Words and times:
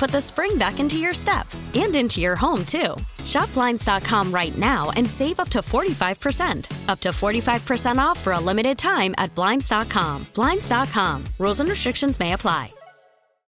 put 0.00 0.10
the 0.10 0.20
spring 0.20 0.56
back 0.56 0.80
into 0.80 0.96
your 0.96 1.12
step 1.12 1.46
and 1.74 1.94
into 1.94 2.20
your 2.20 2.34
home, 2.34 2.64
too. 2.64 2.96
Shop 3.26 3.52
Blinds.com 3.52 4.32
right 4.32 4.56
now 4.56 4.90
and 4.96 5.08
save 5.08 5.38
up 5.38 5.50
to 5.50 5.58
45%. 5.58 6.88
Up 6.88 7.00
to 7.00 7.10
45% 7.10 7.98
off 7.98 8.18
for 8.18 8.32
a 8.32 8.40
limited 8.40 8.78
time 8.78 9.14
at 9.18 9.34
Blinds.com. 9.34 10.26
Blinds.com. 10.34 11.24
Rules 11.38 11.60
and 11.60 11.68
restrictions 11.68 12.18
may 12.18 12.32
apply. 12.32 12.72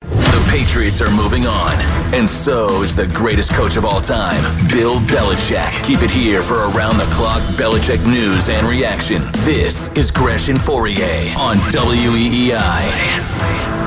The 0.02 0.44
Patriots 0.50 1.02
are 1.02 1.12
moving 1.12 1.46
on, 1.46 1.76
and 2.16 2.28
so 2.28 2.82
is 2.82 2.96
the 2.96 3.06
greatest 3.14 3.54
coach 3.54 3.78
of 3.78 3.86
all 3.86 4.02
time, 4.02 4.68
Bill 4.70 5.00
Belichick. 5.02 5.86
Keep 5.86 6.02
it 6.02 6.10
here 6.10 6.42
for 6.42 6.72
around 6.72 6.98
the 6.98 7.08
clock 7.12 7.44
Belichick 7.60 8.04
news 8.06 8.50
and 8.50 8.66
reaction. 8.66 9.22
This 9.44 9.96
is 9.96 10.12
Gresh 10.12 10.50
Fauria 10.50 11.38
on 11.38 11.58
WEEI. 11.58 13.79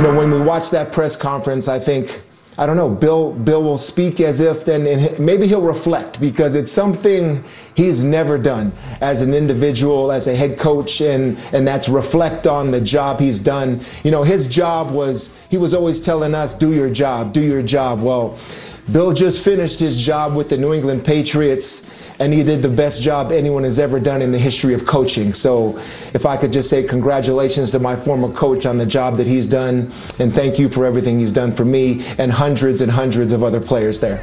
You 0.00 0.06
know, 0.06 0.16
when 0.16 0.30
we 0.30 0.40
watch 0.40 0.70
that 0.70 0.92
press 0.92 1.14
conference, 1.14 1.68
I 1.68 1.78
think, 1.78 2.22
I 2.56 2.64
don't 2.64 2.78
know, 2.78 2.88
Bill, 2.88 3.34
Bill 3.34 3.62
will 3.62 3.76
speak 3.76 4.18
as 4.20 4.40
if 4.40 4.64
then, 4.64 5.14
maybe 5.22 5.46
he'll 5.46 5.60
reflect 5.60 6.18
because 6.18 6.54
it's 6.54 6.72
something 6.72 7.44
he's 7.74 8.02
never 8.02 8.38
done 8.38 8.72
as 9.02 9.20
an 9.20 9.34
individual, 9.34 10.10
as 10.10 10.26
a 10.26 10.34
head 10.34 10.58
coach, 10.58 11.02
and, 11.02 11.36
and 11.52 11.68
that's 11.68 11.86
reflect 11.86 12.46
on 12.46 12.70
the 12.70 12.80
job 12.80 13.20
he's 13.20 13.38
done. 13.38 13.78
You 14.02 14.10
know, 14.10 14.22
his 14.22 14.48
job 14.48 14.90
was, 14.90 15.34
he 15.50 15.58
was 15.58 15.74
always 15.74 16.00
telling 16.00 16.34
us, 16.34 16.54
do 16.54 16.72
your 16.72 16.88
job, 16.88 17.34
do 17.34 17.42
your 17.42 17.60
job. 17.60 18.00
Well, 18.00 18.38
Bill 18.92 19.12
just 19.12 19.44
finished 19.44 19.78
his 19.78 19.96
job 20.00 20.34
with 20.34 20.48
the 20.48 20.56
New 20.56 20.72
England 20.74 21.04
Patriots, 21.04 21.86
and 22.18 22.32
he 22.32 22.42
did 22.42 22.60
the 22.60 22.68
best 22.68 23.00
job 23.00 23.30
anyone 23.30 23.62
has 23.62 23.78
ever 23.78 24.00
done 24.00 24.20
in 24.20 24.32
the 24.32 24.38
history 24.38 24.74
of 24.74 24.84
coaching. 24.84 25.32
So, 25.32 25.78
if 26.12 26.26
I 26.26 26.36
could 26.36 26.52
just 26.52 26.68
say 26.68 26.82
congratulations 26.82 27.70
to 27.70 27.78
my 27.78 27.94
former 27.94 28.32
coach 28.32 28.66
on 28.66 28.78
the 28.78 28.86
job 28.86 29.16
that 29.18 29.28
he's 29.28 29.46
done, 29.46 29.92
and 30.18 30.32
thank 30.32 30.58
you 30.58 30.68
for 30.68 30.84
everything 30.84 31.20
he's 31.20 31.30
done 31.30 31.52
for 31.52 31.64
me 31.64 32.04
and 32.18 32.32
hundreds 32.32 32.80
and 32.80 32.90
hundreds 32.90 33.32
of 33.32 33.44
other 33.44 33.60
players 33.60 34.00
there. 34.00 34.16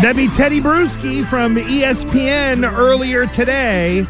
That'd 0.00 0.16
be 0.16 0.28
Tedy 0.28 0.60
Bruschi 0.62 1.26
from 1.26 1.56
ESPN 1.56 2.70
earlier 2.70 3.26
today. 3.26 4.04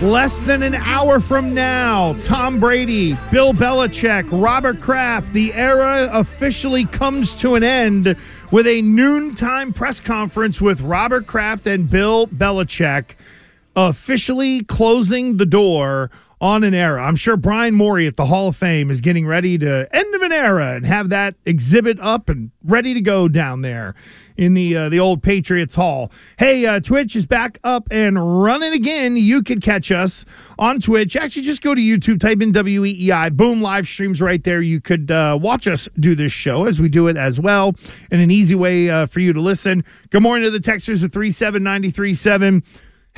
Less 0.00 0.42
than 0.42 0.62
an 0.62 0.76
hour 0.76 1.18
from 1.18 1.54
now, 1.54 2.12
Tom 2.22 2.60
Brady, 2.60 3.16
Bill 3.32 3.52
Belichick, 3.52 4.28
Robert 4.30 4.80
Kraft, 4.80 5.32
the 5.32 5.52
era 5.52 6.08
officially 6.12 6.84
comes 6.84 7.34
to 7.40 7.56
an 7.56 7.64
end 7.64 8.16
with 8.52 8.68
a 8.68 8.80
noontime 8.82 9.72
press 9.72 9.98
conference 9.98 10.60
with 10.60 10.80
Robert 10.82 11.26
Kraft 11.26 11.66
and 11.66 11.90
Bill 11.90 12.28
Belichick 12.28 13.16
officially 13.74 14.62
closing 14.62 15.36
the 15.36 15.46
door 15.46 16.12
on 16.40 16.62
an 16.62 16.74
era. 16.74 17.02
I'm 17.02 17.16
sure 17.16 17.36
Bryan 17.36 17.74
Morry 17.74 18.06
at 18.06 18.16
the 18.16 18.26
Hall 18.26 18.48
of 18.48 18.56
Fame 18.56 18.90
is 18.90 19.00
getting 19.00 19.26
ready 19.26 19.58
to 19.58 19.88
end 19.94 20.14
of 20.14 20.22
an 20.22 20.32
era 20.32 20.74
and 20.74 20.86
have 20.86 21.08
that 21.08 21.34
exhibit 21.44 21.98
up 22.00 22.28
and 22.28 22.50
ready 22.62 22.94
to 22.94 23.00
go 23.00 23.28
down 23.28 23.62
there 23.62 23.94
in 24.36 24.54
the 24.54 24.76
uh, 24.76 24.88
the 24.88 25.00
old 25.00 25.22
Patriots 25.22 25.74
Hall. 25.74 26.12
Hey, 26.38 26.64
uh, 26.64 26.78
Twitch 26.78 27.16
is 27.16 27.26
back 27.26 27.58
up 27.64 27.88
and 27.90 28.42
running 28.42 28.72
again. 28.72 29.16
You 29.16 29.42
could 29.42 29.62
catch 29.62 29.90
us 29.90 30.24
on 30.58 30.78
Twitch. 30.78 31.16
Actually, 31.16 31.42
just 31.42 31.60
go 31.60 31.74
to 31.74 31.80
YouTube, 31.80 32.20
type 32.20 32.40
in 32.40 32.52
WEEI, 32.52 33.36
boom, 33.36 33.60
live 33.60 33.86
streams 33.86 34.22
right 34.22 34.42
there. 34.44 34.62
You 34.62 34.80
could 34.80 35.10
uh, 35.10 35.38
watch 35.40 35.66
us 35.66 35.88
do 35.98 36.14
this 36.14 36.32
show 36.32 36.66
as 36.66 36.80
we 36.80 36.88
do 36.88 37.08
it 37.08 37.16
as 37.16 37.40
well, 37.40 37.74
and 38.12 38.20
an 38.20 38.30
easy 38.30 38.54
way 38.54 38.88
uh, 38.88 39.06
for 39.06 39.18
you 39.20 39.32
to 39.32 39.40
listen. 39.40 39.84
Good 40.10 40.22
morning 40.22 40.44
to 40.44 40.50
the 40.50 40.60
Texters 40.60 41.02
at 41.02 41.12
37937. 41.12 42.62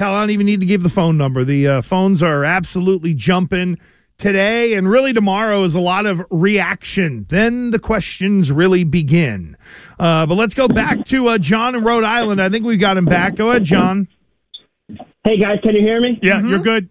Hell, 0.00 0.15
I 0.15 0.22
don't 0.22 0.31
even 0.31 0.47
need 0.47 0.61
to 0.61 0.66
give 0.66 0.83
the 0.83 0.88
phone 0.88 1.19
number. 1.19 1.44
The 1.44 1.69
uh, 1.69 1.83
phones 1.83 2.22
are 2.22 2.43
absolutely 2.43 3.12
jumping 3.12 3.78
today, 4.16 4.72
and 4.72 4.88
really 4.88 5.12
tomorrow 5.12 5.62
is 5.65 5.75
a 5.75 5.81
lot 5.81 6.06
of 6.06 6.25
reaction. 6.31 7.27
Then 7.28 7.71
the 7.71 7.78
questions 7.78 8.50
really 8.50 8.83
begin. 8.83 9.59
Uh, 9.99 10.25
but 10.25 10.37
let's 10.37 10.55
go 10.55 10.69
back 10.69 11.05
to 11.05 11.28
uh, 11.28 11.37
John 11.37 11.75
in 11.75 11.84
Rhode 11.84 12.05
Island. 12.05 12.41
I 12.41 12.49
think 12.49 12.65
we 12.65 12.78
got 12.78 12.97
him 12.97 13.05
back. 13.05 13.34
Go 13.34 13.50
ahead, 13.50 13.65
John. 13.65 14.09
Hey 14.89 15.39
guys, 15.39 15.59
can 15.62 15.75
you 15.75 15.83
hear 15.83 16.00
me? 16.00 16.19
Yeah, 16.22 16.41
you're 16.41 16.60
good. 16.60 16.89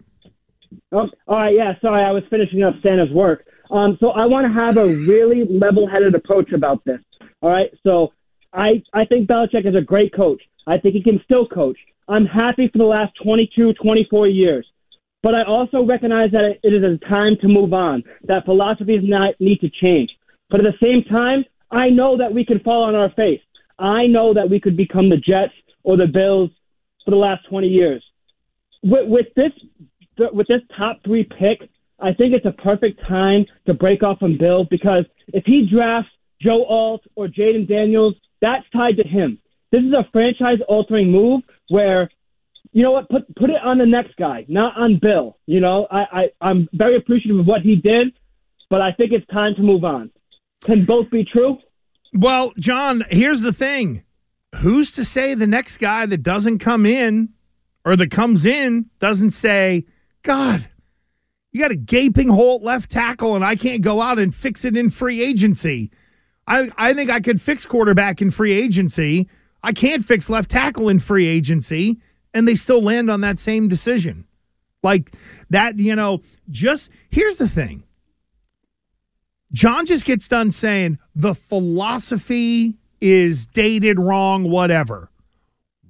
Oh, 0.92 1.08
all 1.26 1.36
right, 1.36 1.52
yeah. 1.52 1.72
Sorry, 1.80 2.04
I 2.04 2.12
was 2.12 2.22
finishing 2.30 2.62
up 2.62 2.74
Santa's 2.80 3.10
work. 3.10 3.44
Um, 3.72 3.96
so 3.98 4.10
I 4.10 4.26
want 4.26 4.46
to 4.46 4.52
have 4.52 4.76
a 4.76 4.86
really 4.86 5.44
level-headed 5.50 6.14
approach 6.14 6.52
about 6.52 6.84
this. 6.84 7.00
All 7.42 7.50
right, 7.50 7.70
so 7.82 8.12
I 8.52 8.84
I 8.92 9.04
think 9.04 9.28
Belichick 9.28 9.66
is 9.66 9.74
a 9.74 9.80
great 9.80 10.14
coach. 10.14 10.40
I 10.66 10.78
think 10.78 10.94
he 10.94 11.02
can 11.02 11.20
still 11.24 11.46
coach. 11.46 11.78
I'm 12.08 12.26
happy 12.26 12.68
for 12.68 12.78
the 12.78 12.84
last 12.84 13.12
22, 13.22 13.74
24 13.74 14.28
years. 14.28 14.66
But 15.22 15.34
I 15.34 15.44
also 15.44 15.84
recognize 15.84 16.30
that 16.32 16.58
it 16.62 16.72
is 16.72 16.82
a 16.82 16.98
time 17.06 17.36
to 17.42 17.48
move 17.48 17.72
on, 17.72 18.02
that 18.24 18.46
philosophies 18.46 19.02
not, 19.02 19.34
need 19.38 19.60
to 19.60 19.68
change. 19.68 20.10
But 20.48 20.60
at 20.60 20.72
the 20.72 20.84
same 20.86 21.04
time, 21.04 21.44
I 21.70 21.90
know 21.90 22.16
that 22.16 22.32
we 22.32 22.44
could 22.44 22.62
fall 22.62 22.84
on 22.84 22.94
our 22.94 23.10
face. 23.10 23.40
I 23.78 24.06
know 24.06 24.34
that 24.34 24.48
we 24.48 24.60
could 24.60 24.76
become 24.76 25.08
the 25.08 25.16
Jets 25.16 25.52
or 25.82 25.96
the 25.96 26.06
Bills 26.06 26.50
for 27.04 27.10
the 27.10 27.16
last 27.16 27.48
20 27.48 27.66
years. 27.68 28.02
With, 28.82 29.08
with 29.08 29.26
this 29.36 29.52
with 30.32 30.48
this 30.48 30.60
top 30.76 31.00
three 31.04 31.24
pick, 31.24 31.68
I 31.98 32.12
think 32.12 32.34
it's 32.34 32.46
a 32.46 32.62
perfect 32.62 33.00
time 33.06 33.46
to 33.66 33.74
break 33.74 34.02
off 34.02 34.18
from 34.18 34.36
Bill 34.38 34.64
because 34.70 35.04
if 35.28 35.44
he 35.46 35.68
drafts 35.70 36.10
Joe 36.42 36.64
Alt 36.64 37.02
or 37.14 37.26
Jayden 37.26 37.68
Daniels, 37.68 38.14
that's 38.40 38.64
tied 38.70 38.96
to 38.96 39.06
him. 39.06 39.38
This 39.72 39.82
is 39.82 39.92
a 39.92 40.08
franchise 40.12 40.58
altering 40.68 41.10
move 41.10 41.42
where 41.68 42.10
you 42.72 42.82
know 42.82 42.92
what? 42.92 43.08
Put 43.08 43.34
put 43.34 43.50
it 43.50 43.60
on 43.64 43.78
the 43.78 43.86
next 43.86 44.16
guy, 44.16 44.44
not 44.48 44.76
on 44.76 44.98
Bill. 45.00 45.36
You 45.46 45.60
know, 45.60 45.86
I, 45.90 46.00
I 46.12 46.30
I'm 46.40 46.68
very 46.72 46.96
appreciative 46.96 47.38
of 47.38 47.46
what 47.46 47.62
he 47.62 47.76
did, 47.76 48.08
but 48.68 48.80
I 48.80 48.92
think 48.92 49.12
it's 49.12 49.26
time 49.26 49.54
to 49.56 49.62
move 49.62 49.84
on. 49.84 50.10
Can 50.62 50.84
both 50.84 51.10
be 51.10 51.24
true? 51.24 51.58
Well, 52.12 52.52
John, 52.58 53.04
here's 53.10 53.40
the 53.40 53.52
thing. 53.52 54.04
Who's 54.56 54.92
to 54.92 55.04
say 55.04 55.34
the 55.34 55.46
next 55.46 55.78
guy 55.78 56.06
that 56.06 56.22
doesn't 56.22 56.58
come 56.58 56.84
in 56.84 57.30
or 57.84 57.96
that 57.96 58.10
comes 58.10 58.44
in 58.44 58.90
doesn't 58.98 59.30
say, 59.30 59.86
God, 60.22 60.68
you 61.52 61.60
got 61.60 61.70
a 61.70 61.76
gaping 61.76 62.28
hole 62.28 62.56
at 62.56 62.62
left 62.62 62.90
tackle 62.90 63.36
and 63.36 63.44
I 63.44 63.56
can't 63.56 63.82
go 63.82 64.00
out 64.02 64.18
and 64.18 64.34
fix 64.34 64.64
it 64.64 64.76
in 64.76 64.90
free 64.90 65.22
agency. 65.22 65.90
I, 66.46 66.70
I 66.76 66.94
think 66.94 67.10
I 67.10 67.20
could 67.20 67.40
fix 67.40 67.64
quarterback 67.64 68.20
in 68.20 68.30
free 68.30 68.52
agency. 68.52 69.28
I 69.62 69.72
can't 69.72 70.04
fix 70.04 70.30
left 70.30 70.50
tackle 70.50 70.88
in 70.88 70.98
free 70.98 71.26
agency. 71.26 72.00
And 72.32 72.46
they 72.46 72.54
still 72.54 72.80
land 72.80 73.10
on 73.10 73.22
that 73.22 73.38
same 73.38 73.66
decision. 73.66 74.24
Like 74.82 75.12
that, 75.50 75.78
you 75.78 75.96
know, 75.96 76.22
just 76.48 76.90
here's 77.10 77.38
the 77.38 77.48
thing. 77.48 77.82
John 79.52 79.84
just 79.84 80.04
gets 80.04 80.28
done 80.28 80.52
saying 80.52 80.98
the 81.14 81.34
philosophy 81.34 82.78
is 83.00 83.46
dated 83.46 83.98
wrong, 83.98 84.44
whatever. 84.44 85.10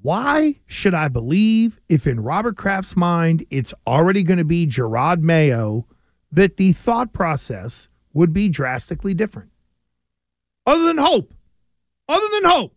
Why 0.02 0.56
should 0.66 0.94
I 0.94 1.08
believe 1.08 1.78
if 1.90 2.06
in 2.06 2.20
Robert 2.20 2.56
Kraft's 2.56 2.96
mind 2.96 3.44
it's 3.50 3.74
already 3.86 4.22
going 4.22 4.38
to 4.38 4.44
be 4.44 4.66
Jerod 4.66 5.20
Mayo 5.20 5.86
that 6.32 6.56
the 6.56 6.72
thought 6.72 7.12
process 7.12 7.88
would 8.14 8.32
be 8.32 8.48
drastically 8.48 9.12
different? 9.12 9.50
Other 10.66 10.84
than 10.84 10.96
hope. 10.96 11.34
Other 12.08 12.26
than 12.32 12.50
hope. 12.50 12.74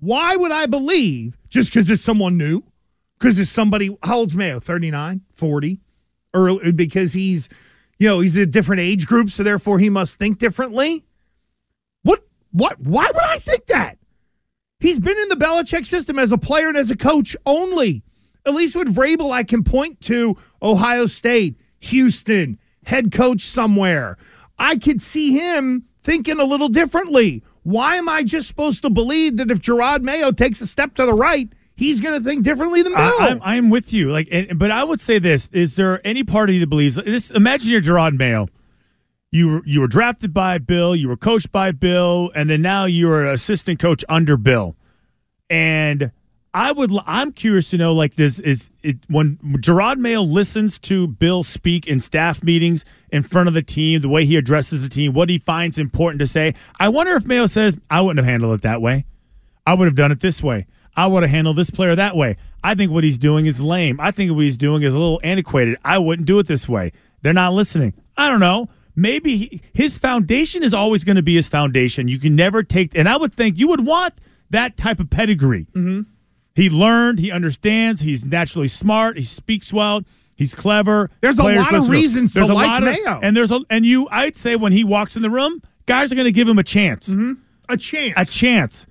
Why 0.00 0.36
would 0.36 0.52
I 0.52 0.66
believe 0.66 1.36
just 1.48 1.70
because 1.70 1.90
it's 1.90 2.02
someone 2.02 2.36
new? 2.36 2.62
Because 3.18 3.38
it's 3.38 3.50
somebody, 3.50 3.96
how 4.02 4.18
old's 4.18 4.36
Mayo? 4.36 4.60
39, 4.60 5.22
40? 5.32 5.80
Early, 6.34 6.72
because 6.72 7.12
he's, 7.12 7.48
you 7.98 8.06
know, 8.06 8.20
he's 8.20 8.36
a 8.36 8.46
different 8.46 8.80
age 8.80 9.06
group, 9.06 9.30
so 9.30 9.42
therefore 9.42 9.78
he 9.78 9.90
must 9.90 10.18
think 10.18 10.38
differently? 10.38 11.04
What, 12.02 12.22
what, 12.52 12.78
why 12.80 13.06
would 13.06 13.24
I 13.24 13.38
think 13.38 13.66
that? 13.66 13.98
He's 14.78 15.00
been 15.00 15.18
in 15.18 15.28
the 15.28 15.36
Belichick 15.36 15.84
system 15.84 16.18
as 16.18 16.30
a 16.30 16.38
player 16.38 16.68
and 16.68 16.76
as 16.76 16.90
a 16.90 16.96
coach 16.96 17.36
only. 17.44 18.04
At 18.46 18.54
least 18.54 18.76
with 18.76 18.94
Vrabel, 18.94 19.32
I 19.32 19.42
can 19.42 19.64
point 19.64 20.00
to 20.02 20.36
Ohio 20.62 21.06
State, 21.06 21.58
Houston, 21.80 22.58
head 22.84 23.10
coach 23.10 23.40
somewhere. 23.40 24.16
I 24.58 24.76
could 24.76 25.00
see 25.00 25.32
him 25.32 25.84
thinking 26.02 26.38
a 26.38 26.44
little 26.44 26.68
differently. 26.68 27.42
Why 27.68 27.96
am 27.96 28.08
I 28.08 28.22
just 28.22 28.48
supposed 28.48 28.80
to 28.80 28.88
believe 28.88 29.36
that 29.36 29.50
if 29.50 29.58
Jerod 29.58 30.00
Mayo 30.00 30.32
takes 30.32 30.62
a 30.62 30.66
step 30.66 30.94
to 30.94 31.04
the 31.04 31.12
right, 31.12 31.52
he's 31.76 32.00
going 32.00 32.18
to 32.18 32.24
think 32.24 32.42
differently 32.42 32.82
than 32.82 32.94
Bill? 32.94 33.02
I, 33.20 33.28
I'm, 33.28 33.40
I'm 33.42 33.68
with 33.68 33.92
you. 33.92 34.10
Like, 34.10 34.26
and, 34.32 34.58
but 34.58 34.70
I 34.70 34.84
would 34.84 35.02
say 35.02 35.18
this: 35.18 35.50
Is 35.52 35.76
there 35.76 36.00
any 36.02 36.24
part 36.24 36.48
of 36.48 36.54
you 36.54 36.60
that 36.60 36.70
believes 36.70 36.94
this? 36.94 37.30
Imagine 37.30 37.70
you're 37.70 37.82
Jerod 37.82 38.16
Mayo. 38.16 38.48
You 39.30 39.48
were, 39.48 39.62
you 39.66 39.80
were 39.82 39.86
drafted 39.86 40.32
by 40.32 40.56
Bill, 40.56 40.96
you 40.96 41.08
were 41.08 41.16
coached 41.18 41.52
by 41.52 41.72
Bill, 41.72 42.30
and 42.34 42.48
then 42.48 42.62
now 42.62 42.86
you're 42.86 43.26
assistant 43.26 43.78
coach 43.78 44.02
under 44.08 44.38
Bill. 44.38 44.74
And 45.50 46.10
I 46.54 46.72
would, 46.72 46.90
I'm 47.06 47.32
curious 47.32 47.70
to 47.70 47.78
know, 47.78 47.92
like, 47.92 48.14
this 48.14 48.38
is 48.38 48.70
it 48.82 48.96
when 49.08 49.36
Jerod 49.58 49.98
Mayo 49.98 50.22
listens 50.22 50.78
to 50.80 51.06
Bill 51.06 51.44
speak 51.44 51.86
in 51.86 52.00
staff 52.00 52.42
meetings 52.42 52.84
in 53.10 53.22
front 53.22 53.48
of 53.48 53.54
the 53.54 53.62
team, 53.62 54.00
the 54.00 54.08
way 54.08 54.24
he 54.24 54.36
addresses 54.36 54.80
the 54.80 54.88
team, 54.88 55.12
what 55.12 55.28
he 55.28 55.38
finds 55.38 55.78
important 55.78 56.20
to 56.20 56.26
say. 56.26 56.54
I 56.80 56.88
wonder 56.88 57.14
if 57.14 57.26
Mayo 57.26 57.46
says, 57.46 57.78
I 57.90 58.00
wouldn't 58.00 58.24
have 58.24 58.30
handled 58.30 58.54
it 58.54 58.62
that 58.62 58.80
way. 58.80 59.04
I 59.66 59.74
would 59.74 59.86
have 59.86 59.94
done 59.94 60.10
it 60.10 60.20
this 60.20 60.42
way. 60.42 60.66
I 60.96 61.06
would 61.06 61.22
have 61.22 61.30
handled 61.30 61.56
this 61.56 61.70
player 61.70 61.94
that 61.94 62.16
way. 62.16 62.36
I 62.64 62.74
think 62.74 62.90
what 62.90 63.04
he's 63.04 63.18
doing 63.18 63.46
is 63.46 63.60
lame. 63.60 64.00
I 64.00 64.10
think 64.10 64.32
what 64.32 64.42
he's 64.42 64.56
doing 64.56 64.82
is 64.82 64.94
a 64.94 64.98
little 64.98 65.20
antiquated. 65.22 65.76
I 65.84 65.98
wouldn't 65.98 66.26
do 66.26 66.38
it 66.38 66.46
this 66.46 66.68
way. 66.68 66.92
They're 67.22 67.32
not 67.32 67.52
listening. 67.52 67.94
I 68.16 68.30
don't 68.30 68.40
know. 68.40 68.68
Maybe 68.96 69.36
he, 69.36 69.60
his 69.72 69.96
foundation 69.96 70.64
is 70.64 70.74
always 70.74 71.04
going 71.04 71.16
to 71.16 71.22
be 71.22 71.36
his 71.36 71.48
foundation. 71.48 72.08
You 72.08 72.18
can 72.18 72.34
never 72.34 72.64
take, 72.64 72.96
and 72.98 73.08
I 73.08 73.16
would 73.16 73.32
think 73.32 73.58
you 73.58 73.68
would 73.68 73.86
want 73.86 74.14
that 74.50 74.76
type 74.76 74.98
of 74.98 75.08
pedigree. 75.08 75.66
Mm-hmm. 75.72 76.00
He 76.58 76.68
learned, 76.68 77.20
he 77.20 77.30
understands, 77.30 78.00
he's 78.00 78.24
naturally 78.24 78.66
smart, 78.66 79.16
he 79.16 79.22
speaks 79.22 79.72
well, 79.72 80.02
he's 80.34 80.56
clever. 80.56 81.08
There's 81.20 81.38
a 81.38 81.44
lot 81.44 81.72
of 81.72 81.88
reasons 81.88 82.34
to 82.34 82.46
like 82.46 82.82
Mayo. 82.82 83.20
And 83.22 83.36
there's 83.36 83.52
a 83.52 83.60
and 83.70 83.86
you 83.86 84.08
I'd 84.10 84.36
say 84.36 84.56
when 84.56 84.72
he 84.72 84.82
walks 84.82 85.14
in 85.14 85.22
the 85.22 85.30
room, 85.30 85.62
guys 85.86 86.10
are 86.10 86.16
going 86.16 86.24
to 86.24 86.32
give 86.32 86.48
him 86.48 86.58
a 86.58 86.64
chance. 86.64 87.08
Mm-hmm. 87.08 87.34
A 87.68 87.76
chance. 87.76 88.14
A 88.16 88.24
chance. 88.24 88.86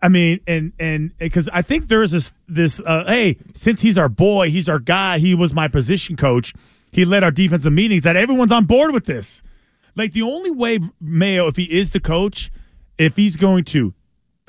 I 0.00 0.08
mean, 0.08 0.38
and 0.46 0.74
and 0.78 1.10
because 1.18 1.48
I 1.52 1.60
think 1.60 1.88
there's 1.88 2.12
this 2.12 2.32
this 2.46 2.78
uh, 2.78 3.02
hey, 3.08 3.38
since 3.52 3.82
he's 3.82 3.98
our 3.98 4.08
boy, 4.08 4.50
he's 4.50 4.68
our 4.68 4.78
guy, 4.78 5.18
he 5.18 5.34
was 5.34 5.52
my 5.52 5.66
position 5.66 6.14
coach. 6.14 6.54
He 6.92 7.04
led 7.04 7.24
our 7.24 7.32
defensive 7.32 7.72
meetings. 7.72 8.04
That 8.04 8.14
everyone's 8.14 8.52
on 8.52 8.64
board 8.64 8.92
with 8.92 9.06
this. 9.06 9.42
Like 9.96 10.12
the 10.12 10.22
only 10.22 10.52
way 10.52 10.78
Mayo, 11.00 11.48
if 11.48 11.56
he 11.56 11.64
is 11.64 11.90
the 11.90 11.98
coach, 11.98 12.52
if 12.96 13.16
he's 13.16 13.34
going 13.34 13.64
to 13.64 13.92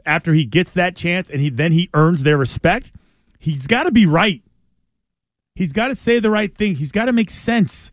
after 0.07 0.33
he 0.33 0.45
gets 0.45 0.71
that 0.71 0.95
chance 0.95 1.29
and 1.29 1.41
he 1.41 1.49
then 1.49 1.71
he 1.71 1.89
earns 1.93 2.23
their 2.23 2.37
respect, 2.37 2.91
he's 3.37 3.67
got 3.67 3.83
to 3.83 3.91
be 3.91 4.05
right. 4.05 4.41
He's 5.55 5.73
got 5.73 5.87
to 5.87 5.95
say 5.95 6.19
the 6.19 6.29
right 6.29 6.55
thing. 6.55 6.75
He's 6.75 6.91
got 6.91 7.05
to 7.05 7.13
make 7.13 7.29
sense, 7.29 7.91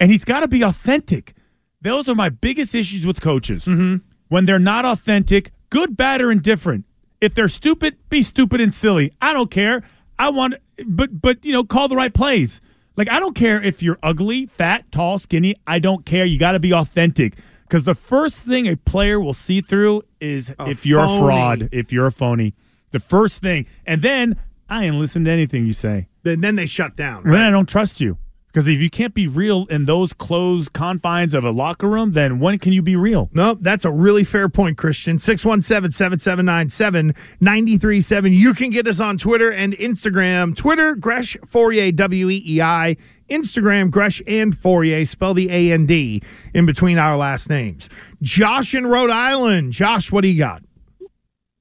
and 0.00 0.10
he's 0.10 0.24
got 0.24 0.40
to 0.40 0.48
be 0.48 0.62
authentic. 0.62 1.34
Those 1.80 2.08
are 2.08 2.14
my 2.14 2.28
biggest 2.28 2.74
issues 2.74 3.06
with 3.06 3.20
coaches. 3.20 3.64
Mm-hmm. 3.66 3.96
When 4.28 4.46
they're 4.46 4.58
not 4.58 4.84
authentic, 4.84 5.52
good, 5.70 5.96
bad, 5.96 6.20
or 6.20 6.32
indifferent. 6.32 6.86
If 7.20 7.34
they're 7.34 7.48
stupid, 7.48 7.96
be 8.08 8.22
stupid 8.22 8.60
and 8.60 8.74
silly. 8.74 9.12
I 9.20 9.32
don't 9.32 9.50
care. 9.50 9.82
I 10.18 10.30
want, 10.30 10.54
but 10.86 11.20
but 11.20 11.44
you 11.44 11.52
know, 11.52 11.64
call 11.64 11.88
the 11.88 11.96
right 11.96 12.12
plays. 12.12 12.60
Like 12.96 13.10
I 13.10 13.20
don't 13.20 13.34
care 13.34 13.62
if 13.62 13.82
you're 13.82 13.98
ugly, 14.02 14.46
fat, 14.46 14.90
tall, 14.92 15.18
skinny. 15.18 15.54
I 15.66 15.78
don't 15.78 16.04
care. 16.04 16.24
You 16.24 16.38
got 16.38 16.52
to 16.52 16.60
be 16.60 16.72
authentic. 16.72 17.36
Because 17.74 17.86
the 17.86 17.96
first 17.96 18.46
thing 18.46 18.68
a 18.68 18.76
player 18.76 19.18
will 19.18 19.32
see 19.34 19.60
through 19.60 20.02
is 20.20 20.54
A 20.60 20.70
if 20.70 20.86
you're 20.86 21.04
phony. 21.04 21.16
a 21.16 21.20
fraud, 21.26 21.68
if 21.72 21.92
you're 21.92 22.06
a 22.06 22.12
phony. 22.12 22.54
The 22.92 23.00
first 23.00 23.42
thing. 23.42 23.66
And 23.84 24.00
then 24.00 24.36
I 24.68 24.84
ain't 24.84 24.94
listen 24.94 25.24
to 25.24 25.30
anything 25.32 25.66
you 25.66 25.72
say. 25.72 26.06
Then, 26.22 26.40
then 26.40 26.54
they 26.54 26.66
shut 26.66 26.94
down. 26.94 27.24
Then 27.24 27.40
I 27.40 27.50
don't 27.50 27.68
trust 27.68 28.00
you. 28.00 28.16
Because 28.54 28.68
if 28.68 28.80
you 28.80 28.88
can't 28.88 29.14
be 29.14 29.26
real 29.26 29.66
in 29.66 29.86
those 29.86 30.12
closed 30.12 30.72
confines 30.72 31.34
of 31.34 31.42
a 31.42 31.50
locker 31.50 31.88
room, 31.88 32.12
then 32.12 32.38
when 32.38 32.60
can 32.60 32.72
you 32.72 32.82
be 32.82 32.94
real? 32.94 33.28
No, 33.32 33.54
that's 33.54 33.84
a 33.84 33.90
really 33.90 34.22
fair 34.22 34.48
point, 34.48 34.78
Christian. 34.78 35.18
617 35.18 35.90
779 35.90 37.14
937. 37.40 38.32
You 38.32 38.54
can 38.54 38.70
get 38.70 38.86
us 38.86 39.00
on 39.00 39.18
Twitter 39.18 39.50
and 39.50 39.72
Instagram. 39.72 40.54
Twitter, 40.54 40.94
Gresh 40.94 41.36
Fauria, 41.38 41.94
W 41.96 42.30
E 42.30 42.44
E 42.46 42.62
I. 42.62 42.96
Instagram, 43.28 43.90
Gresh 43.90 44.22
and 44.24 44.54
Fauria. 44.54 45.04
Spell 45.04 45.34
the 45.34 45.50
A 45.50 45.72
and 45.72 45.88
D 45.88 46.22
in 46.54 46.64
between 46.64 46.96
our 46.96 47.16
last 47.16 47.50
names. 47.50 47.88
Josh 48.22 48.72
in 48.72 48.86
Rhode 48.86 49.10
Island. 49.10 49.72
Josh, 49.72 50.12
what 50.12 50.20
do 50.20 50.28
you 50.28 50.38
got? 50.38 50.62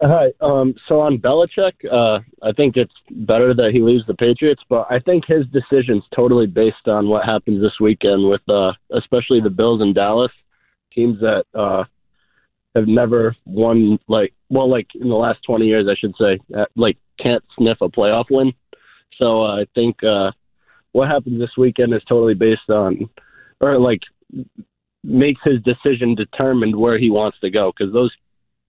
Hi. 0.05 0.33
Um, 0.41 0.75
so 0.89 0.99
on 0.99 1.17
Belichick, 1.17 1.73
uh, 1.89 2.19
I 2.41 2.51
think 2.51 2.75
it's 2.75 2.93
better 3.09 3.53
that 3.53 3.71
he 3.71 3.79
leaves 3.79 4.05
the 4.05 4.13
Patriots, 4.13 4.61
but 4.67 4.85
I 4.89 4.99
think 4.99 5.23
his 5.25 5.45
decision's 5.47 6.03
totally 6.13 6.45
based 6.45 6.87
on 6.87 7.07
what 7.07 7.23
happens 7.23 7.61
this 7.61 7.79
weekend 7.79 8.27
with, 8.27 8.41
uh, 8.49 8.73
especially 8.93 9.39
the 9.39 9.49
Bills 9.49 9.81
and 9.81 9.95
Dallas, 9.95 10.31
teams 10.93 11.21
that 11.21 11.45
uh, 11.53 11.85
have 12.75 12.85
never 12.85 13.33
won, 13.45 13.97
like, 14.09 14.33
well, 14.49 14.69
like 14.69 14.87
in 14.93 15.07
the 15.07 15.15
last 15.15 15.39
20 15.45 15.65
years, 15.65 15.87
I 15.89 15.95
should 15.95 16.15
say, 16.19 16.37
uh, 16.53 16.65
like 16.75 16.97
can't 17.17 17.43
sniff 17.57 17.77
a 17.79 17.87
playoff 17.87 18.25
win. 18.29 18.51
So 19.17 19.43
uh, 19.43 19.61
I 19.61 19.65
think 19.73 20.03
uh, 20.03 20.31
what 20.91 21.07
happens 21.07 21.39
this 21.39 21.55
weekend 21.57 21.93
is 21.93 22.01
totally 22.09 22.33
based 22.33 22.69
on, 22.69 23.09
or 23.61 23.79
like 23.79 24.01
makes 25.05 25.39
his 25.45 25.61
decision 25.63 26.13
determined 26.13 26.75
where 26.75 26.97
he 26.97 27.09
wants 27.09 27.39
to 27.39 27.49
go 27.49 27.71
because 27.71 27.93
those 27.93 28.11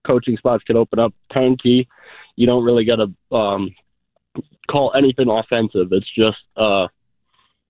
coaching 0.05 0.37
spots 0.37 0.63
could 0.63 0.75
open 0.75 0.99
up 0.99 1.13
turnkey. 1.33 1.87
You 2.35 2.47
don't 2.47 2.63
really 2.63 2.85
got 2.85 2.97
to 2.97 3.35
um, 3.35 3.73
call 4.69 4.93
anything 4.95 5.29
offensive. 5.29 5.87
It's 5.91 6.09
just, 6.15 6.37
uh, 6.57 6.87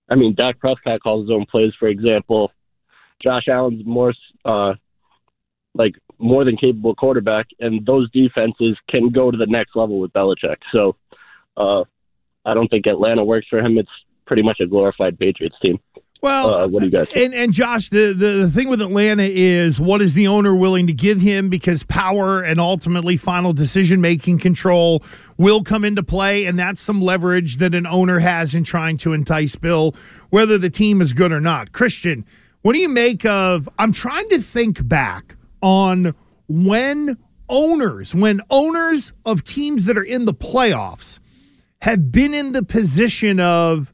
I 0.08 0.14
mean, 0.14 0.34
Dak 0.34 0.58
Prescott 0.58 1.02
calls 1.02 1.24
his 1.26 1.34
own 1.34 1.46
plays, 1.46 1.72
for 1.78 1.88
example. 1.88 2.52
Josh 3.22 3.48
Allen's 3.48 3.84
more, 3.86 4.12
uh, 4.44 4.74
like, 5.74 5.94
more 6.18 6.44
than 6.44 6.56
capable 6.56 6.94
quarterback, 6.94 7.46
and 7.60 7.84
those 7.84 8.10
defenses 8.10 8.76
can 8.88 9.10
go 9.10 9.30
to 9.30 9.36
the 9.36 9.46
next 9.46 9.76
level 9.76 10.00
with 10.00 10.12
Belichick. 10.12 10.56
So, 10.72 10.96
uh, 11.56 11.84
I 12.44 12.54
don't 12.54 12.68
think 12.68 12.86
Atlanta 12.86 13.24
works 13.24 13.46
for 13.48 13.58
him. 13.58 13.78
It's 13.78 13.88
pretty 14.26 14.42
much 14.42 14.60
a 14.60 14.66
glorified 14.66 15.18
Patriots 15.18 15.56
team. 15.60 15.78
Well, 16.26 16.54
Uh, 16.54 16.66
what 16.66 16.80
do 16.80 16.86
you 16.86 16.90
guys 16.90 17.06
think? 17.08 17.24
And 17.24 17.34
and 17.34 17.52
Josh, 17.52 17.88
the, 17.88 18.12
the 18.12 18.42
the 18.42 18.50
thing 18.50 18.68
with 18.68 18.82
Atlanta 18.82 19.22
is 19.22 19.80
what 19.80 20.02
is 20.02 20.14
the 20.14 20.26
owner 20.26 20.56
willing 20.56 20.88
to 20.88 20.92
give 20.92 21.20
him 21.20 21.48
because 21.48 21.84
power 21.84 22.42
and 22.42 22.58
ultimately 22.58 23.16
final 23.16 23.52
decision 23.52 24.00
making 24.00 24.40
control 24.40 25.04
will 25.36 25.62
come 25.62 25.84
into 25.84 26.02
play, 26.02 26.44
and 26.46 26.58
that's 26.58 26.80
some 26.80 27.00
leverage 27.00 27.58
that 27.58 27.76
an 27.76 27.86
owner 27.86 28.18
has 28.18 28.56
in 28.56 28.64
trying 28.64 28.96
to 28.96 29.12
entice 29.12 29.54
Bill, 29.54 29.94
whether 30.30 30.58
the 30.58 30.68
team 30.68 31.00
is 31.00 31.12
good 31.12 31.30
or 31.30 31.40
not. 31.40 31.70
Christian, 31.70 32.24
what 32.62 32.72
do 32.72 32.80
you 32.80 32.88
make 32.88 33.24
of? 33.24 33.68
I'm 33.78 33.92
trying 33.92 34.28
to 34.30 34.40
think 34.40 34.88
back 34.88 35.36
on 35.62 36.12
when 36.48 37.16
owners, 37.48 38.16
when 38.16 38.40
owners 38.50 39.12
of 39.24 39.44
teams 39.44 39.84
that 39.84 39.96
are 39.96 40.02
in 40.02 40.24
the 40.24 40.34
playoffs 40.34 41.20
have 41.82 42.10
been 42.10 42.34
in 42.34 42.50
the 42.50 42.64
position 42.64 43.38
of 43.38 43.92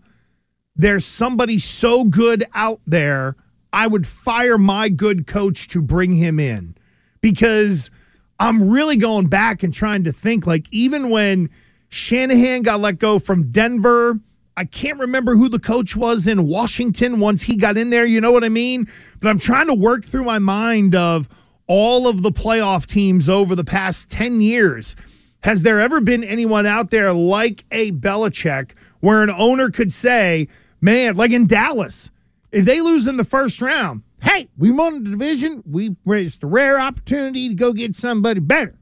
there's 0.76 1.04
somebody 1.04 1.58
so 1.58 2.04
good 2.04 2.44
out 2.54 2.80
there, 2.86 3.36
I 3.72 3.86
would 3.86 4.06
fire 4.06 4.58
my 4.58 4.88
good 4.88 5.26
coach 5.26 5.68
to 5.68 5.82
bring 5.82 6.12
him 6.12 6.38
in 6.38 6.76
because 7.20 7.90
I'm 8.38 8.70
really 8.70 8.96
going 8.96 9.28
back 9.28 9.62
and 9.62 9.72
trying 9.72 10.04
to 10.04 10.12
think 10.12 10.46
like 10.46 10.66
even 10.70 11.10
when 11.10 11.50
Shanahan 11.88 12.62
got 12.62 12.80
let 12.80 12.98
go 12.98 13.18
from 13.18 13.50
Denver, 13.50 14.18
I 14.56 14.64
can't 14.64 14.98
remember 14.98 15.34
who 15.36 15.48
the 15.48 15.58
coach 15.58 15.96
was 15.96 16.26
in 16.26 16.46
Washington 16.46 17.20
once 17.20 17.42
he 17.42 17.56
got 17.56 17.78
in 17.78 17.90
there, 17.90 18.04
you 18.04 18.20
know 18.20 18.32
what 18.32 18.44
I 18.44 18.50
mean? 18.50 18.86
But 19.20 19.28
I'm 19.28 19.38
trying 19.38 19.68
to 19.68 19.74
work 19.74 20.04
through 20.04 20.24
my 20.24 20.38
mind 20.38 20.94
of 20.94 21.28
all 21.66 22.08
of 22.08 22.22
the 22.22 22.32
playoff 22.32 22.86
teams 22.86 23.28
over 23.28 23.54
the 23.54 23.64
past 23.64 24.10
10 24.10 24.40
years. 24.40 24.94
Has 25.42 25.62
there 25.62 25.80
ever 25.80 26.00
been 26.00 26.22
anyone 26.22 26.66
out 26.66 26.90
there 26.90 27.12
like 27.12 27.64
a 27.70 27.92
Belichick 27.92 28.72
where 29.02 29.22
an 29.22 29.30
owner 29.30 29.68
could 29.68 29.92
say, 29.92 30.48
man, 30.80 31.16
like 31.16 31.32
in 31.32 31.46
Dallas, 31.46 32.08
if 32.52 32.64
they 32.64 32.80
lose 32.80 33.06
in 33.06 33.16
the 33.16 33.24
first 33.24 33.60
round, 33.60 34.02
hey, 34.22 34.48
we 34.56 34.70
won 34.70 35.02
the 35.02 35.10
division. 35.10 35.62
We've 35.66 35.96
it's 36.06 36.38
a 36.42 36.46
rare 36.46 36.80
opportunity 36.80 37.48
to 37.48 37.54
go 37.54 37.72
get 37.72 37.94
somebody 37.96 38.40
better. 38.40 38.78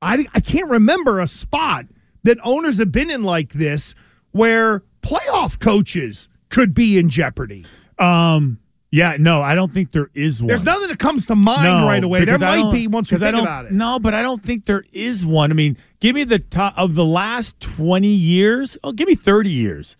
I, 0.00 0.26
I 0.34 0.40
can't 0.40 0.70
remember 0.70 1.20
a 1.20 1.26
spot 1.26 1.86
that 2.22 2.38
owners 2.42 2.78
have 2.78 2.90
been 2.90 3.10
in 3.10 3.22
like 3.22 3.52
this 3.52 3.94
where 4.32 4.82
playoff 5.02 5.58
coaches 5.58 6.28
could 6.48 6.72
be 6.72 6.98
in 6.98 7.10
jeopardy. 7.10 7.66
Um, 7.98 8.58
yeah, 8.90 9.16
no, 9.18 9.42
I 9.42 9.54
don't 9.54 9.72
think 9.72 9.92
there 9.92 10.08
is 10.14 10.42
one. 10.42 10.48
There's 10.48 10.64
nothing 10.64 10.88
that 10.88 10.98
comes 10.98 11.26
to 11.26 11.34
mind 11.36 11.64
No, 11.64 11.86
right 11.86 12.02
away. 12.02 12.24
There 12.24 12.38
might 12.38 12.72
be 12.72 12.86
once 12.86 13.10
we 13.10 13.16
'cause 13.16 13.22
I 13.22 13.26
think 13.26 13.36
don't- 13.38 13.46
about 13.46 13.66
it. 13.66 13.72
No, 13.72 13.98
but 13.98 14.14
I 14.14 14.22
don't 14.22 14.42
think 14.42 14.64
there 14.64 14.84
is 14.92 15.24
one. 15.26 15.50
I 15.50 15.54
mean, 15.54 15.76
give 16.00 16.14
me 16.14 16.24
the 16.24 16.38
top 16.38 16.74
of 16.76 16.94
the 16.94 17.04
last 17.04 17.58
20 17.60 18.08
years. 18.08 18.78
Oh, 18.82 18.92
give 18.92 19.06
me 19.08 19.14
30 19.14 19.50
years. 19.50 19.96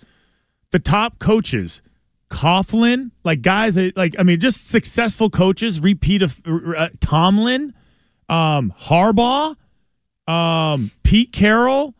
The 0.70 0.78
top 0.78 1.18
coaches, 1.18 1.82
Coughlin, 2.30 3.10
like 3.24 3.40
guys 3.42 3.74
that, 3.76 3.96
like, 3.96 4.14
I 4.18 4.22
mean, 4.22 4.38
just 4.40 4.68
successful 4.68 5.30
coaches, 5.30 5.80
repeat 5.80 6.22
of 6.22 6.40
uh, 6.46 6.88
Tomlin, 7.00 7.72
um, 8.28 8.72
Harbaugh, 8.78 9.56
um, 10.26 10.90
Pete 11.02 11.32
Carroll, 11.32 11.94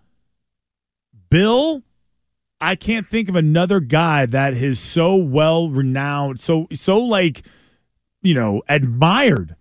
Bill. 1.30 1.82
I 2.60 2.74
can't 2.74 3.06
think 3.06 3.28
of 3.28 3.36
another 3.36 3.80
guy 3.80 4.26
that 4.26 4.54
is 4.54 4.80
so 4.80 5.14
well 5.14 5.68
renowned, 5.70 6.40
so 6.40 6.66
so 6.72 6.98
like, 6.98 7.42
you 8.22 8.34
know, 8.34 8.62
admired. 8.68 9.54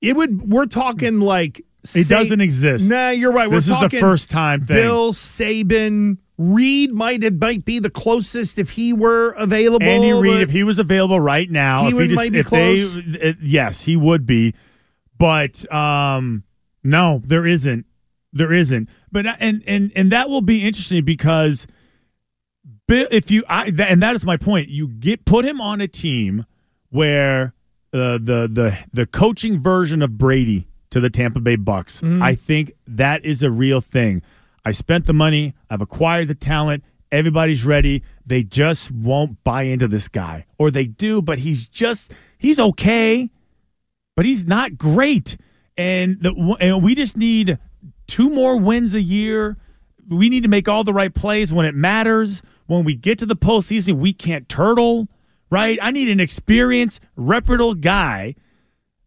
It 0.00 0.16
would. 0.16 0.50
We're 0.50 0.66
talking 0.66 1.20
like 1.20 1.62
It 1.94 2.08
doesn't 2.08 2.40
exist. 2.40 2.90
Nah, 2.90 3.10
you're 3.10 3.32
right. 3.32 3.48
This 3.50 3.68
we're 3.70 3.84
is 3.84 3.90
the 3.90 4.00
first 4.00 4.30
time 4.30 4.66
thing. 4.66 4.76
Bill 4.76 5.12
Saban, 5.12 6.18
Reed 6.36 6.92
might 6.92 7.22
have 7.22 7.40
might 7.40 7.64
be 7.64 7.78
the 7.78 7.88
closest 7.90 8.58
if 8.58 8.70
he 8.70 8.92
were 8.92 9.30
available. 9.32 9.86
Andy 9.86 10.12
Reid, 10.12 10.32
but 10.32 10.40
if 10.40 10.50
he 10.50 10.64
was 10.64 10.78
available 10.80 11.20
right 11.20 11.48
now, 11.50 11.82
He 11.82 11.88
if 11.88 11.94
would- 11.94 12.10
he 12.10 12.30
be 12.30 12.38
if 12.40 12.46
close. 12.46 12.94
they, 12.94 13.30
uh, 13.30 13.32
yes, 13.40 13.82
he 13.82 13.96
would 13.96 14.26
be. 14.26 14.54
But 15.16 15.72
um, 15.72 16.42
no, 16.82 17.22
there 17.24 17.46
isn't. 17.46 17.86
There 18.32 18.52
isn't. 18.52 18.88
But 19.12 19.26
uh, 19.26 19.36
and 19.38 19.62
and 19.66 19.92
and 19.94 20.10
that 20.10 20.28
will 20.28 20.40
be 20.42 20.66
interesting 20.66 21.04
because 21.04 21.68
if 22.88 23.30
you 23.30 23.44
I 23.48 23.70
th- 23.70 23.88
and 23.88 24.02
that 24.02 24.14
is 24.14 24.24
my 24.24 24.36
point. 24.36 24.68
You 24.68 24.88
get 24.88 25.24
put 25.24 25.44
him 25.44 25.60
on 25.60 25.80
a 25.80 25.88
team 25.88 26.46
where 26.90 27.54
uh, 27.92 28.18
the 28.18 28.48
the 28.50 28.78
the 28.92 29.06
coaching 29.06 29.60
version 29.60 30.02
of 30.02 30.18
Brady 30.18 30.66
to 30.90 31.00
the 31.00 31.10
Tampa 31.10 31.40
Bay 31.40 31.56
Bucks. 31.56 32.00
Mm-hmm. 32.00 32.22
I 32.22 32.34
think 32.34 32.72
that 32.86 33.24
is 33.24 33.42
a 33.42 33.50
real 33.50 33.80
thing. 33.80 34.22
I 34.64 34.72
spent 34.72 35.06
the 35.06 35.12
money. 35.12 35.54
I've 35.68 35.80
acquired 35.80 36.28
the 36.28 36.34
talent. 36.34 36.84
Everybody's 37.12 37.64
ready. 37.64 38.02
They 38.26 38.42
just 38.42 38.90
won't 38.90 39.42
buy 39.44 39.62
into 39.62 39.86
this 39.86 40.08
guy, 40.08 40.46
or 40.58 40.70
they 40.70 40.86
do, 40.86 41.22
but 41.22 41.38
he's 41.38 41.68
just 41.68 42.12
he's 42.38 42.58
okay, 42.58 43.30
but 44.16 44.24
he's 44.24 44.46
not 44.46 44.76
great. 44.76 45.36
And 45.76 46.20
the 46.20 46.56
and 46.60 46.82
we 46.82 46.94
just 46.94 47.16
need 47.16 47.58
two 48.06 48.30
more 48.30 48.56
wins 48.56 48.94
a 48.94 49.02
year. 49.02 49.56
We 50.08 50.28
need 50.28 50.42
to 50.42 50.48
make 50.48 50.68
all 50.68 50.84
the 50.84 50.92
right 50.92 51.14
plays 51.14 51.52
when 51.52 51.66
it 51.66 51.74
matters. 51.74 52.42
When 52.66 52.84
we 52.84 52.94
get 52.94 53.18
to 53.20 53.26
the 53.26 53.36
postseason, 53.36 53.94
we 53.98 54.12
can't 54.12 54.48
turtle, 54.48 55.08
right? 55.50 55.78
I 55.82 55.90
need 55.90 56.08
an 56.08 56.20
experienced, 56.20 57.00
reputable 57.16 57.74
guy 57.74 58.34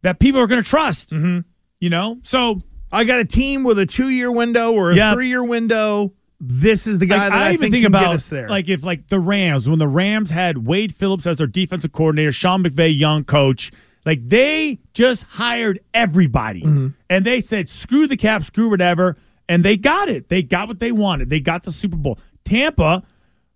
that 0.04 0.20
people 0.20 0.40
are 0.42 0.48
going 0.48 0.62
to 0.64 0.70
trust. 0.70 1.12
Mm-hmm. 1.12 1.40
You 1.80 1.90
know, 1.90 2.20
so 2.24 2.62
I 2.92 3.04
got 3.04 3.20
a 3.20 3.26
team 3.26 3.64
with 3.64 3.78
a 3.80 3.86
two 3.86 4.10
year 4.10 4.32
window 4.32 4.74
or 4.74 4.92
a 4.92 4.96
Yeah. 4.96 5.14
three 5.14 5.28
year 5.30 5.44
window. 5.44 6.14
This 6.40 6.86
is 6.86 7.00
the 7.00 7.08
guy 7.08 7.18
Like, 7.18 7.30
that 7.32 7.42
I, 7.42 7.48
even 7.54 7.60
think, 7.72 7.74
think 7.74 7.86
about 7.88 8.14
us 8.16 8.30
there. 8.30 8.48
like 8.48 8.70
if 8.70 8.84
like 8.84 9.08
the 9.08 9.20
Rams 9.20 9.68
when 9.68 9.80
the 9.80 9.88
Rams 9.88 10.30
had 10.30 10.68
Wade 10.68 10.94
Phillips 10.94 11.26
as 11.26 11.40
their 11.40 11.48
defensive 11.48 11.92
coordinator, 11.92 12.32
Sean 12.32 12.64
McVay, 12.64 12.96
young 12.96 13.24
coach, 13.24 13.72
like 14.06 14.20
they 14.28 14.78
just 14.94 15.24
hired 15.24 15.80
everybody 15.96 16.62
Mm-hmm. 16.62 16.88
and 17.10 17.26
they 17.26 17.42
said 17.42 17.70
screw 17.70 18.06
the 18.08 18.18
cap, 18.18 18.44
screw 18.44 18.70
whatever, 18.70 19.18
and 19.50 19.66
they 19.66 19.78
got 19.78 20.10
it. 20.10 20.30
They 20.30 20.44
got 20.44 20.68
what 20.68 20.78
they 20.80 20.92
wanted. 20.92 21.30
They 21.32 21.40
got 21.40 21.64
the 21.64 21.72
Super 21.72 21.98
Bowl. 21.98 22.20
Tampa. 22.44 23.04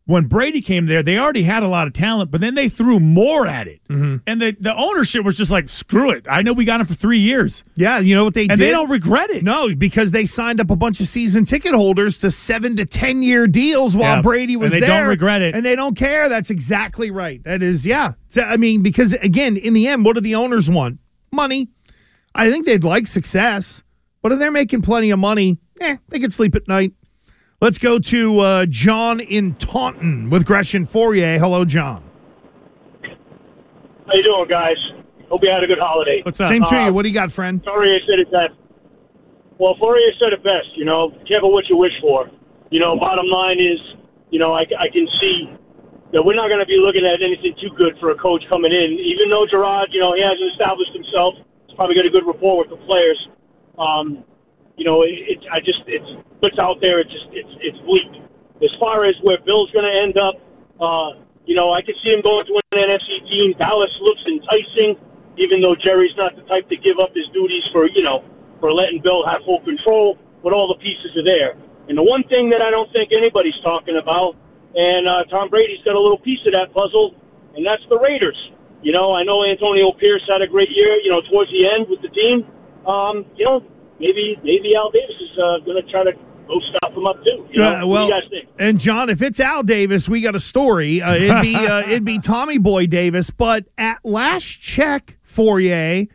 When 0.06 0.26
Brady 0.26 0.62
came 0.62 0.88
there, 0.88 1.04
they 1.04 1.18
already 1.20 1.44
had 1.44 1.62
a 1.62 1.68
lot 1.68 1.86
of 1.86 1.94
talent, 1.94 2.32
but 2.32 2.42
then 2.42 2.56
they 2.56 2.68
threw 2.70 3.00
more 3.00 3.46
at 3.48 3.68
it, 3.68 3.82
Mm-hmm. 3.88 4.18
and 4.26 4.42
the 4.42 4.58
the 4.60 4.76
ownership 4.76 5.24
was 5.24 5.38
just 5.38 5.52
like, 5.52 5.70
"Screw 5.70 6.10
it! 6.10 6.26
I 6.30 6.42
know 6.42 6.54
we 6.54 6.66
got 6.66 6.80
him 6.82 6.88
for 6.88 6.96
three 6.96 7.20
years, 7.20 7.64
yeah, 7.76 8.00
you 8.00 8.16
know 8.16 8.24
what 8.26 8.34
they 8.34 8.42
and 8.48 8.50
did? 8.50 8.60
they 8.60 8.72
don't 8.72 8.90
regret 8.90 9.30
it." 9.30 9.44
No, 9.44 9.74
because 9.76 10.10
they 10.12 10.26
signed 10.26 10.60
up 10.60 10.72
a 10.72 10.76
bunch 10.76 11.00
of 11.02 11.08
season 11.08 11.46
ticket 11.46 11.74
holders 11.74 12.18
to 12.20 12.32
seven 12.32 12.76
to 12.78 12.86
ten 12.86 13.22
year 13.22 13.46
deals 13.48 13.96
while 13.96 14.18
Yeah, 14.18 14.22
Brady 14.24 14.56
was 14.58 14.72
there. 14.72 14.78
and 14.82 14.84
they 14.84 14.88
don't 14.88 15.08
regret 15.08 15.42
it. 15.44 15.54
and 15.56 15.64
they 15.66 15.76
don't 15.76 15.96
care. 15.96 16.28
That's 16.30 16.50
exactly 16.50 17.12
right. 17.12 17.42
That 17.44 17.62
is, 17.62 17.86
yeah. 17.86 18.14
So, 18.28 18.42
I 18.42 18.58
mean, 18.58 18.82
because 18.82 19.14
again, 19.14 19.56
in 19.56 19.74
the 19.74 19.88
end, 19.88 20.04
what 20.04 20.16
do 20.16 20.22
the 20.22 20.36
owners 20.36 20.68
want? 20.70 21.00
Money. 21.32 21.70
I 22.34 22.50
think 22.50 22.66
they'd 22.66 22.84
like 22.84 23.06
success, 23.08 23.84
but 24.24 24.32
if 24.32 24.40
they're 24.40 24.52
making 24.52 24.82
plenty 24.82 25.12
of 25.12 25.20
money, 25.20 25.60
eh, 25.80 25.98
they 26.10 26.20
can 26.20 26.32
sleep 26.32 26.56
at 26.56 26.68
night. 26.68 26.94
Let's 27.62 27.78
go 27.78 28.00
to 28.00 28.40
uh, 28.40 28.66
John 28.66 29.20
in 29.20 29.54
Taunton 29.54 30.32
with 30.32 30.46
Gresham 30.50 30.82
Fauria. 30.88 31.38
Hello, 31.38 31.64
John. 31.64 32.02
How 33.06 34.18
you 34.18 34.24
doing, 34.26 34.50
guys? 34.50 34.78
Hope 35.30 35.42
you 35.44 35.50
had 35.54 35.64
a 35.64 35.68
good 35.68 35.78
holiday. 35.78 36.26
What's 36.26 36.42
up? 36.42 36.50
Same 36.50 36.66
to 36.66 36.76
Uh, 36.76 36.86
you. 36.88 36.94
What 36.94 37.04
do 37.04 37.10
you 37.10 37.14
got, 37.14 37.32
friend? 37.32 37.62
Fauria 37.64 38.00
said 38.10 38.18
it 38.18 38.32
best. 38.34 38.58
Well, 39.60 39.76
Fauria 39.78 40.10
said 40.18 40.34
it 40.34 40.42
best. 40.42 40.74
You 40.76 40.86
know, 40.86 41.14
careful 41.28 41.54
what 41.54 41.70
you 41.70 41.78
wish 41.78 41.94
for. 42.02 42.32
You 42.72 42.80
know, 42.80 42.98
bottom 42.98 43.28
line 43.28 43.60
is, 43.62 43.78
you 44.32 44.40
know, 44.40 44.54
I, 44.58 44.66
I 44.82 44.90
can 44.90 45.06
see 45.22 45.54
that 46.14 46.24
we're 46.26 46.34
not 46.36 46.50
going 46.50 46.60
to 46.60 46.66
be 46.66 46.82
looking 46.82 47.06
at 47.06 47.22
anything 47.22 47.54
too 47.62 47.70
good 47.78 47.94
for 48.02 48.10
a 48.10 48.18
coach 48.18 48.42
coming 48.50 48.74
in. 48.74 48.98
Even 48.98 49.30
though 49.30 49.46
Jerod, 49.54 49.94
you 49.94 50.02
know, 50.02 50.16
he 50.18 50.22
hasn't 50.26 50.50
established 50.58 50.98
himself, 50.98 51.36
he's 51.68 51.76
probably 51.78 51.94
got 51.94 52.08
a 52.08 52.10
good 52.10 52.26
rapport 52.26 52.58
with 52.66 52.74
the 52.74 52.82
players. 52.90 53.22
Um, 53.78 54.26
you 54.82 54.86
know, 54.90 55.06
it, 55.06 55.14
it, 55.30 55.40
I 55.54 55.62
just 55.62 55.86
it's 55.86 56.10
what's 56.42 56.58
out 56.58 56.82
there. 56.82 56.98
It's 57.06 57.14
just 57.14 57.30
it's 57.38 57.54
it's 57.62 57.78
bleak. 57.86 58.10
As 58.66 58.74
far 58.82 59.06
as 59.06 59.14
where 59.22 59.38
Bill's 59.46 59.70
going 59.70 59.86
to 59.86 59.94
end 59.94 60.18
up, 60.18 60.42
uh, 60.82 61.22
you 61.46 61.54
know, 61.54 61.70
I 61.70 61.86
could 61.86 61.94
see 62.02 62.10
him 62.10 62.26
going 62.26 62.50
to 62.50 62.58
an 62.58 62.66
NFC 62.82 63.22
team. 63.30 63.54
Dallas 63.62 63.94
looks 64.02 64.26
enticing, 64.26 64.98
even 65.38 65.62
though 65.62 65.78
Jerry's 65.78 66.18
not 66.18 66.34
the 66.34 66.42
type 66.50 66.66
to 66.74 66.78
give 66.82 66.98
up 66.98 67.14
his 67.14 67.30
duties 67.30 67.62
for 67.70 67.86
you 67.94 68.02
know 68.02 68.26
for 68.58 68.74
letting 68.74 69.06
Bill 69.06 69.22
have 69.22 69.46
full 69.46 69.62
control. 69.62 70.18
But 70.42 70.50
all 70.50 70.66
the 70.66 70.82
pieces 70.82 71.14
are 71.14 71.28
there. 71.30 71.54
And 71.86 71.94
the 71.94 72.02
one 72.02 72.26
thing 72.26 72.50
that 72.50 72.66
I 72.66 72.74
don't 72.74 72.90
think 72.90 73.14
anybody's 73.14 73.58
talking 73.62 74.02
about, 74.02 74.34
and 74.74 75.06
uh, 75.06 75.30
Tom 75.30 75.54
Brady's 75.54 75.86
got 75.86 75.94
a 75.94 76.02
little 76.02 76.18
piece 76.18 76.42
of 76.50 76.58
that 76.58 76.74
puzzle, 76.74 77.14
and 77.54 77.62
that's 77.62 77.86
the 77.86 78.02
Raiders. 78.02 78.38
You 78.82 78.90
know, 78.90 79.14
I 79.14 79.22
know 79.22 79.46
Antonio 79.46 79.94
Pierce 79.94 80.26
had 80.26 80.42
a 80.42 80.50
great 80.50 80.74
year. 80.74 80.98
You 81.06 81.14
know, 81.14 81.22
towards 81.30 81.54
the 81.54 81.70
end 81.70 81.86
with 81.86 82.02
the 82.02 82.10
team. 82.10 82.50
Um, 82.90 83.30
you 83.38 83.46
know, 83.46 83.62
maybe 84.02 84.36
maybe 84.44 84.76
Al 84.76 84.92
Davis 84.92 85.16
is 85.16 85.38
uh, 85.38 85.60
going 85.66 85.82
to 85.82 85.90
try 85.92 86.04
to 86.04 86.12
go 86.48 86.60
stop 86.76 86.92
him 86.94 87.06
up 87.08 87.24
too. 87.24 87.48
You 87.52 87.60
know, 87.60 87.68
Uh, 87.70 87.72
what 87.74 87.80
do 87.82 87.88
well, 87.88 88.08
you 88.08 88.12
guys 88.14 88.30
think? 88.30 88.50
and 88.60 88.80
John, 88.80 89.10
if 89.10 89.22
it's 89.22 89.40
Al 89.40 89.64
Davis, 89.64 90.10
we 90.10 90.20
got 90.22 90.36
a 90.36 90.40
story. 90.40 91.02
Uh, 91.02 91.14
it'd 91.16 91.42
be 91.42 91.56
uh, 91.56 91.80
it'd 91.88 92.04
be 92.06 92.20
Tommy 92.20 92.58
Boy 92.58 92.88
Davis. 92.88 93.30
But 93.30 93.66
at 93.78 94.00
last 94.04 94.44
check, 94.60 95.18
Fauria, 95.26 96.08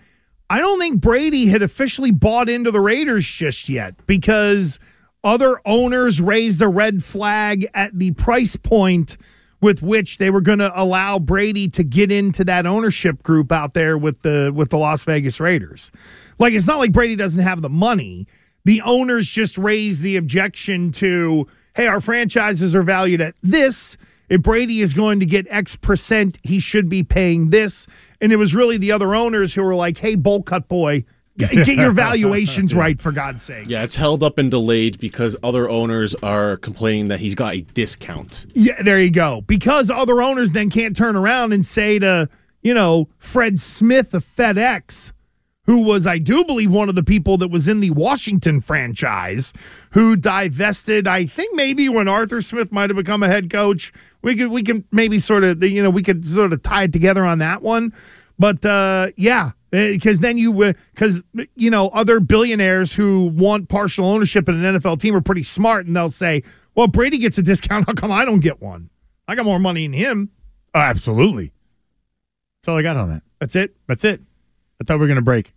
I 0.50 0.58
don't 0.58 0.78
think 0.78 1.00
Brady 1.00 1.46
had 1.46 1.62
officially 1.62 2.10
bought 2.10 2.48
into 2.48 2.70
the 2.70 2.80
Raiders 2.80 3.26
just 3.26 3.68
yet 3.68 3.94
because 4.06 4.78
other 5.24 5.60
owners 5.64 6.20
raised 6.20 6.60
a 6.62 6.68
red 6.68 7.02
flag 7.02 7.66
at 7.74 7.98
the 7.98 8.12
price 8.12 8.54
point 8.56 9.16
with 9.60 9.82
which 9.82 10.18
they 10.18 10.30
were 10.30 10.42
going 10.42 10.58
to 10.60 10.70
allow 10.80 11.18
Brady 11.18 11.66
to 11.66 11.82
get 11.82 12.12
into 12.12 12.44
that 12.44 12.66
ownership 12.66 13.22
group 13.24 13.50
out 13.50 13.72
there 13.74 13.96
with 13.98 14.20
the 14.22 14.52
with 14.54 14.70
the 14.70 14.76
Las 14.76 15.02
Vegas 15.04 15.40
Raiders. 15.40 15.90
Like 16.38 16.52
it's 16.52 16.66
not 16.66 16.78
like 16.78 16.92
Brady 16.92 17.16
doesn't 17.16 17.40
have 17.40 17.62
the 17.62 17.68
money. 17.68 18.26
The 18.64 18.82
owners 18.82 19.28
just 19.28 19.58
raise 19.58 20.00
the 20.00 20.16
objection 20.16 20.90
to, 20.92 21.46
hey, 21.76 21.86
our 21.86 22.00
franchises 22.00 22.74
are 22.74 22.82
valued 22.82 23.20
at 23.20 23.34
this. 23.42 23.96
If 24.28 24.42
Brady 24.42 24.80
is 24.80 24.92
going 24.92 25.20
to 25.20 25.26
get 25.26 25.46
X 25.48 25.76
percent, 25.76 26.38
he 26.42 26.58
should 26.58 26.88
be 26.88 27.04
paying 27.04 27.50
this. 27.50 27.86
And 28.20 28.32
it 28.32 28.36
was 28.36 28.54
really 28.54 28.76
the 28.76 28.90
other 28.92 29.14
owners 29.14 29.54
who 29.54 29.62
were 29.62 29.74
like, 29.74 29.98
hey, 29.98 30.16
bowl 30.16 30.42
cut 30.42 30.66
boy, 30.66 31.04
get 31.38 31.52
get 31.52 31.76
your 31.76 31.92
valuations 31.92 32.74
right 32.74 33.00
for 33.00 33.12
God's 33.12 33.42
sake. 33.42 33.68
Yeah, 33.68 33.84
it's 33.84 33.94
held 33.94 34.22
up 34.22 34.38
and 34.38 34.50
delayed 34.50 34.98
because 34.98 35.36
other 35.42 35.70
owners 35.70 36.14
are 36.16 36.56
complaining 36.56 37.08
that 37.08 37.20
he's 37.20 37.36
got 37.36 37.54
a 37.54 37.60
discount. 37.60 38.46
Yeah, 38.54 38.82
there 38.82 39.00
you 39.00 39.10
go. 39.10 39.42
Because 39.42 39.90
other 39.90 40.20
owners 40.20 40.52
then 40.52 40.70
can't 40.70 40.96
turn 40.96 41.14
around 41.14 41.52
and 41.52 41.64
say 41.64 42.00
to, 42.00 42.28
you 42.62 42.74
know, 42.74 43.08
Fred 43.18 43.60
Smith 43.60 44.12
of 44.12 44.24
FedEx, 44.24 45.12
who 45.66 45.82
was, 45.82 46.06
I 46.06 46.18
do 46.18 46.44
believe, 46.44 46.70
one 46.70 46.88
of 46.88 46.94
the 46.94 47.02
people 47.02 47.36
that 47.38 47.48
was 47.48 47.68
in 47.68 47.80
the 47.80 47.90
Washington 47.90 48.60
franchise, 48.60 49.52
who 49.90 50.16
divested, 50.16 51.06
I 51.06 51.26
think 51.26 51.54
maybe 51.56 51.88
when 51.88 52.08
Arthur 52.08 52.40
Smith 52.40 52.72
might 52.72 52.88
have 52.90 52.96
become 52.96 53.22
a 53.22 53.28
head 53.28 53.50
coach. 53.50 53.92
We 54.22 54.36
could 54.36 54.48
we 54.48 54.62
can 54.62 54.84
maybe 54.92 55.18
sort 55.18 55.44
of 55.44 55.62
you 55.62 55.82
know, 55.82 55.90
we 55.90 56.02
could 56.02 56.24
sort 56.24 56.52
of 56.52 56.62
tie 56.62 56.84
it 56.84 56.92
together 56.92 57.24
on 57.24 57.38
that 57.38 57.62
one. 57.62 57.92
But 58.38 58.64
uh 58.64 59.08
yeah, 59.16 59.52
because 59.70 60.20
then 60.20 60.38
you 60.38 60.74
because 60.94 61.22
you 61.54 61.70
know 61.70 61.88
other 61.88 62.20
billionaires 62.20 62.92
who 62.92 63.26
want 63.28 63.68
partial 63.68 64.06
ownership 64.06 64.48
in 64.48 64.64
an 64.64 64.76
NFL 64.76 65.00
team 65.00 65.14
are 65.14 65.20
pretty 65.20 65.42
smart, 65.42 65.86
and 65.86 65.96
they'll 65.96 66.10
say, 66.10 66.42
"Well, 66.74 66.86
Brady 66.86 67.18
gets 67.18 67.38
a 67.38 67.42
discount. 67.42 67.84
How 67.86 67.94
come 67.94 68.12
I 68.12 68.24
don't 68.24 68.40
get 68.40 68.60
one? 68.60 68.90
I 69.28 69.34
got 69.34 69.44
more 69.44 69.58
money 69.58 69.86
than 69.86 69.92
him." 69.92 70.30
Oh, 70.74 70.80
absolutely. 70.80 71.52
That's 72.60 72.68
all 72.68 72.76
I 72.76 72.82
got 72.82 72.96
on 72.96 73.08
that. 73.10 73.22
That's 73.40 73.56
it. 73.56 73.76
That's 73.86 74.04
it. 74.04 74.20
I 74.80 74.84
thought 74.84 74.94
we 74.94 75.00
were 75.00 75.06
going 75.06 75.16
to 75.16 75.22
break. 75.22 75.52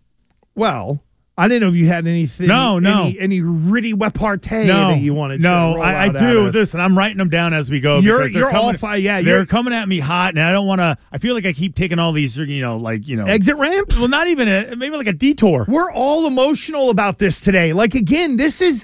Well, 0.59 1.01
I 1.37 1.47
didn't 1.47 1.61
know 1.61 1.69
if 1.69 1.75
you 1.75 1.87
had 1.87 2.05
anything. 2.05 2.47
No, 2.47 2.79
no. 2.79 3.03
any, 3.05 3.17
any 3.17 3.41
ritty 3.41 3.93
repartee 3.93 4.65
no, 4.67 4.89
that 4.89 4.99
you 4.99 5.13
wanted. 5.13 5.39
no, 5.39 5.69
to 5.71 5.75
roll 5.75 5.81
I, 5.81 6.07
I 6.07 6.09
do 6.09 6.47
and 6.47 6.81
I'm 6.81 6.97
writing 6.97 7.17
them 7.17 7.29
down 7.29 7.53
as 7.53 7.71
we 7.71 7.79
go. 7.79 7.99
You're- 7.99 8.29
you're 8.29 8.53
all 8.53 8.73
coming, 8.73 8.83
uh, 8.83 8.93
yeah, 8.95 9.21
they're 9.21 9.35
you're- 9.37 9.45
coming 9.45 9.73
at 9.73 9.87
me 9.87 9.99
hot, 9.99 10.33
and 10.33 10.43
I 10.43 10.51
don't 10.51 10.67
want 10.67 10.81
to. 10.81 10.97
I 11.13 11.17
feel 11.17 11.35
like 11.35 11.45
I 11.45 11.53
keep 11.53 11.75
taking 11.75 11.97
all 11.97 12.11
these, 12.11 12.35
you 12.37 12.61
know, 12.61 12.75
like 12.75 13.07
you 13.07 13.15
know, 13.15 13.23
exit 13.23 13.55
ramps. 13.55 13.97
Well, 13.97 14.09
not 14.09 14.27
even 14.27 14.49
a, 14.49 14.75
maybe 14.75 14.97
like 14.97 15.07
a 15.07 15.13
detour. 15.13 15.63
We're 15.69 15.91
all 15.91 16.27
emotional 16.27 16.89
about 16.89 17.19
this 17.19 17.39
today. 17.39 17.71
Like 17.71 17.95
again, 17.95 18.35
this 18.35 18.61
is 18.61 18.83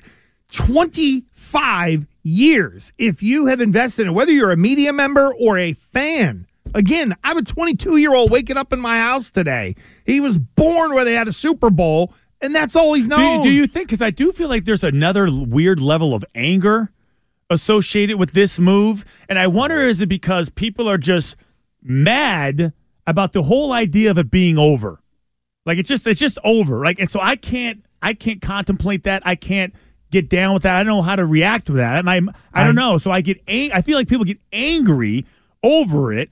25 0.52 2.08
years. 2.24 2.94
If 2.98 3.22
you 3.22 3.48
have 3.48 3.60
invested 3.60 4.04
in 4.04 4.08
it, 4.10 4.12
whether 4.14 4.32
you're 4.32 4.52
a 4.52 4.58
media 4.58 4.94
member 4.94 5.34
or 5.34 5.58
a 5.58 5.74
fan. 5.74 6.48
Again, 6.74 7.16
I 7.24 7.30
have 7.30 7.38
a 7.38 7.42
22 7.44 7.98
year 7.98 8.14
old 8.14 8.32
waking 8.32 8.58
up 8.58 8.74
in 8.74 8.80
my 8.80 8.98
house 8.98 9.32
today. 9.32 9.76
He 10.06 10.20
was 10.20 10.38
born 10.38 10.94
where 10.94 11.06
they 11.06 11.14
had 11.14 11.28
a 11.28 11.32
Super 11.34 11.70
Bowl, 11.70 12.14
and 12.42 12.54
that's 12.56 12.76
all 12.76 12.94
he's 12.94 13.08
Do 13.08 13.16
you, 13.16 13.22
known. 13.22 13.44
do 13.44 13.52
you 13.52 13.68
think? 13.68 13.88
Because 13.88 14.02
I 14.02 14.10
do 14.10 14.32
feel 14.32 14.50
like 14.50 14.66
there's 14.66 14.84
another 14.84 15.28
weird 15.32 15.80
level 15.80 16.14
of 16.14 16.26
anger 16.36 16.92
associated 17.50 18.18
with 18.18 18.32
this 18.32 18.60
move, 18.60 19.06
and 19.30 19.38
I 19.40 19.48
wonder 19.48 19.78
is 19.78 20.02
it 20.02 20.10
because 20.10 20.50
people 20.50 20.90
are 20.90 20.98
just 20.98 21.36
mad 21.82 22.74
about 23.08 23.34
the 23.34 23.44
whole 23.44 23.72
idea 23.72 24.12
of 24.12 24.18
it 24.18 24.32
being 24.32 24.58
over? 24.58 25.00
Like 25.66 25.78
it's 25.78 25.90
just 25.90 26.06
it's 26.08 26.20
just 26.20 26.38
over. 26.44 26.84
Like 26.84 27.00
and 27.00 27.10
so 27.10 27.20
I 27.22 27.36
can't 27.36 27.86
I 28.02 28.14
can't 28.14 28.42
contemplate 28.42 29.04
that. 29.04 29.22
I 29.26 29.36
can't 29.36 29.74
get 30.12 30.30
down 30.30 30.54
with 30.54 30.64
that. 30.64 30.76
I 30.76 30.84
don't 30.84 30.98
know 30.98 31.02
how 31.02 31.16
to 31.16 31.26
react 31.26 31.68
to 31.68 31.74
that. 31.74 32.08
I 32.08 32.22
I 32.54 32.64
don't 32.64 32.76
know. 32.76 32.98
So 32.98 33.12
I 33.12 33.22
get 33.22 33.42
ang- 33.48 33.72
I 33.74 33.82
feel 33.82 33.98
like 33.98 34.08
people 34.08 34.26
get 34.26 34.40
angry 34.52 35.26
over 35.64 36.14
it. 36.14 36.32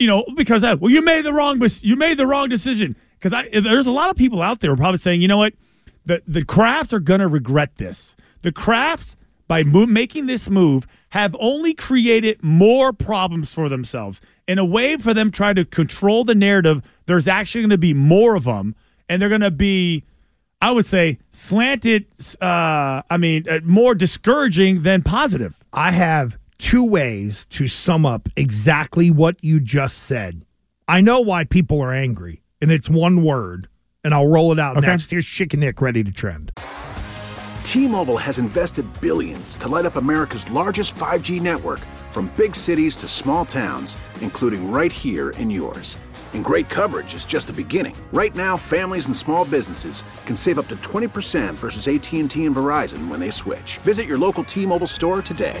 You 0.00 0.08
know, 0.08 0.24
because 0.34 0.64
I, 0.64 0.74
well, 0.74 0.90
you 0.90 1.02
made 1.02 1.24
the 1.24 1.32
wrong, 1.32 1.62
you 1.82 1.94
made 1.94 2.18
the 2.18 2.26
wrong 2.26 2.48
decision. 2.48 2.96
Because 3.18 3.32
I, 3.32 3.48
there's 3.60 3.86
a 3.86 3.92
lot 3.92 4.10
of 4.10 4.16
people 4.16 4.42
out 4.42 4.60
there 4.60 4.74
probably 4.74 4.98
saying, 4.98 5.20
you 5.20 5.28
know 5.28 5.38
what, 5.38 5.52
the 6.06 6.22
the 6.26 6.42
Krafts 6.42 6.92
are 6.92 7.00
gonna 7.00 7.28
regret 7.28 7.76
this. 7.76 8.16
The 8.42 8.50
Krafts 8.50 9.14
by 9.46 9.64
mo- 9.64 9.86
making 9.86 10.26
this 10.26 10.48
move 10.48 10.86
have 11.10 11.36
only 11.40 11.74
created 11.74 12.42
more 12.42 12.92
problems 12.92 13.52
for 13.52 13.68
themselves. 13.68 14.20
In 14.46 14.58
a 14.58 14.64
way, 14.64 14.96
for 14.96 15.12
them 15.12 15.30
trying 15.30 15.56
to 15.56 15.64
control 15.64 16.24
the 16.24 16.36
narrative, 16.36 16.82
there's 17.06 17.26
actually 17.26 17.62
going 17.62 17.70
to 17.70 17.78
be 17.78 17.92
more 17.92 18.36
of 18.36 18.44
them, 18.44 18.76
and 19.08 19.20
they're 19.20 19.28
going 19.28 19.40
to 19.40 19.50
be, 19.50 20.04
I 20.62 20.70
would 20.70 20.86
say, 20.86 21.18
slanted. 21.30 22.06
Uh, 22.40 23.02
I 23.10 23.16
mean, 23.18 23.48
uh, 23.48 23.58
more 23.64 23.96
discouraging 23.96 24.82
than 24.82 25.02
positive. 25.02 25.58
I 25.72 25.90
have 25.90 26.38
two 26.60 26.84
ways 26.84 27.46
to 27.46 27.66
sum 27.66 28.04
up 28.06 28.28
exactly 28.36 29.10
what 29.10 29.42
you 29.42 29.58
just 29.60 30.04
said. 30.04 30.44
I 30.86 31.00
know 31.00 31.20
why 31.20 31.44
people 31.44 31.80
are 31.80 31.92
angry, 31.92 32.42
and 32.60 32.70
it's 32.70 32.90
one 32.90 33.24
word, 33.24 33.66
and 34.04 34.12
I'll 34.12 34.26
roll 34.28 34.52
it 34.52 34.58
out 34.58 34.76
Okay. 34.76 34.86
next. 34.86 35.10
Here's 35.10 35.26
Chicken 35.26 35.60
Nick 35.60 35.80
ready 35.80 36.04
to 36.04 36.12
trend. 36.12 36.52
T-Mobile 37.62 38.16
has 38.18 38.38
invested 38.38 38.84
billions 39.00 39.56
to 39.58 39.68
light 39.68 39.86
up 39.86 39.96
America's 39.96 40.48
largest 40.50 40.94
5G 40.96 41.40
network 41.40 41.80
from 42.10 42.30
big 42.36 42.54
cities 42.54 42.96
to 42.96 43.08
small 43.08 43.44
towns, 43.46 43.96
including 44.20 44.70
right 44.70 44.92
here 44.92 45.30
in 45.30 45.48
yours. 45.50 45.96
And 46.34 46.44
great 46.44 46.68
coverage 46.68 47.14
is 47.14 47.24
just 47.24 47.46
the 47.46 47.52
beginning. 47.52 47.96
Right 48.12 48.34
now, 48.34 48.56
families 48.56 49.06
and 49.06 49.16
small 49.16 49.44
businesses 49.44 50.04
can 50.26 50.36
save 50.36 50.58
up 50.58 50.68
to 50.68 50.76
20% 50.76 51.54
versus 51.54 51.88
AT&T 51.88 52.44
and 52.44 52.54
Verizon 52.54 53.08
when 53.08 53.18
they 53.20 53.30
switch. 53.30 53.78
Visit 53.78 54.06
your 54.06 54.18
local 54.18 54.44
T-Mobile 54.44 54.86
store 54.86 55.22
today. 55.22 55.60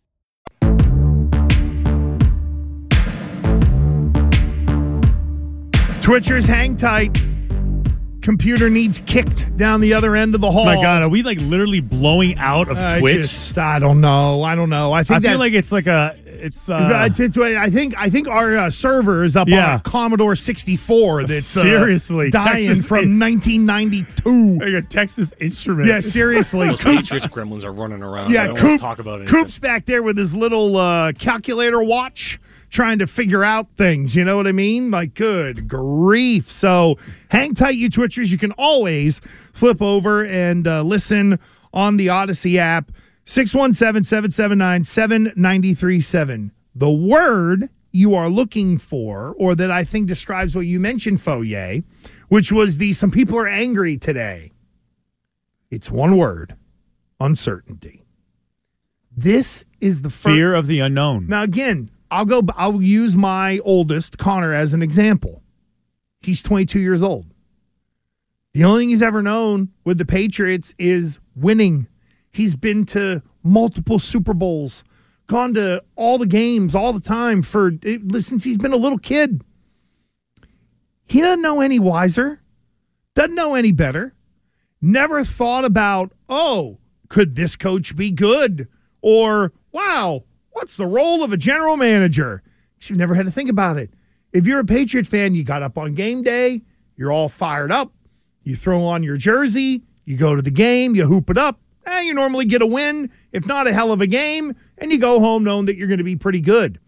Twitchers, 6.01 6.47
hang 6.47 6.75
tight. 6.75 7.21
Computer 8.21 8.69
needs 8.69 8.99
kicked 9.05 9.55
down 9.57 9.81
the 9.81 9.93
other 9.93 10.15
end 10.15 10.35
of 10.35 10.41
the 10.41 10.51
hall. 10.51 10.65
My 10.65 10.75
God, 10.75 11.01
are 11.01 11.09
we 11.09 11.23
like 11.23 11.39
literally 11.41 11.79
blowing 11.79 12.35
out 12.37 12.69
of 12.69 12.77
I 12.77 12.99
Twitch? 12.99 13.21
just- 13.23 13.57
I 13.57 13.79
don't 13.79 13.99
know. 14.01 14.43
I 14.43 14.55
don't 14.55 14.69
know. 14.69 14.91
I 14.93 15.03
think 15.03 15.17
I 15.17 15.19
that, 15.21 15.29
feel 15.29 15.39
like 15.39 15.53
it's 15.53 15.71
like 15.71 15.87
a 15.87 16.15
it's 16.25 16.69
uh, 16.69 17.05
It's- 17.05 17.19
it's- 17.19 17.37
I 17.57 17.69
think 17.69 17.93
I 17.97 18.09
think 18.09 18.27
our 18.27 18.55
uh, 18.57 18.69
server 18.69 19.23
is 19.23 19.35
up 19.35 19.47
Yeah. 19.47 19.73
on 19.73 19.75
a 19.75 19.79
Commodore 19.81 20.35
64 20.35 21.23
that's 21.25 21.55
uh, 21.57 21.61
Seriously, 21.63 22.29
dying 22.31 22.67
Texas- 22.67 22.85
from 22.87 23.19
1992. 23.19 24.59
like 24.59 24.73
a 24.73 24.81
Texas 24.87 25.33
instrument. 25.39 25.87
Yeah, 25.87 25.99
seriously. 25.99 26.67
Those 26.67 26.81
Coop- 26.81 26.97
Patriots 26.97 27.27
gremlins 27.27 27.63
are 27.63 27.73
running 27.73 28.01
around. 28.03 28.29
I 28.29 28.33
yeah, 28.33 28.47
don't 28.47 28.55
Coop, 28.55 28.67
want 28.67 28.79
to 28.79 28.85
talk 28.85 28.99
about 28.99 29.21
anything. 29.21 29.35
Coop's 29.35 29.57
back 29.59 29.85
there 29.85 30.01
with 30.03 30.17
his 30.17 30.35
little 30.35 30.77
uh, 30.77 31.11
calculator 31.13 31.81
watch, 31.83 32.39
trying 32.71 32.97
to 32.99 33.05
figure 33.05 33.43
out 33.43 33.67
things. 33.77 34.15
You 34.15 34.23
know 34.23 34.37
what 34.37 34.47
I 34.47 34.53
mean? 34.53 34.89
Like, 34.89 35.13
good 35.13 35.67
grief. 35.67 36.49
So, 36.49 36.95
hang 37.29 37.53
tight, 37.53 37.75
you 37.75 37.89
Twitchers. 37.89 38.31
You 38.31 38.37
can 38.39 38.53
always 38.53 39.19
flip 39.53 39.81
over 39.81 40.25
and 40.25 40.67
uh, 40.67 40.81
listen 40.81 41.37
on 41.73 41.97
the 41.97 42.07
Audacy 42.07 42.55
app. 42.55 42.91
617 43.25 44.03
779 44.03 44.83
7937. 44.83 46.51
The 46.73 46.89
word 46.89 47.69
you 47.91 48.15
are 48.15 48.29
looking 48.29 48.77
for, 48.77 49.35
or 49.37 49.53
that 49.55 49.69
I 49.69 49.83
think 49.83 50.07
describes 50.07 50.55
what 50.55 50.65
you 50.65 50.79
mentioned, 50.79 51.19
Fauria, 51.19 51.83
which 52.29 52.51
was 52.51 52.77
the 52.77 52.93
some 52.93 53.11
people 53.11 53.37
are 53.37 53.47
angry 53.47 53.97
today. 53.97 54.51
It's 55.69 55.91
one 55.91 56.17
word 56.17 56.55
uncertainty. 57.19 58.03
This 59.15 59.65
is 59.79 60.01
the 60.01 60.09
fir- 60.09 60.33
fear 60.33 60.55
of 60.55 60.67
the 60.67 60.79
unknown. 60.79 61.27
Now 61.27 61.43
again, 61.43 61.89
I'll 62.11 62.25
go 62.25 62.43
I'll 62.55 62.81
use 62.81 63.15
my 63.15 63.59
oldest, 63.59 64.17
Connor, 64.17 64.53
as 64.53 64.73
an 64.73 64.83
example. 64.83 65.41
He's 66.19 66.41
22 66.41 66.79
years 66.79 67.01
old. 67.01 67.25
The 68.53 68.65
only 68.65 68.83
thing 68.83 68.89
he's 68.89 69.01
ever 69.01 69.21
known 69.21 69.69
with 69.85 69.97
the 69.97 70.05
Patriots 70.05 70.75
is 70.77 71.19
winning. 71.35 71.87
He's 72.33 72.55
been 72.55 72.83
to 72.87 73.23
multiple 73.43 73.97
Super 73.97 74.33
Bowls, 74.33 74.83
gone 75.27 75.53
to 75.53 75.83
all 75.95 76.17
the 76.17 76.27
games 76.27 76.75
all 76.75 76.91
the 76.91 76.99
time 76.99 77.41
for 77.41 77.71
since 78.19 78.43
he's 78.43 78.57
been 78.57 78.73
a 78.73 78.77
little 78.77 78.97
kid. 78.97 79.41
He 81.05 81.21
doesn't 81.21 81.41
know 81.41 81.61
any 81.61 81.79
wiser, 81.79 82.41
doesn't 83.15 83.35
know 83.35 83.55
any 83.55 83.71
better, 83.71 84.13
never 84.81 85.23
thought 85.23 85.65
about, 85.65 86.11
oh, 86.27 86.77
could 87.07 87.35
this 87.35 87.55
coach 87.55 87.95
be 87.95 88.11
good? 88.11 88.67
Or, 89.01 89.53
wow, 89.71 90.23
what's 90.51 90.77
the 90.77 90.85
role 90.85 91.23
of 91.23 91.33
a 91.33 91.37
general 91.37 91.77
manager? 91.77 92.43
You've 92.83 92.97
never 92.97 93.15
had 93.15 93.25
to 93.25 93.31
think 93.31 93.49
about 93.49 93.77
it. 93.77 93.91
If 94.33 94.45
you're 94.45 94.59
a 94.59 94.65
Patriot 94.65 95.07
fan, 95.07 95.35
you 95.35 95.43
got 95.43 95.61
up 95.61 95.77
on 95.77 95.93
game 95.93 96.21
day, 96.21 96.61
you're 96.95 97.11
all 97.11 97.29
fired 97.29 97.71
up, 97.71 97.91
you 98.43 98.55
throw 98.55 98.83
on 98.83 99.03
your 99.03 99.17
jersey, 99.17 99.83
you 100.05 100.17
go 100.17 100.35
to 100.35 100.41
the 100.41 100.51
game, 100.51 100.95
you 100.95 101.05
hoop 101.05 101.29
it 101.29 101.37
up, 101.37 101.59
eh, 101.85 102.01
you 102.01 102.13
normally 102.13 102.45
get 102.45 102.61
a 102.61 102.65
win, 102.65 103.11
if 103.31 103.45
not 103.45 103.67
a 103.67 103.73
hell 103.73 103.91
of 103.91 104.01
a 104.01 104.07
game, 104.07 104.55
and 104.77 104.91
you 104.91 104.99
go 104.99 105.19
home 105.19 105.43
knowing 105.43 105.65
that 105.65 105.75
you're 105.75 105.87
going 105.87 105.97
to 105.97 106.03
be 106.03 106.15
pretty 106.15 106.41
good. 106.41 106.79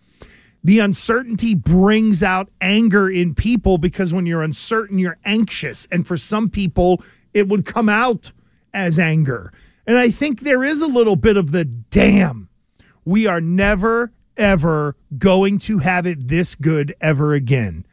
The 0.64 0.80
uncertainty 0.80 1.56
brings 1.56 2.24
out 2.24 2.50
anger 2.62 3.10
in 3.10 3.36
people 3.36 3.78
because 3.78 4.14
when 4.14 4.26
you're 4.26 4.44
uncertain, 4.44 4.98
you're 4.98 5.20
anxious. 5.26 5.86
And 5.92 6.08
for 6.08 6.16
some 6.16 6.50
people, 6.50 7.04
it 7.34 7.50
would 7.50 7.66
come 7.66 7.90
out 7.90 8.32
as 8.74 8.98
anger. 8.98 9.52
And 9.86 9.98
I 9.98 10.10
think 10.10 10.40
there 10.40 10.64
is 10.64 10.82
a 10.82 10.88
little 10.88 11.18
bit 11.18 11.36
of 11.36 11.52
the 11.52 11.66
damn, 11.66 12.43
we 13.06 13.28
are 13.28 13.42
never, 13.42 14.12
ever 14.38 14.96
going 15.18 15.60
to 15.60 15.80
have 15.80 16.06
it 16.06 16.28
this 16.28 16.56
good 16.56 16.96
ever 17.02 17.34
again. 17.34 17.86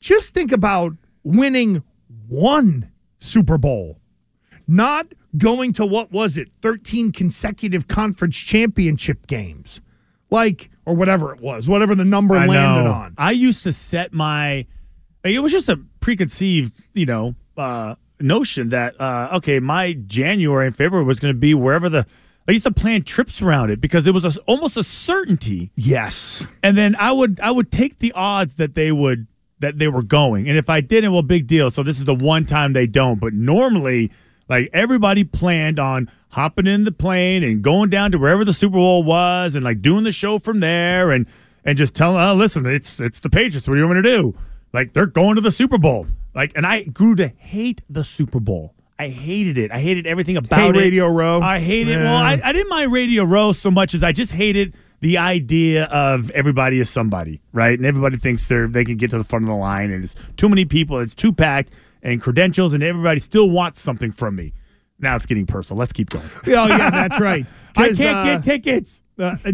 Just 0.00 0.34
think 0.34 0.52
about 0.52 0.92
winning 1.22 1.82
one 2.28 2.90
Super 3.18 3.58
Bowl, 3.58 3.98
not 4.66 5.06
going 5.36 5.72
to 5.74 5.86
what 5.86 6.12
was 6.12 6.36
it, 6.36 6.50
13 6.60 7.12
consecutive 7.12 7.88
conference 7.88 8.36
championship 8.36 9.26
games, 9.26 9.80
like, 10.30 10.70
or 10.86 10.94
whatever 10.94 11.34
it 11.34 11.40
was, 11.40 11.68
whatever 11.68 11.94
the 11.94 12.04
number 12.04 12.36
I 12.36 12.46
landed 12.46 12.84
know. 12.84 12.92
on. 12.92 13.14
I 13.16 13.32
used 13.32 13.62
to 13.64 13.72
set 13.72 14.12
my. 14.12 14.66
like, 15.24 15.34
it 15.34 15.38
was 15.40 15.52
just 15.52 15.68
a 15.68 15.80
preconceived, 16.00 16.86
you 16.92 17.06
know, 17.06 17.34
uh, 17.56 17.94
notion 18.20 18.68
that 18.70 19.00
uh, 19.00 19.30
okay, 19.34 19.58
my 19.60 19.94
January 19.94 20.66
and 20.66 20.76
February 20.76 21.06
was 21.06 21.20
going 21.20 21.34
to 21.34 21.38
be 21.38 21.54
wherever 21.54 21.88
the. 21.88 22.06
I 22.46 22.52
used 22.52 22.64
to 22.64 22.72
plan 22.72 23.02
trips 23.04 23.40
around 23.40 23.70
it 23.70 23.80
because 23.80 24.06
it 24.06 24.12
was 24.12 24.24
a, 24.24 24.40
almost 24.42 24.76
a 24.76 24.82
certainty. 24.82 25.70
Yes, 25.76 26.44
and 26.62 26.76
then 26.76 26.94
I 26.96 27.12
would 27.12 27.40
I 27.40 27.50
would 27.50 27.70
take 27.70 27.98
the 27.98 28.12
odds 28.12 28.56
that 28.56 28.74
they 28.74 28.92
would 28.92 29.26
that 29.60 29.78
they 29.78 29.88
were 29.88 30.02
going, 30.02 30.48
and 30.48 30.58
if 30.58 30.68
I 30.68 30.80
didn't, 30.80 31.12
well, 31.12 31.22
big 31.22 31.46
deal. 31.46 31.70
So 31.70 31.82
this 31.82 31.98
is 31.98 32.04
the 32.04 32.14
one 32.14 32.44
time 32.44 32.72
they 32.72 32.86
don't. 32.86 33.18
But 33.18 33.32
normally, 33.32 34.10
like 34.48 34.68
everybody 34.72 35.24
planned 35.24 35.78
on 35.78 36.10
hopping 36.30 36.66
in 36.66 36.84
the 36.84 36.92
plane 36.92 37.42
and 37.42 37.62
going 37.62 37.88
down 37.88 38.10
to 38.12 38.18
wherever 38.18 38.44
the 38.44 38.52
Super 38.52 38.76
Bowl 38.76 39.02
was, 39.02 39.54
and 39.54 39.64
like 39.64 39.80
doing 39.80 40.04
the 40.04 40.12
show 40.12 40.38
from 40.38 40.60
there, 40.60 41.10
and 41.10 41.26
and 41.64 41.78
just 41.78 41.94
telling, 41.94 42.22
oh, 42.22 42.34
listen, 42.34 42.66
it's 42.66 43.00
it's 43.00 43.20
the 43.20 43.30
Patriots. 43.30 43.66
What 43.66 43.74
do 43.74 43.80
you 43.80 43.86
want 43.86 43.98
me 43.98 44.02
to 44.02 44.16
do? 44.16 44.34
Like 44.74 44.92
they're 44.92 45.06
going 45.06 45.36
to 45.36 45.40
the 45.40 45.50
Super 45.50 45.78
Bowl. 45.78 46.06
Like, 46.34 46.52
and 46.56 46.66
I 46.66 46.82
grew 46.82 47.14
to 47.14 47.28
hate 47.28 47.82
the 47.88 48.04
Super 48.04 48.40
Bowl. 48.40 48.74
I 48.98 49.08
hated 49.08 49.58
it. 49.58 49.72
I 49.72 49.80
hated 49.80 50.06
everything 50.06 50.36
about 50.36 50.58
Hate 50.58 50.76
it. 50.76 50.78
Radio 50.78 51.08
Row. 51.08 51.40
I 51.40 51.58
hated. 51.58 51.92
Yeah. 51.92 52.04
Well, 52.04 52.16
I, 52.16 52.40
I 52.42 52.52
didn't 52.52 52.68
mind 52.68 52.92
Radio 52.92 53.24
Row 53.24 53.52
so 53.52 53.70
much 53.70 53.94
as 53.94 54.04
I 54.04 54.12
just 54.12 54.32
hated 54.32 54.74
the 55.00 55.18
idea 55.18 55.84
of 55.86 56.30
everybody 56.30 56.80
is 56.80 56.88
somebody, 56.88 57.40
right? 57.52 57.76
And 57.76 57.84
everybody 57.84 58.16
thinks 58.16 58.48
they're 58.48 58.68
they 58.68 58.84
can 58.84 58.96
get 58.96 59.10
to 59.10 59.18
the 59.18 59.24
front 59.24 59.44
of 59.44 59.48
the 59.48 59.56
line, 59.56 59.90
and 59.90 60.04
it's 60.04 60.14
too 60.36 60.48
many 60.48 60.64
people. 60.64 61.00
It's 61.00 61.14
too 61.14 61.32
packed, 61.32 61.72
and 62.02 62.22
credentials, 62.22 62.72
and 62.72 62.82
everybody 62.82 63.20
still 63.20 63.50
wants 63.50 63.80
something 63.80 64.12
from 64.12 64.36
me. 64.36 64.52
Now 64.98 65.16
it's 65.16 65.26
getting 65.26 65.46
personal. 65.46 65.78
Let's 65.78 65.92
keep 65.92 66.10
going. 66.10 66.24
Oh, 66.46 66.66
yeah, 66.66 66.90
that's 66.90 67.20
right. 67.20 67.44
I 67.76 67.92
can't 67.92 68.00
uh, 68.00 68.24
get 68.24 68.44
tickets. 68.44 69.02
Uh, 69.18 69.36
I 69.44 69.52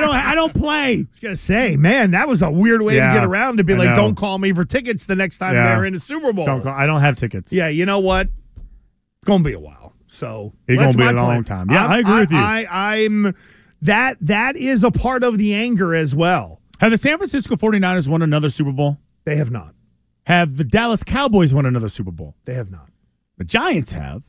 don't. 0.00 0.14
I 0.14 0.34
don't 0.34 0.54
play. 0.54 0.92
I 1.00 1.06
was 1.10 1.20
gonna 1.20 1.36
say, 1.36 1.76
man, 1.76 2.12
that 2.12 2.26
was 2.26 2.40
a 2.42 2.50
weird 2.50 2.80
way 2.82 2.96
Yeah, 2.96 3.12
to 3.12 3.20
get 3.20 3.24
around 3.26 3.58
to 3.58 3.64
be 3.64 3.74
I 3.74 3.76
like, 3.76 3.88
know. 3.90 3.96
don't 3.96 4.14
call 4.14 4.38
me 4.38 4.52
for 4.52 4.64
tickets 4.64 5.06
the 5.06 5.14
next 5.16 5.38
time 5.38 5.54
Yeah. 5.54 5.74
they're 5.74 5.84
in 5.84 5.94
a 5.94 5.98
Super 5.98 6.32
Bowl. 6.32 6.46
Don't 6.46 6.62
call, 6.62 6.72
I 6.72 6.86
don't 6.86 7.00
have 7.00 7.16
tickets. 7.16 7.52
Yeah, 7.52 7.68
you 7.68 7.84
know 7.84 7.98
what? 7.98 8.28
It's 8.56 9.26
gonna 9.26 9.44
be 9.44 9.52
a 9.52 9.60
while. 9.60 9.92
So 10.06 10.54
It's 10.66 10.78
that's 10.80 10.96
gonna 10.96 11.12
be 11.12 11.16
a 11.18 11.20
plan. 11.20 11.34
long 11.34 11.44
time. 11.44 11.70
Yeah, 11.70 11.82
I'm- 11.82 11.90
I 11.92 11.98
agree 11.98 12.20
with 12.20 12.30
you. 12.30 12.38
I, 12.38 12.66
I'm 13.02 13.34
that 13.82 14.16
that 14.22 14.56
is 14.56 14.84
a 14.84 14.90
part 14.90 15.22
of 15.22 15.36
the 15.36 15.52
anger 15.52 15.94
as 15.94 16.14
well. 16.14 16.60
Have 16.80 16.90
the 16.92 16.98
San 16.98 17.18
Francisco 17.18 17.56
49ers 17.56 18.08
won 18.08 18.22
another 18.22 18.48
Super 18.50 18.72
Bowl? 18.72 18.98
They 19.24 19.36
have 19.36 19.50
not. 19.50 19.74
Have 20.26 20.56
the 20.56 20.64
Dallas 20.64 21.02
Cowboys 21.04 21.52
won 21.52 21.66
another 21.66 21.88
Super 21.88 22.10
Bowl? 22.10 22.34
They 22.44 22.54
have 22.54 22.70
not. 22.70 22.88
The 23.38 23.44
Giants 23.44 23.92
have. 23.92 24.22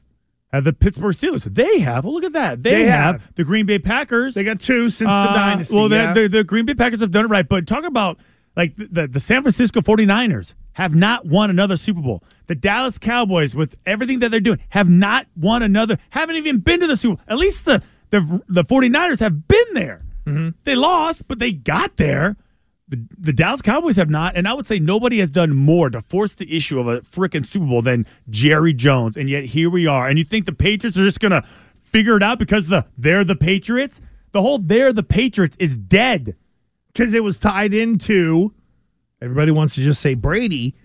Have 0.54 0.64
the 0.64 0.74
Pittsburgh 0.74 1.14
Steelers? 1.14 1.44
They 1.44 1.80
have. 1.80 2.06
Well, 2.06 2.14
look 2.14 2.24
at 2.24 2.34
that. 2.34 2.64
They, 2.64 2.72
They 2.72 2.86
have. 2.86 3.22
have. 3.22 3.36
the 3.36 3.44
Green 3.44 3.66
Bay 3.66 3.80
Packers. 3.80 4.34
They 4.34 4.44
got 4.44 4.60
two 4.62 4.90
since 4.90 5.10
the 5.12 5.16
Uh, 5.16 5.34
dynasty. 5.34 5.76
Well, 5.76 5.90
the, 5.90 5.96
yeah. 5.98 6.14
the, 6.14 6.28
the 6.28 6.44
Green 6.44 6.66
Bay 6.66 6.74
Packers 6.74 7.02
have 7.02 7.12
done 7.12 7.26
it 7.26 7.28
right. 7.28 7.48
But 7.48 7.68
talk 7.68 7.84
about 7.84 8.18
like 8.56 8.76
the, 8.78 8.86
the, 8.88 9.08
the 9.08 9.20
San 9.20 9.42
Francisco 9.42 9.82
49ers 9.82 10.54
have 10.74 10.96
not 10.96 11.26
won 11.26 11.50
another 11.50 11.76
Super 11.76 12.02
Bowl. 12.02 12.24
The 12.48 12.56
Dallas 12.56 12.98
Cowboys, 12.98 13.54
with 13.56 13.76
everything 13.86 14.20
that 14.20 14.32
they're 14.32 14.40
doing, 14.40 14.60
have 14.70 14.88
not 14.90 15.28
won 15.36 15.64
another, 15.64 15.98
haven't 16.12 16.38
even 16.38 16.60
been 16.60 16.80
to 16.80 16.88
the 16.88 16.96
Super 16.98 17.16
Bowl. 17.18 17.24
At 17.28 17.38
least 17.40 17.66
the, 17.66 17.84
the, 18.12 18.42
the 18.48 18.64
49ers 18.64 19.20
have 19.20 19.48
been 19.50 19.74
there. 19.74 20.06
Mm-hmm. 20.26 20.50
They 20.64 20.76
lost, 20.76 21.28
but 21.28 21.40
they 21.40 21.52
got 21.52 21.98
there. 21.98 22.38
The, 22.90 23.06
the 23.18 23.34
Dallas 23.34 23.62
Cowboys 23.62 23.98
have 23.98 24.10
not, 24.10 24.38
and 24.38 24.48
I 24.48 24.54
would 24.54 24.66
say 24.66 24.80
nobody 24.80 25.20
has 25.20 25.30
done 25.30 25.54
more 25.54 25.90
to 25.90 26.02
force 26.02 26.34
the 26.36 26.56
issue 26.56 26.80
of 26.80 26.88
a 26.88 27.02
freaking 27.02 27.46
Super 27.46 27.66
Bowl 27.66 27.82
than 27.82 28.06
Jerry 28.30 28.74
Jones. 28.74 29.18
And 29.18 29.30
yet 29.30 29.44
here 29.46 29.70
we 29.70 29.88
are. 29.88 30.08
And 30.08 30.18
you 30.18 30.24
think 30.24 30.46
the 30.46 30.54
Patriots 30.54 30.98
are 30.98 31.04
just 31.04 31.20
going 31.20 31.34
to 31.34 31.44
figure 31.78 32.16
it 32.16 32.24
out 32.24 32.40
because 32.40 32.68
the 32.68 32.86
they're 32.98 33.26
the 33.26 33.36
Patriots? 33.36 34.00
The 34.32 34.42
whole 34.42 34.58
they're 34.60 34.94
the 34.94 35.04
Patriots 35.04 35.58
is 35.60 35.76
dead. 35.76 36.36
because 36.98 37.14
it 37.14 37.24
was 37.24 37.38
tied 37.40 37.74
into 37.74 38.54
everybody 39.22 39.52
wants 39.52 39.76
to 39.76 39.82
just 39.82 40.02
say 40.02 40.16
Brady, 40.16 40.76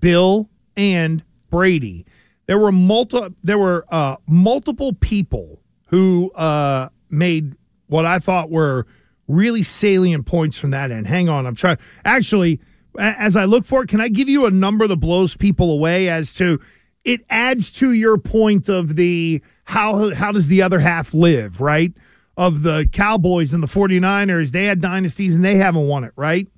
Bill 0.00 0.48
and 0.76 1.22
Brady. 1.50 2.06
There 2.46 2.58
were 2.58 2.72
multi 2.72 3.34
there 3.42 3.58
were 3.58 3.84
uh, 3.90 4.16
multiple 4.26 4.94
people 4.94 5.60
who 5.88 6.30
uh, 6.32 6.88
made 7.10 7.54
what 7.86 8.06
I 8.06 8.18
thought 8.18 8.50
were 8.50 8.86
really 9.28 9.62
salient 9.62 10.26
points 10.26 10.58
from 10.58 10.70
that 10.70 10.90
end. 10.90 11.06
Hang 11.06 11.28
on, 11.28 11.46
I'm 11.46 11.54
trying. 11.54 11.78
Actually, 12.04 12.60
as 12.98 13.36
I 13.36 13.44
look 13.44 13.64
for 13.64 13.84
it, 13.84 13.88
can 13.88 14.00
I 14.00 14.08
give 14.08 14.28
you 14.28 14.46
a 14.46 14.50
number 14.50 14.86
that 14.88 14.96
blows 14.96 15.36
people 15.36 15.70
away 15.70 16.08
as 16.08 16.34
to 16.34 16.58
it 17.04 17.20
adds 17.30 17.70
to 17.72 17.92
your 17.92 18.18
point 18.18 18.68
of 18.68 18.96
the 18.96 19.42
how 19.64 20.14
how 20.14 20.32
does 20.32 20.48
the 20.48 20.62
other 20.62 20.80
half 20.80 21.14
live, 21.14 21.60
right? 21.60 21.92
Of 22.36 22.62
the 22.62 22.88
Cowboys 22.92 23.52
and 23.52 23.62
the 23.62 23.68
49ers, 23.68 24.52
they 24.52 24.64
had 24.64 24.80
dynasties 24.80 25.34
and 25.34 25.44
they 25.44 25.56
haven't 25.56 25.86
won 25.88 26.04
it, 26.04 26.12
right? 26.16 26.48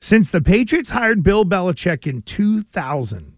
Since 0.00 0.30
the 0.30 0.40
Patriots 0.40 0.90
hired 0.90 1.22
Bill 1.22 1.44
Belichick 1.44 2.06
in 2.06 2.22
2000, 2.22 3.36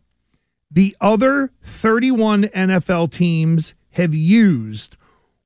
the 0.70 0.96
other 1.00 1.52
31 1.62 2.44
NFL 2.44 3.12
teams 3.12 3.74
have 3.90 4.14
used 4.14 4.96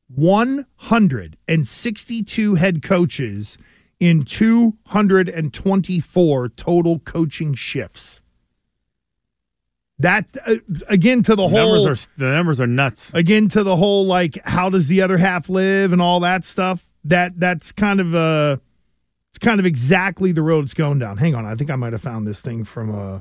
162 0.09 2.55
head 2.57 2.83
coaches 2.83 3.57
in 4.01 4.23
224 4.23 6.49
total 6.51 6.99
coaching 7.01 7.55
shifts. 7.55 8.21
That 10.01 10.37
uh, 10.47 10.55
again 10.89 11.25
to 11.25 11.35
the 11.35 11.43
The 11.43 11.49
whole 11.49 11.75
numbers 11.75 12.07
are 12.07 12.11
the 12.17 12.29
numbers 12.29 12.61
are 12.61 12.69
nuts. 12.69 13.11
again 13.15 13.49
to 13.49 13.65
the 13.65 13.75
whole 13.77 14.07
like 14.07 14.39
how 14.45 14.71
does 14.71 14.87
the 14.87 15.03
other 15.03 15.19
half 15.19 15.49
live 15.49 15.93
and 15.93 16.01
all 16.01 16.21
that 16.21 16.45
stuff. 16.45 16.87
That 17.05 17.41
that's 17.41 17.73
kind 17.73 17.99
of 17.99 18.15
uh 18.15 18.59
it's 19.31 19.39
kind 19.39 19.59
of 19.59 19.67
exactly 19.67 20.31
the 20.31 20.43
road 20.43 20.67
it's 20.67 20.75
going 20.75 21.01
down. 21.01 21.17
Hang 21.17 21.35
on, 21.35 21.45
I 21.45 21.57
think 21.57 21.69
I 21.71 21.75
might 21.77 21.93
have 21.93 22.03
found 22.03 22.29
this 22.29 22.41
thing 22.41 22.63
from 22.63 22.95
uh 22.95 23.19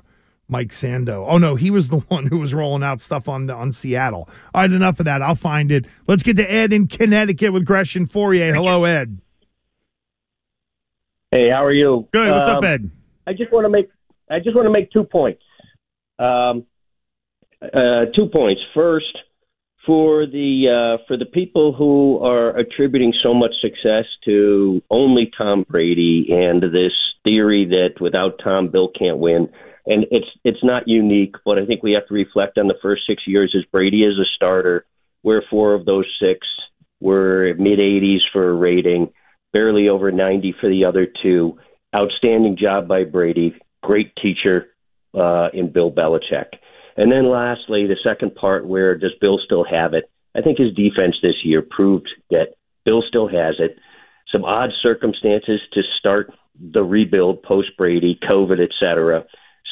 Mike 0.47 0.69
Sando. 0.69 1.25
Oh 1.27 1.37
no, 1.37 1.55
he 1.55 1.69
was 1.71 1.89
the 1.89 1.97
one 2.07 2.25
who 2.27 2.39
was 2.39 2.53
rolling 2.53 2.83
out 2.83 3.01
stuff 3.01 3.27
on 3.27 3.47
the, 3.47 3.53
on 3.55 3.71
Seattle. 3.71 4.29
All 4.53 4.61
right, 4.61 4.71
enough 4.71 4.99
of 4.99 5.05
that. 5.05 5.21
I'll 5.21 5.35
find 5.35 5.71
it. 5.71 5.85
Let's 6.07 6.23
get 6.23 6.35
to 6.37 6.51
Ed 6.51 6.73
in 6.73 6.87
Connecticut 6.87 7.53
with 7.53 7.65
Gresham 7.65 8.07
Fauria. 8.07 8.53
Hello, 8.53 8.83
Ed. 8.85 9.19
Hey, 11.31 11.49
how 11.49 11.65
are 11.65 11.73
you? 11.73 12.07
Good. 12.13 12.31
What's 12.31 12.47
up, 12.47 12.57
Um, 12.59 12.63
Ed? 12.65 12.91
I 13.25 13.33
just 13.33 13.51
want 13.51 13.65
to 13.65 13.69
make 13.69 13.89
I 14.29 14.39
just 14.39 14.55
want 14.55 14.65
to 14.65 14.71
make 14.71 14.91
two 14.91 15.03
points. 15.03 15.41
Um, 16.19 16.65
uh, 17.61 18.05
two 18.15 18.27
points. 18.31 18.61
First, 18.73 19.17
for 19.85 20.25
the 20.25 20.97
uh, 20.99 21.03
for 21.07 21.17
the 21.17 21.25
people 21.25 21.73
who 21.73 22.19
are 22.23 22.57
attributing 22.57 23.13
so 23.23 23.33
much 23.33 23.51
success 23.61 24.05
to 24.25 24.81
only 24.89 25.31
Tom 25.37 25.65
Brady 25.69 26.27
and 26.29 26.61
this 26.61 26.91
theory 27.23 27.65
that 27.65 28.01
without 28.01 28.39
Tom, 28.43 28.69
Bill 28.69 28.89
can't 28.97 29.17
win. 29.17 29.49
And 29.87 30.05
it's 30.11 30.27
it's 30.43 30.63
not 30.63 30.87
unique, 30.87 31.35
but 31.45 31.57
I 31.57 31.65
think 31.65 31.81
we 31.81 31.93
have 31.93 32.07
to 32.07 32.13
reflect 32.13 32.57
on 32.57 32.67
the 32.67 32.77
first 32.81 33.03
six 33.07 33.23
years 33.25 33.55
as 33.57 33.63
Brady 33.71 34.03
is 34.03 34.19
a 34.19 34.25
starter, 34.35 34.85
where 35.21 35.43
four 35.49 35.73
of 35.73 35.85
those 35.85 36.05
six 36.21 36.45
were 36.99 37.55
mid 37.57 37.79
80s 37.79 38.19
for 38.33 38.49
a 38.49 38.53
rating, 38.53 39.13
barely 39.53 39.87
over 39.87 40.11
90 40.11 40.55
for 40.59 40.69
the 40.69 40.85
other 40.85 41.07
two. 41.23 41.57
Outstanding 41.95 42.57
job 42.57 42.87
by 42.87 43.05
Brady, 43.05 43.55
great 43.81 44.13
teacher 44.21 44.67
uh, 45.13 45.47
in 45.53 45.71
Bill 45.71 45.89
Belichick. 45.89 46.57
And 46.97 47.11
then 47.11 47.29
lastly, 47.29 47.87
the 47.87 47.95
second 48.03 48.35
part, 48.35 48.67
where 48.67 48.97
does 48.97 49.13
Bill 49.21 49.39
still 49.43 49.63
have 49.63 49.93
it? 49.93 50.09
I 50.35 50.41
think 50.41 50.57
his 50.57 50.73
defense 50.73 51.15
this 51.21 51.45
year 51.45 51.61
proved 51.61 52.09
that 52.29 52.55
Bill 52.85 53.03
still 53.07 53.27
has 53.27 53.55
it. 53.59 53.77
Some 54.31 54.43
odd 54.43 54.71
circumstances 54.81 55.61
to 55.73 55.81
start 55.97 56.33
the 56.59 56.83
rebuild 56.83 57.43
post 57.43 57.69
Brady, 57.77 58.19
COVID, 58.29 58.59
et 58.59 58.71
cetera. 58.79 59.25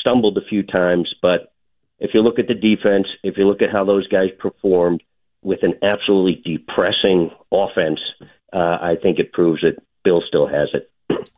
Stumbled 0.06 0.38
a 0.38 0.48
few 0.48 0.62
times, 0.62 1.12
but 1.20 1.52
if 1.98 2.12
you 2.13 2.22
look 2.22 2.38
at 2.38 2.48
the 2.48 2.54
defense, 2.54 3.08
if 3.24 3.38
you 3.38 3.48
look 3.48 3.63
at 3.63 3.72
how 3.72 3.84
those 3.84 4.08
guys 4.08 4.30
performed, 4.38 5.02
with 5.41 5.60
an 5.62 5.76
absolutely 5.84 6.41
depressing 6.44 7.30
offense, 7.52 8.00
uh, 8.52 8.78
I 8.82 8.96
think 9.02 9.20
it 9.20 9.32
proves 9.32 9.62
that 9.62 9.82
Bill 10.04 10.22
still 10.28 10.48
has 10.48 10.70
it. 10.74 10.91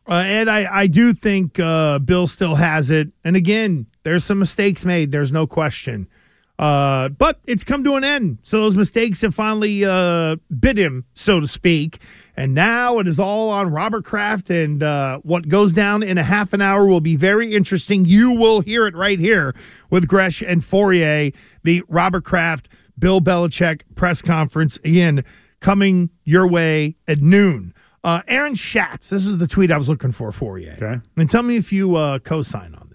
Uh, 0.08 0.12
and 0.12 0.50
I, 0.50 0.80
I 0.80 0.86
do 0.86 1.12
think 1.12 1.60
uh, 1.60 1.98
Bill 1.98 2.26
still 2.26 2.54
has 2.54 2.90
it. 2.90 3.08
And 3.22 3.36
again, 3.36 3.86
there's 4.02 4.24
some 4.24 4.38
mistakes 4.38 4.84
made. 4.84 5.12
There's 5.12 5.32
no 5.32 5.46
question. 5.46 6.08
Uh, 6.58 7.08
but 7.10 7.38
it's 7.46 7.62
come 7.62 7.84
to 7.84 7.94
an 7.94 8.02
end. 8.02 8.38
So 8.42 8.60
those 8.60 8.76
mistakes 8.76 9.20
have 9.22 9.34
finally 9.34 9.84
uh, 9.84 10.36
bit 10.58 10.76
him, 10.76 11.04
so 11.14 11.38
to 11.38 11.46
speak. 11.46 12.00
And 12.36 12.54
now 12.54 12.98
it 12.98 13.06
is 13.06 13.20
all 13.20 13.50
on 13.50 13.70
Robert 13.70 14.04
Kraft. 14.04 14.50
And 14.50 14.82
uh, 14.82 15.18
what 15.18 15.48
goes 15.48 15.72
down 15.72 16.02
in 16.02 16.18
a 16.18 16.24
half 16.24 16.52
an 16.52 16.60
hour 16.60 16.86
will 16.86 17.00
be 17.00 17.14
very 17.14 17.54
interesting. 17.54 18.04
You 18.04 18.32
will 18.32 18.60
hear 18.60 18.86
it 18.86 18.96
right 18.96 19.20
here 19.20 19.54
with 19.90 20.08
Gresh 20.08 20.42
and 20.42 20.60
Fauria, 20.60 21.34
the 21.62 21.82
Robert 21.88 22.24
Kraft, 22.24 22.68
Bill 22.98 23.20
Belichick 23.20 23.82
press 23.94 24.20
conference. 24.20 24.78
Again, 24.78 25.24
coming 25.60 26.10
your 26.24 26.48
way 26.48 26.96
at 27.06 27.18
noon. 27.18 27.72
Uh, 28.02 28.22
Aaron 28.26 28.54
Schatz, 28.54 29.10
this 29.10 29.26
is 29.26 29.38
the 29.38 29.46
tweet 29.46 29.70
I 29.70 29.76
was 29.76 29.88
looking 29.88 30.12
for 30.12 30.58
you. 30.58 30.70
Okay. 30.70 31.00
And 31.16 31.30
tell 31.30 31.42
me 31.42 31.56
if 31.56 31.72
you 31.72 31.96
uh, 31.96 32.18
co 32.20 32.42
sign 32.42 32.74
on. 32.74 32.87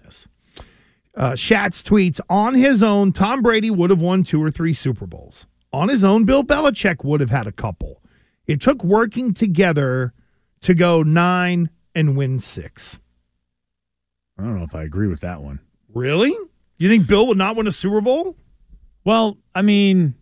Uh, 1.16 1.36
Schatz 1.36 1.82
tweets 1.82 2.20
on 2.28 2.54
his 2.54 2.82
own, 2.82 3.12
Tom 3.12 3.40
Brady 3.42 3.70
would 3.70 3.90
have 3.90 4.00
won 4.00 4.22
two 4.24 4.42
or 4.42 4.50
three 4.50 4.72
Super 4.72 5.06
Bowls. 5.06 5.46
On 5.72 5.88
his 5.88 6.02
own, 6.04 6.24
Bill 6.24 6.42
Belichick 6.44 7.04
would 7.04 7.20
have 7.20 7.30
had 7.30 7.46
a 7.46 7.52
couple. 7.52 8.02
It 8.46 8.60
took 8.60 8.82
working 8.84 9.32
together 9.32 10.12
to 10.62 10.74
go 10.74 11.02
nine 11.02 11.70
and 11.94 12.16
win 12.16 12.38
six. 12.38 13.00
I 14.38 14.42
don't 14.42 14.56
know 14.56 14.64
if 14.64 14.74
I 14.74 14.82
agree 14.82 15.08
with 15.08 15.20
that 15.20 15.40
one. 15.40 15.60
Really? 15.92 16.34
You 16.78 16.88
think 16.88 17.06
Bill 17.06 17.26
would 17.28 17.38
not 17.38 17.56
win 17.56 17.66
a 17.66 17.72
Super 17.72 18.00
Bowl? 18.00 18.36
Well, 19.04 19.38
I 19.54 19.62
mean, 19.62 20.14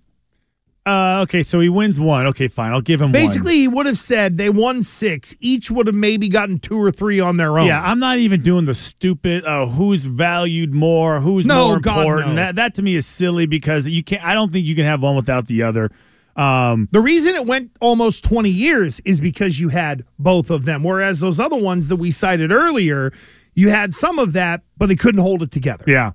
uh, 0.85 1.21
okay, 1.23 1.43
so 1.45 1.61
he 1.61 1.69
wins 1.69 2.01
one. 2.01 2.27
Okay, 2.27 2.49
fine. 2.49 2.73
I'll 2.73 2.81
give 2.81 3.01
him 3.01 3.13
Basically, 3.13 3.53
one. 3.53 3.61
he 3.61 3.69
would 3.69 3.87
have 3.87 3.99
said 3.99 4.37
they 4.37 4.51
won 4.51 4.83
six. 4.83 5.35
Each 5.41 5.71
would 5.71 5.87
have 5.87 5.95
maybe 5.95 6.29
gotten 6.29 6.59
two 6.59 6.77
or 6.77 6.91
three 6.91 7.21
on 7.21 7.37
their 7.37 7.57
own. 7.59 7.67
Yeah, 7.69 7.81
I'm 7.83 8.01
not 8.01 8.19
even 8.19 8.43
doing 8.43 8.65
the 8.65 8.75
stupid 8.75 9.45
uh, 9.45 9.67
who's 9.67 10.07
valued 10.07 10.75
more, 10.75 11.21
who's 11.21 11.47
No, 11.47 11.69
more 11.69 11.81
God, 11.81 12.01
important. 12.01 12.29
no. 12.31 12.35
That 12.37 12.57
that 12.57 12.75
to 12.77 12.83
me 12.83 12.97
is 12.97 13.07
silly 13.07 13.47
because 13.47 13.87
you 13.87 14.03
can't. 14.03 14.25
I 14.25 14.35
don't 14.35 14.51
think 14.51 14.67
you 14.67 14.75
can 14.75 14.85
have 14.85 15.03
one 15.03 15.15
without 15.15 15.47
the 15.47 15.63
other. 15.63 15.91
Um, 16.35 16.89
The 16.91 17.01
reason 17.01 17.35
it 17.35 17.47
went 17.47 17.71
almost 17.81 18.25
20 18.25 18.49
years 18.51 19.01
is 19.05 19.21
because 19.21 19.61
you 19.61 19.69
had 19.69 20.05
both 20.19 20.51
of 20.51 20.65
them. 20.65 20.83
Whereas 20.83 21.21
those 21.21 21.39
other 21.39 21.59
ones 21.59 21.89
that 21.89 21.97
we 21.97 22.11
cited 22.11 22.51
earlier, 22.51 23.13
you 23.55 23.69
had 23.69 23.93
some 23.93 24.19
of 24.19 24.33
that, 24.33 24.63
but 24.79 24.87
they 24.89 24.97
couldn't 24.97 25.21
hold 25.21 25.43
it 25.43 25.51
together. 25.51 25.85
Yeah. 25.87 26.13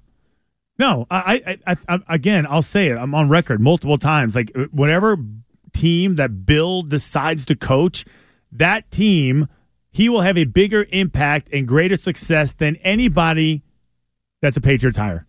No, 0.79 1.07
I, 1.09 1.57
I, 1.65 1.75
I, 1.87 1.99
again, 2.07 2.45
I'll 2.47 2.61
say 2.61 2.87
it. 2.87 2.97
I'm 2.97 3.15
on 3.15 3.29
record 3.29 3.59
multiple 3.59 3.97
times. 3.97 4.35
Like 4.35 4.51
uh, 4.55 4.65
whatever 4.71 5.17
team 5.73 6.15
that 6.17 6.45
Bill 6.45 6.83
decides 6.83 7.45
to 7.45 7.55
coach, 7.55 8.05
that 8.51 8.91
team, 8.91 9.47
he 9.89 10.07
will 10.07 10.21
have 10.21 10.37
a 10.37 10.43
bigger 10.43 10.85
impact 10.91 11.49
and 11.51 11.67
greater 11.67 11.97
success 11.97 12.53
than 12.53 12.75
anybody 12.77 13.63
that 14.41 14.53
the 14.53 14.61
Patriots 14.61 14.97
hire. 14.97 15.25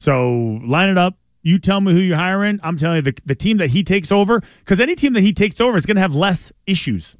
So 0.00 0.60
line 0.64 0.88
it 0.88 0.98
up. 0.98 1.16
You 1.42 1.58
tell 1.58 1.80
me 1.80 1.92
who 1.92 1.98
you're 1.98 2.16
hiring. 2.16 2.60
I'm 2.62 2.76
telling 2.76 2.96
you 2.96 3.02
the, 3.02 3.14
the 3.24 3.34
team 3.34 3.56
that 3.56 3.70
he 3.70 3.82
takes 3.82 4.12
over, 4.12 4.42
because 4.60 4.78
any 4.78 4.94
team 4.94 5.12
that 5.14 5.22
he 5.22 5.32
takes 5.32 5.60
over 5.60 5.76
is 5.76 5.86
going 5.86 5.96
to 5.96 6.00
have 6.00 6.14
less 6.14 6.52
issues. 6.66 7.16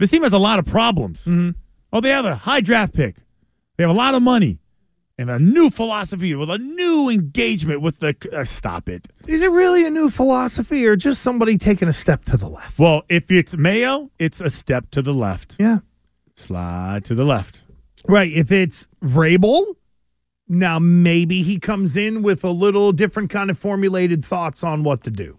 This 0.00 0.10
team 0.10 0.22
has 0.22 0.32
a 0.32 0.38
lot 0.38 0.58
of 0.58 0.66
problems. 0.66 1.28
Oh, 1.92 2.00
they 2.00 2.10
have 2.10 2.24
a 2.24 2.34
high 2.34 2.60
draft 2.60 2.94
pick. 2.94 3.16
They 3.76 3.84
have 3.84 3.90
a 3.90 3.94
lot 3.94 4.14
of 4.14 4.22
money 4.22 4.59
and 5.20 5.28
a 5.28 5.38
new 5.38 5.68
philosophy 5.68 6.34
with 6.34 6.48
a 6.48 6.56
new 6.56 7.10
engagement 7.10 7.82
with 7.82 7.98
the. 8.00 8.16
Uh, 8.32 8.42
stop 8.42 8.88
it. 8.88 9.06
Is 9.26 9.42
it 9.42 9.50
really 9.50 9.84
a 9.84 9.90
new 9.90 10.08
philosophy 10.08 10.86
or 10.86 10.96
just 10.96 11.20
somebody 11.20 11.58
taking 11.58 11.88
a 11.88 11.92
step 11.92 12.24
to 12.24 12.38
the 12.38 12.48
left? 12.48 12.78
Well, 12.78 13.02
if 13.10 13.30
it's 13.30 13.54
Mayo, 13.54 14.10
it's 14.18 14.40
a 14.40 14.48
step 14.48 14.90
to 14.92 15.02
the 15.02 15.12
left. 15.12 15.56
Yeah. 15.58 15.80
Slide 16.36 17.04
to 17.04 17.14
the 17.14 17.24
left. 17.24 17.60
Right. 18.08 18.32
If 18.32 18.50
it's 18.50 18.88
Vrabel, 19.04 19.74
now 20.48 20.78
maybe 20.78 21.42
he 21.42 21.58
comes 21.58 21.98
in 21.98 22.22
with 22.22 22.42
a 22.42 22.50
little 22.50 22.90
different 22.92 23.28
kind 23.28 23.50
of 23.50 23.58
formulated 23.58 24.24
thoughts 24.24 24.64
on 24.64 24.84
what 24.84 25.04
to 25.04 25.10
do. 25.10 25.36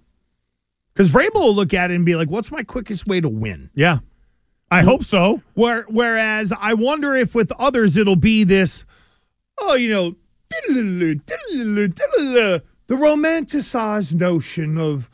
Because 0.93 1.11
Vrabel 1.11 1.41
will 1.41 1.55
look 1.55 1.73
at 1.73 1.89
it 1.89 1.95
and 1.95 2.05
be 2.05 2.15
like, 2.15 2.29
what's 2.29 2.51
my 2.51 2.61
quickest 2.61 3.07
way 3.07 3.19
to 3.19 3.29
win? 3.29 3.71
Yeah. 3.73 3.99
I 4.69 4.83
hope 4.83 5.03
so. 5.03 5.41
Where, 5.55 5.85
whereas 5.89 6.53
I 6.57 6.75
wonder 6.75 7.15
if 7.15 7.33
with 7.33 7.51
others 7.53 7.97
it'll 7.97 8.15
be 8.15 8.43
this, 8.43 8.85
oh, 9.61 9.75
you 9.75 9.89
know, 9.89 10.15
the 12.87 12.97
romanticized 12.97 14.13
notion 14.13 14.77
of 14.77 15.09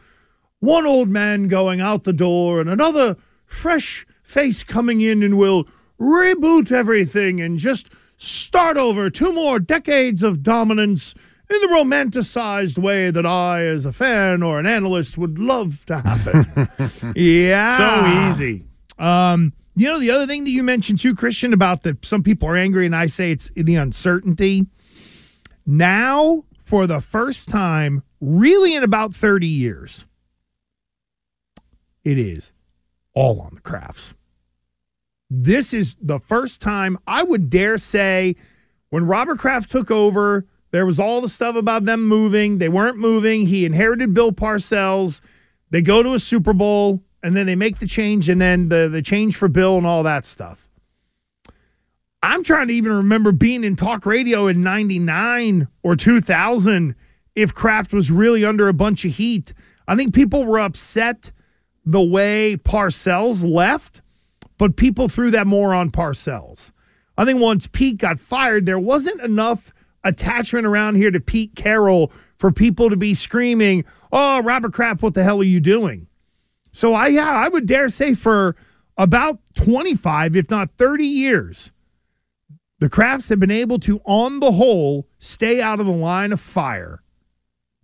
one 0.60 0.86
old 0.86 1.10
man 1.10 1.48
going 1.48 1.80
out 1.80 2.04
the 2.04 2.14
door 2.14 2.60
and 2.60 2.70
another 2.70 3.16
fresh 3.46 4.06
face 4.24 4.64
coming 4.64 5.02
in 5.02 5.22
and 5.22 5.38
will 5.38 5.68
reboot 6.00 6.72
everything 6.72 7.40
and 7.40 7.60
just 7.60 7.90
start 8.18 8.78
over 8.78 9.10
two 9.10 9.32
more 9.32 9.60
decades 9.60 10.24
of 10.24 10.42
dominance 10.42 11.14
in 11.50 11.62
the 11.62 11.68
romanticized 11.68 12.78
way 12.78 13.10
that 13.10 13.26
I, 13.26 13.64
as 13.64 13.86
a 13.86 13.94
fan 13.94 14.44
or 14.44 14.60
an 14.60 14.66
analyst, 14.66 15.18
would 15.18 15.40
love 15.40 15.86
to 15.86 16.00
happen. 16.00 17.14
yeah. 17.16 17.78
So 17.78 18.44
easy. 18.44 18.66
Um, 19.00 19.54
you 19.78 19.88
know, 19.88 20.00
the 20.00 20.10
other 20.10 20.26
thing 20.26 20.44
that 20.44 20.50
you 20.50 20.64
mentioned 20.64 21.00
too, 21.00 21.14
Christian, 21.14 21.54
about 21.54 21.84
that 21.84 22.04
some 22.04 22.24
people 22.24 22.50
are 22.50 22.56
angry, 22.56 22.86
and 22.86 22.96
I 22.96 23.06
say 23.06 23.32
it's 23.32 23.50
the 23.50 23.76
uncertainty. 23.76 24.66
Now, 25.68 26.46
for 26.58 26.88
the 26.88 27.00
first 27.00 27.48
time, 27.48 28.02
really 28.20 28.74
in 28.74 28.84
about 28.84 29.14
30 29.14 29.46
years, 29.46 30.06
it 32.04 32.18
is 32.18 32.54
all 33.14 33.40
on 33.40 33.54
the 33.54 33.62
Krafts. 33.62 34.16
This 35.30 35.74
is 35.74 35.96
the 36.02 36.20
first 36.20 36.60
time 36.60 36.98
I 37.06 37.22
would 37.22 37.50
dare 37.50 37.78
say 37.78 38.36
when 38.90 39.06
Robert 39.06 39.38
Kraft 39.38 39.70
took 39.70 39.92
over, 39.92 40.48
there 40.72 40.86
was 40.86 41.00
all 41.00 41.22
the 41.22 41.30
stuff 41.30 41.56
about 41.56 41.86
them 41.86 42.08
moving. 42.08 42.58
They 42.58 42.70
weren't 42.70 42.98
moving. 42.98 43.46
He 43.46 43.66
inherited 43.66 44.14
Bill 44.14 44.32
Parcells. 44.32 45.22
They 45.70 45.82
go 45.82 46.02
to 46.02 46.14
a 46.14 46.20
Super 46.20 46.54
Bowl 46.54 47.04
and 47.24 47.36
then 47.36 47.46
they 47.46 47.56
make 47.56 47.80
the 47.80 47.88
change 47.88 48.30
and 48.30 48.40
then 48.40 48.70
the, 48.70 48.88
the 48.92 49.02
change 49.02 49.36
for 49.36 49.48
Bill 49.48 49.78
and 49.78 49.88
all 49.88 50.04
that 50.04 50.26
stuff. 50.26 50.70
I'm 52.24 52.44
trying 52.44 52.68
to 52.68 52.74
even 52.74 52.92
remember 52.92 53.32
being 53.32 53.64
in 53.64 53.76
talk 53.76 54.06
radio 54.06 54.48
in 54.48 54.64
99 54.64 55.68
or 55.84 55.96
2000 55.96 56.96
if 57.36 57.54
Kraft 57.54 57.94
was 57.94 58.12
really 58.12 58.44
under 58.44 58.68
a 58.68 58.74
bunch 58.74 59.06
of 59.06 59.14
heat. 59.16 59.54
I 59.88 59.96
think 59.96 60.14
people 60.14 60.44
were 60.44 60.60
upset 60.60 61.32
the 61.86 62.02
way 62.02 62.58
Parcells 62.58 63.48
left, 63.48 64.02
but 64.58 64.76
people 64.76 65.08
threw 65.08 65.32
that 65.32 65.48
more 65.48 65.74
on 65.74 65.92
Parcells. 65.92 66.72
I 67.18 67.26
think 67.26 67.40
once 67.40 67.68
Pete 67.68 67.98
got 67.98 68.20
fired, 68.20 68.66
there 68.66 68.80
wasn't 68.80 69.22
enough 69.22 69.72
attachment 70.04 70.66
around 70.66 70.96
here 70.96 71.12
to 71.12 71.20
Pete 71.20 71.56
Carroll 71.56 72.12
for 72.38 72.52
people 72.52 72.90
to 72.90 72.98
be 72.98 73.14
screaming, 73.14 73.86
"Oh, 74.12 74.42
Robert 74.42 74.74
Kraft, 74.74 75.02
what 75.02 75.14
the 75.14 75.24
hell 75.24 75.40
are 75.40 75.44
you 75.44 75.60
doing?" 75.60 76.08
So 76.72 76.94
I 76.94 77.08
yeah, 77.08 77.32
I 77.32 77.50
would 77.50 77.66
dare 77.66 77.90
say 77.90 78.14
for 78.14 78.56
about 78.98 79.40
25 79.56 80.36
if 80.36 80.50
not 80.50 80.72
30 80.72 81.06
years 81.06 81.72
the 82.80 82.90
Krafts 82.90 83.30
have 83.30 83.40
been 83.40 83.52
able 83.52 83.80
to 83.80 84.00
on 84.06 84.40
the 84.40 84.52
whole 84.52 85.08
stay 85.20 85.62
out 85.62 85.80
of 85.80 85.86
the 85.86 85.92
line 85.92 86.32
of 86.32 86.40
fire. 86.40 87.02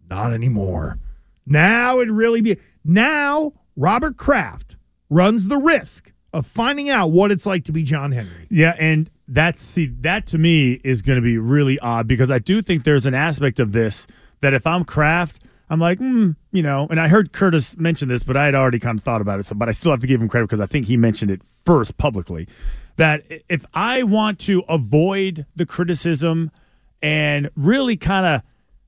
Not 0.10 0.34
anymore. 0.34 1.00
Now 1.46 2.00
it 2.00 2.10
really 2.10 2.42
be 2.42 2.58
now 2.84 3.54
Robert 3.76 4.18
Kraft 4.18 4.78
runs 5.10 5.48
the 5.48 5.58
risk 5.58 6.12
of 6.32 6.46
finding 6.46 6.90
out 6.90 7.12
what 7.12 7.32
it's 7.32 7.46
like 7.46 7.64
to 7.66 7.72
be 7.72 7.84
John 7.84 8.12
Henry. 8.12 8.48
Yeah, 8.50 8.76
and 8.80 9.10
that's 9.28 9.62
see 9.62 9.88
that 10.02 10.26
to 10.28 10.38
me 10.38 10.74
is 10.84 11.02
going 11.02 11.16
to 11.16 11.22
be 11.22 11.38
really 11.38 11.80
odd 11.80 12.08
because 12.08 12.30
I 12.30 12.40
do 12.40 12.62
think 12.62 12.84
there's 12.84 13.06
an 13.06 13.14
aspect 13.14 13.60
of 13.60 13.72
this 13.72 14.06
that 14.42 14.54
if 14.54 14.68
I'm 14.68 14.84
Kraft, 14.84 15.40
I'm 15.74 15.80
like, 15.80 15.98
hmm, 15.98 16.34
you 16.52 16.62
know, 16.62 16.88
and 16.92 17.00
I 17.00 17.08
heard 17.08 17.34
Curtis 17.34 17.76
mention 17.78 18.08
this, 18.08 18.22
but 18.22 18.38
I 18.38 18.46
had 18.46 18.54
already 18.54 18.78
kind 18.78 19.00
of 19.00 19.04
thought 19.04 19.22
about 19.22 19.40
it. 19.40 19.48
So, 19.48 19.56
but 19.56 19.68
I 19.68 19.72
still 19.72 19.90
have 19.90 20.02
to 20.02 20.08
give 20.08 20.22
him 20.22 20.30
credit 20.30 20.46
because 20.46 20.60
I 20.60 20.68
think 20.68 20.86
he 20.86 20.98
mentioned 20.98 21.32
it 21.32 21.42
first 21.66 21.98
publicly. 21.98 22.48
That 22.98 23.24
if 23.50 23.66
I 23.74 24.04
want 24.04 24.38
to 24.42 24.64
avoid 24.70 25.48
the 25.56 25.66
criticism 25.66 26.52
and 27.02 27.50
really 27.56 27.98
kind 27.98 28.24
of, 28.28 28.42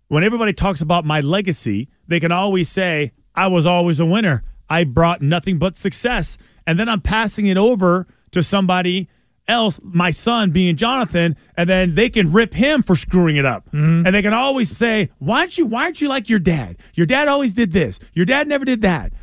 when 0.09 0.23
everybody 0.23 0.53
talks 0.53 0.79
about 0.79 1.05
my 1.05 1.21
legacy, 1.21 1.89
they 2.07 2.19
can 2.19 2.31
always 2.31 2.69
say, 2.69 3.13
I 3.33 3.47
was 3.47 3.65
always 3.65 3.99
a 3.99 4.05
winner. 4.05 4.43
I 4.69 4.83
brought 4.83 5.23
nothing 5.23 5.57
but 5.57 5.75
success. 5.75 6.37
And 6.67 6.77
then 6.77 6.87
I'm 6.87 7.01
passing 7.01 7.47
it 7.47 7.57
over 7.57 8.05
to 8.29 8.43
somebody 8.43 9.09
else, 9.47 9.79
my 9.83 10.11
son 10.11 10.51
being 10.51 10.75
Jonathan, 10.75 11.35
and 11.57 11.69
then 11.69 11.95
they 11.95 12.09
can 12.09 12.31
rip 12.31 12.53
him 12.53 12.81
for 12.81 12.95
screwing 12.95 13.37
it 13.37 13.45
up. 13.45 13.65
Mm-hmm. 13.67 14.05
And 14.05 14.15
they 14.15 14.21
can 14.21 14.33
always 14.33 14.75
say, 14.75 15.09
Why 15.19 15.39
aren't 15.39 15.57
you 15.57 15.65
why 15.65 15.83
aren't 15.83 16.01
you 16.01 16.09
like 16.09 16.29
your 16.29 16.39
dad? 16.39 16.77
Your 16.93 17.05
dad 17.05 17.27
always 17.27 17.53
did 17.53 17.71
this. 17.71 17.99
Your 18.13 18.25
dad 18.25 18.47
never 18.47 18.65
did 18.65 18.81
that. 18.81 19.13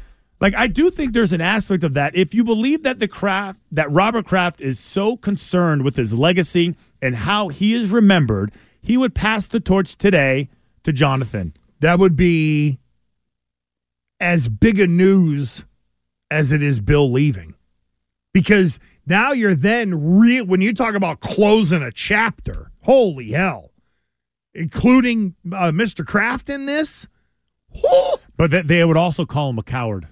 Like 0.41 0.55
I 0.55 0.67
do 0.67 0.91
think 0.91 1.13
there's 1.13 1.33
an 1.33 1.41
aspect 1.41 1.85
of 1.85 1.95
that. 1.95 2.17
If 2.17 2.35
you 2.35 2.45
believe 2.45 2.83
that 2.83 2.99
the 2.99 3.09
Kraft 3.09 3.61
that 3.71 3.91
Robert 3.91 4.27
Kraft 4.27 4.61
is 4.61 4.79
so 4.79 5.17
concerned 5.17 5.83
with 5.83 5.97
his 5.97 6.15
legacy 6.15 6.75
and 7.01 7.15
how 7.15 7.49
he 7.49 7.75
is 7.75 7.91
remembered, 7.91 8.53
he 8.81 8.97
would 8.97 9.15
pass 9.15 9.47
the 9.47 9.61
torch 9.61 9.97
today 9.97 10.49
to 10.83 10.93
Jonathan. 10.93 11.55
That 11.81 11.99
would 11.99 12.17
be 12.17 12.79
as 14.21 14.49
big 14.49 14.79
a 14.79 14.87
news 14.87 15.65
as 16.31 16.53
it 16.53 16.63
is 16.63 16.81
Bill 16.81 17.11
leaving. 17.11 17.55
Because 18.33 18.79
now 19.13 19.33
you're 19.33 19.55
then 19.55 20.19
real 20.19 20.47
when 20.47 20.63
you 20.63 20.73
talk 20.73 20.95
about 20.95 21.21
closing 21.21 21.83
a 21.83 21.93
chapter, 21.93 22.73
holy 22.81 23.33
hell, 23.33 23.71
including 24.55 25.35
uh, 25.53 25.71
Mr. 25.71 26.07
Kraft 26.07 26.49
in 26.49 26.65
this. 26.65 27.07
But 28.39 28.67
they 28.67 28.83
would 28.83 28.97
also 28.97 29.27
call 29.27 29.51
him 29.51 29.59
a 29.59 29.63
coward. 29.63 30.09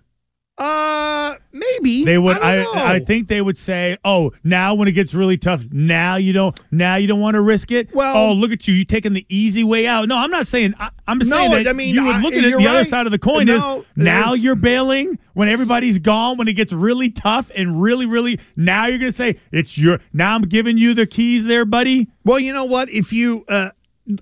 Maybe 1.53 2.05
They 2.05 2.17
would. 2.17 2.39
I, 2.39 2.63
I. 2.63 2.93
I, 2.95 3.01
think 3.01 3.27
they 3.27 3.43
would 3.43 3.59
say, 3.59 3.97
"Oh, 4.05 4.33
now 4.45 4.75
when 4.75 4.87
it 4.87 4.93
gets 4.93 5.15
really 5.15 5.37
tough, 5.37 5.65
now 5.73 6.15
you 6.17 6.33
don't. 6.33 6.59
Now 6.71 6.95
you 6.95 7.09
don't 7.09 7.19
want 7.21 7.35
to 7.35 7.41
risk 7.41 7.73
it. 7.73 7.93
Well- 7.93 8.17
oh, 8.17 8.33
look 8.33 8.53
at 8.53 8.69
you. 8.69 8.75
You 8.75 8.85
taking 8.85 9.15
the 9.15 9.27
easy 9.29 9.65
way 9.65 9.87
out. 9.87 10.09
No, 10.09 10.17
I'm 10.17 10.31
not 10.31 10.47
saying. 10.47 10.75
I, 10.79 10.91
I'm 11.09 11.19
just 11.19 11.31
No, 11.31 11.39
saying 11.39 11.65
that. 11.65 11.69
I 11.69 11.73
mean, 11.73 11.95
you 11.95 12.05
would 12.05 12.17
I- 12.17 12.21
look 12.21 12.35
at 12.35 12.45
it. 12.45 12.57
The 12.57 12.67
other 12.69 12.85
side 12.85 13.07
of 13.07 13.13
the 13.13 13.19
coin 13.19 13.47
No, 13.47 13.81
is 13.81 13.87
now 13.97 14.35
you're 14.35 14.55
bailing 14.55 15.19
when 15.35 15.49
everybody's 15.49 15.99
gone. 15.99 16.37
When 16.39 16.47
it 16.47 16.53
gets 16.53 16.73
really 16.73 17.11
tough 17.11 17.51
and 17.57 17.83
really, 17.83 18.07
really. 18.07 18.39
Now 18.55 18.87
you're 18.87 18.99
gonna 18.99 19.11
say 19.11 19.39
it's 19.51 19.77
your. 19.77 19.99
Now 20.13 20.37
I'm 20.37 20.43
giving 20.43 20.79
you 20.79 20.95
the 20.95 21.07
keys, 21.07 21.47
there, 21.47 21.65
buddy. 21.65 22.09
Well, 22.25 22.39
you 22.39 22.53
know 22.53 22.65
what? 22.65 22.89
If 22.91 23.13
you 23.13 23.45
uh, 23.49 23.71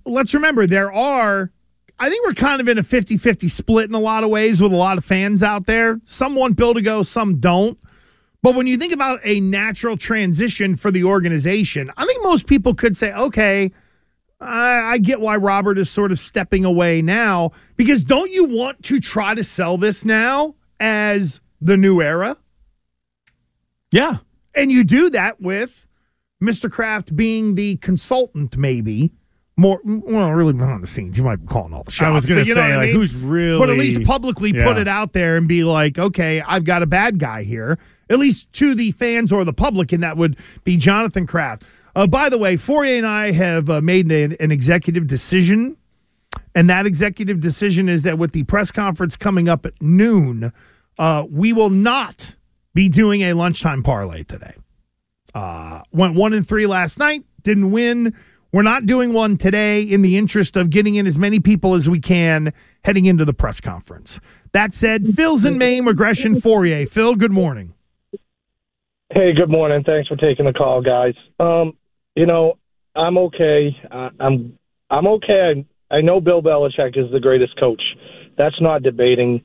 let's 0.06 0.32
remember, 0.32 0.66
there 0.66 0.90
are. 0.92 1.50
I 2.00 2.08
think 2.08 2.24
we're 2.24 2.34
kind 2.34 2.60
of 2.60 2.68
in 2.68 2.78
a 2.78 2.82
50 2.82 3.16
50 3.18 3.48
split 3.48 3.88
in 3.88 3.94
a 3.94 4.00
lot 4.00 4.24
of 4.24 4.30
ways 4.30 4.60
with 4.62 4.72
a 4.72 4.76
lot 4.76 4.98
of 4.98 5.04
fans 5.04 5.42
out 5.42 5.66
there. 5.66 6.00
Some 6.04 6.34
want 6.34 6.56
Bill 6.56 6.74
to 6.74 6.80
go, 6.80 7.02
some 7.02 7.40
don't. 7.40 7.78
But 8.42 8.54
when 8.54 8.68
you 8.68 8.76
think 8.76 8.92
about 8.92 9.20
a 9.24 9.40
natural 9.40 9.96
transition 9.96 10.76
for 10.76 10.90
the 10.92 11.04
organization, 11.04 11.90
I 11.96 12.06
think 12.06 12.22
most 12.22 12.46
people 12.46 12.72
could 12.72 12.96
say, 12.96 13.12
okay, 13.12 13.72
I, 14.40 14.92
I 14.92 14.98
get 14.98 15.20
why 15.20 15.36
Robert 15.36 15.76
is 15.76 15.90
sort 15.90 16.12
of 16.12 16.20
stepping 16.20 16.64
away 16.64 17.02
now. 17.02 17.50
Because 17.76 18.04
don't 18.04 18.30
you 18.30 18.44
want 18.44 18.82
to 18.84 19.00
try 19.00 19.34
to 19.34 19.42
sell 19.42 19.76
this 19.76 20.04
now 20.04 20.54
as 20.78 21.40
the 21.60 21.76
new 21.76 22.00
era? 22.00 22.36
Yeah. 23.90 24.18
And 24.54 24.70
you 24.70 24.84
do 24.84 25.10
that 25.10 25.40
with 25.40 25.88
Mr. 26.42 26.70
Kraft 26.70 27.16
being 27.16 27.56
the 27.56 27.76
consultant, 27.76 28.56
maybe. 28.56 29.12
More, 29.60 29.80
well, 29.84 30.30
really 30.30 30.52
behind 30.52 30.84
the 30.84 30.86
scenes. 30.86 31.18
You 31.18 31.24
might 31.24 31.40
be 31.40 31.46
calling 31.48 31.74
all 31.74 31.82
the 31.82 31.90
shots. 31.90 32.06
I 32.06 32.10
was 32.12 32.28
you 32.28 32.36
know 32.36 32.42
say, 32.44 32.50
what 32.52 32.58
I 32.62 32.76
like, 32.76 32.86
mean? 32.86 32.94
who's 32.94 33.12
really- 33.14 33.58
But 33.58 33.70
at 33.70 33.76
least 33.76 34.04
publicly 34.04 34.52
put 34.52 34.78
it 34.78 34.86
out 34.86 35.12
there 35.12 35.36
and 35.36 35.48
be 35.48 35.64
like, 35.64 35.98
okay, 35.98 36.40
I've 36.42 36.62
got 36.62 36.82
a 36.82 36.86
bad 36.86 37.18
guy 37.18 37.42
here. 37.42 37.76
At 38.08 38.20
least 38.20 38.52
to 38.54 38.76
the 38.76 38.92
fans 38.92 39.32
or 39.32 39.44
the 39.44 39.52
public, 39.52 39.90
and 39.92 40.00
that 40.04 40.16
would 40.16 40.36
be 40.62 40.76
Jonathan 40.76 41.26
Kraft. 41.26 41.64
Uh, 41.96 42.06
by 42.06 42.28
the 42.28 42.38
way, 42.38 42.54
Fauria 42.56 42.98
and 42.98 43.06
I 43.06 43.32
have 43.32 43.68
uh, 43.68 43.80
made 43.80 44.10
an, 44.12 44.36
an 44.38 44.52
executive 44.52 45.08
decision, 45.08 45.76
and 46.54 46.70
that 46.70 46.86
executive 46.86 47.40
decision 47.40 47.88
is 47.88 48.04
that 48.04 48.16
with 48.16 48.30
the 48.30 48.44
press 48.44 48.70
conference 48.70 49.16
coming 49.16 49.48
up 49.48 49.66
at 49.66 49.74
noon, 49.82 50.52
uh, 51.00 51.26
we 51.28 51.52
will 51.52 51.70
not 51.70 52.36
be 52.74 52.88
doing 52.88 53.22
a 53.22 53.32
lunchtime 53.32 53.82
parlay 53.82 54.22
today. 54.22 54.54
Uh, 55.34 55.82
went 55.90 56.14
one 56.14 56.32
and 56.32 56.46
three 56.46 56.66
last 56.66 56.98
night, 57.00 57.24
didn't 57.42 57.72
win. 57.72 58.14
We're 58.50 58.62
not 58.62 58.86
doing 58.86 59.12
one 59.12 59.36
today 59.36 59.82
in 59.82 60.00
the 60.00 60.16
interest 60.16 60.56
of 60.56 60.70
getting 60.70 60.94
in 60.94 61.06
as 61.06 61.18
many 61.18 61.38
people 61.38 61.74
as 61.74 61.88
we 61.88 62.00
can 62.00 62.54
heading 62.82 63.04
into 63.04 63.26
the 63.26 63.34
press 63.34 63.60
conference. 63.60 64.20
That 64.52 64.72
said, 64.72 65.06
Phil's 65.06 65.44
in 65.44 65.58
Maine, 65.58 65.84
Gresh 65.94 66.24
and 66.24 66.36
Fauria. 66.36 66.88
Phil, 66.88 67.14
good 67.14 67.32
morning. 67.32 67.74
Hey, 69.10 69.34
good 69.34 69.50
morning. 69.50 69.84
Thanks 69.84 70.08
for 70.08 70.16
taking 70.16 70.46
the 70.46 70.54
call, 70.54 70.80
guys. 70.80 71.14
Um, 71.38 71.74
you 72.14 72.24
know, 72.24 72.58
I'm 72.96 73.18
okay. 73.18 73.76
I, 73.90 74.08
I'm 74.18 74.58
I'm 74.90 75.06
okay. 75.06 75.66
I, 75.90 75.96
I 75.96 76.00
know 76.00 76.20
Bill 76.20 76.42
Belichick 76.42 76.96
is 76.96 77.10
the 77.12 77.20
greatest 77.20 77.58
coach. 77.60 77.82
That's 78.38 78.58
not 78.60 78.82
debating. 78.82 79.42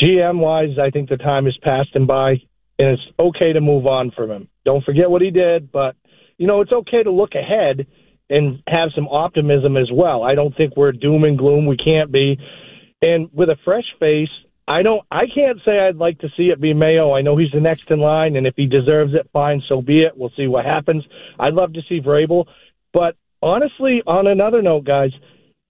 GM 0.00 0.38
wise, 0.38 0.78
I 0.80 0.90
think 0.90 1.08
the 1.08 1.16
time 1.16 1.46
has 1.46 1.56
passed 1.62 1.94
him 1.94 2.06
by, 2.06 2.30
and 2.78 2.90
it's 2.90 3.02
okay 3.18 3.52
to 3.52 3.60
move 3.60 3.86
on 3.86 4.12
from 4.12 4.30
him. 4.30 4.48
Don't 4.64 4.84
forget 4.84 5.10
what 5.10 5.20
he 5.20 5.30
did, 5.30 5.72
but 5.72 5.96
you 6.38 6.46
know, 6.46 6.60
it's 6.60 6.72
okay 6.72 7.02
to 7.02 7.10
look 7.10 7.34
ahead 7.34 7.86
and 8.30 8.62
have 8.66 8.90
some 8.94 9.08
optimism 9.08 9.76
as 9.76 9.90
well. 9.92 10.22
I 10.22 10.34
don't 10.34 10.56
think 10.56 10.76
we're 10.76 10.92
doom 10.92 11.24
and 11.24 11.36
gloom. 11.36 11.66
We 11.66 11.76
can't 11.76 12.10
be. 12.10 12.38
And 13.02 13.28
with 13.32 13.50
a 13.50 13.56
fresh 13.64 13.86
face, 13.98 14.30
I 14.68 14.82
don't. 14.82 15.02
I 15.10 15.24
can't 15.26 15.58
say 15.64 15.80
I'd 15.80 15.96
like 15.96 16.20
to 16.20 16.28
see 16.36 16.44
it 16.44 16.60
be 16.60 16.72
Mayo. 16.72 17.12
I 17.12 17.22
know 17.22 17.36
he's 17.36 17.50
the 17.52 17.60
next 17.60 17.90
in 17.90 17.98
line, 17.98 18.36
and 18.36 18.46
if 18.46 18.54
he 18.56 18.66
deserves 18.66 19.14
it, 19.14 19.28
fine, 19.32 19.62
so 19.68 19.82
be 19.82 20.02
it. 20.02 20.16
We'll 20.16 20.32
see 20.36 20.46
what 20.46 20.64
happens. 20.64 21.04
I'd 21.38 21.54
love 21.54 21.72
to 21.72 21.82
see 21.88 22.00
Vrabel, 22.00 22.46
but 22.92 23.16
honestly, 23.42 24.02
on 24.06 24.26
another 24.26 24.62
note, 24.62 24.84
guys, 24.84 25.10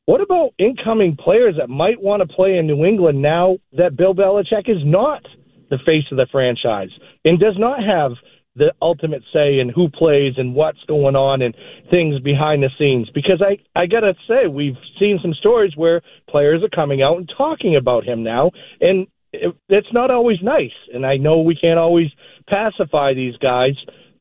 what 0.06 0.20
about 0.20 0.54
incoming 0.58 1.16
players 1.16 1.54
that 1.58 1.70
might 1.70 2.02
want 2.02 2.20
to 2.20 2.34
play 2.34 2.58
in 2.58 2.66
New 2.66 2.84
England 2.84 3.22
now 3.22 3.58
that 3.72 3.96
Bill 3.96 4.14
Belichick 4.14 4.68
is 4.68 4.84
not 4.84 5.22
the 5.70 5.78
face 5.86 6.04
of 6.10 6.16
the 6.16 6.26
franchise 6.30 6.90
and 7.24 7.38
does 7.38 7.54
not 7.56 7.82
have 7.82 8.12
the 8.56 8.72
ultimate 8.82 9.22
say 9.32 9.60
in 9.60 9.68
who 9.68 9.88
plays 9.88 10.34
and 10.36 10.54
what's 10.54 10.82
going 10.88 11.14
on 11.14 11.42
and 11.42 11.54
things 11.90 12.20
behind 12.20 12.62
the 12.62 12.70
scenes. 12.78 13.08
Because 13.14 13.40
I 13.40 13.58
I 13.78 13.86
got 13.86 14.00
to 14.00 14.14
say 14.28 14.46
we've 14.46 14.76
seen 14.98 15.18
some 15.22 15.34
stories 15.34 15.76
where 15.76 16.00
players 16.28 16.62
are 16.62 16.68
coming 16.68 17.02
out 17.02 17.18
and 17.18 17.32
talking 17.36 17.76
about 17.76 18.04
him 18.04 18.22
now 18.22 18.50
and 18.80 19.06
it, 19.32 19.54
it's 19.68 19.92
not 19.92 20.10
always 20.10 20.38
nice. 20.42 20.74
And 20.92 21.06
I 21.06 21.16
know 21.16 21.40
we 21.40 21.54
can't 21.54 21.78
always 21.78 22.08
pacify 22.48 23.14
these 23.14 23.36
guys 23.36 23.74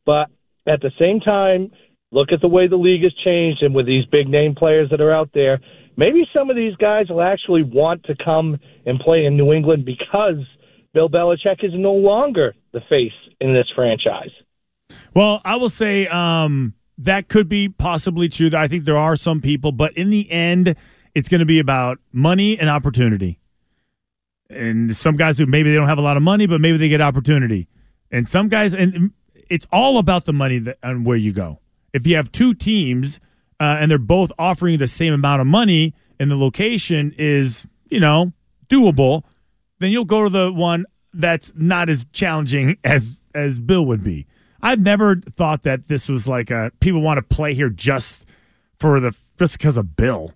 but 0.05 0.29
at 0.67 0.81
the 0.81 0.91
same 0.99 1.19
time 1.19 1.71
look 2.11 2.31
at 2.31 2.41
the 2.41 2.47
way 2.47 2.67
the 2.67 2.75
league 2.75 3.03
has 3.03 3.13
changed 3.23 3.63
and 3.63 3.73
with 3.73 3.87
these 3.87 4.05
big 4.05 4.27
name 4.27 4.53
players 4.55 4.89
that 4.91 5.01
are 5.01 5.11
out 5.11 5.29
there 5.33 5.59
maybe 5.97 6.23
some 6.33 6.49
of 6.49 6.55
these 6.55 6.75
guys 6.75 7.09
will 7.09 7.21
actually 7.21 7.63
want 7.63 8.03
to 8.03 8.15
come 8.23 8.59
and 8.85 8.99
play 8.99 9.25
in 9.25 9.35
New 9.35 9.51
England 9.51 9.83
because 9.85 10.37
Bill 10.93 11.09
Belichick 11.09 11.63
is 11.63 11.71
no 11.73 11.93
longer 11.93 12.55
the 12.71 12.82
face 12.89 13.13
in 13.39 13.53
this 13.53 13.67
franchise. 13.75 14.32
Well, 15.13 15.41
I 15.45 15.55
will 15.55 15.69
say 15.69 16.08
um, 16.08 16.73
that 16.97 17.27
could 17.27 17.49
be 17.49 17.69
possibly 17.69 18.29
true. 18.29 18.49
I 18.55 18.67
think 18.67 18.86
there 18.86 18.97
are 18.97 19.15
some 19.15 19.41
people, 19.41 19.71
but 19.71 19.93
in 19.93 20.10
the 20.10 20.29
end, 20.32 20.75
it's 21.15 21.29
going 21.29 21.39
to 21.39 21.45
be 21.45 21.60
about 21.60 21.99
money 22.12 22.60
and 22.60 22.69
opportunity. 22.69 23.39
And 24.49 24.95
some 24.95 25.15
guys 25.15 25.38
who 25.38 25.45
maybe 25.45 25.69
they 25.69 25.75
don't 25.75 25.88
have 25.88 25.99
a 25.99 26.03
lot 26.03 26.17
of 26.17 26.23
money, 26.23 26.47
but 26.47 26.60
maybe 26.60 26.77
they 26.77 26.89
get 26.89 27.01
opportunity. 27.01 27.67
And 28.12 28.27
some 28.27 28.49
guys, 28.49 28.73
and 28.73 29.12
it's 29.49 29.67
all 29.71 29.99
about 29.99 30.25
the 30.25 30.34
money 30.34 30.60
that, 30.60 30.77
and 30.82 31.05
where 31.05 31.17
you 31.17 31.32
go. 31.32 31.60
If 31.93 32.08
you 32.08 32.15
have 32.15 32.32
two 32.32 32.53
teams 32.53 33.19
uh, 33.60 33.77
and 33.79 33.91
they're 33.91 33.97
both 33.97 34.32
offering 34.39 34.79
the 34.79 34.88
same 34.88 35.13
amount 35.13 35.41
of 35.41 35.47
money, 35.47 35.93
and 36.19 36.29
the 36.29 36.36
location 36.36 37.13
is, 37.17 37.65
you 37.89 37.99
know, 37.99 38.34
doable, 38.67 39.23
then 39.79 39.91
you'll 39.91 40.05
go 40.05 40.23
to 40.23 40.29
the 40.29 40.51
one 40.51 40.86
that's 41.13 41.51
not 41.55 41.89
as 41.89 42.05
challenging 42.13 42.77
as 42.83 43.19
as 43.33 43.59
Bill 43.59 43.85
would 43.85 44.03
be. 44.03 44.27
I've 44.61 44.81
never 44.81 45.17
thought 45.17 45.63
that 45.63 45.87
this 45.87 46.09
was 46.09 46.27
like 46.27 46.51
a 46.51 46.71
people 46.79 47.01
want 47.01 47.17
to 47.17 47.35
play 47.35 47.53
here 47.53 47.69
just 47.69 48.25
for 48.77 48.99
the 48.99 49.15
just 49.37 49.57
because 49.57 49.77
of 49.77 49.95
Bill. 49.95 50.33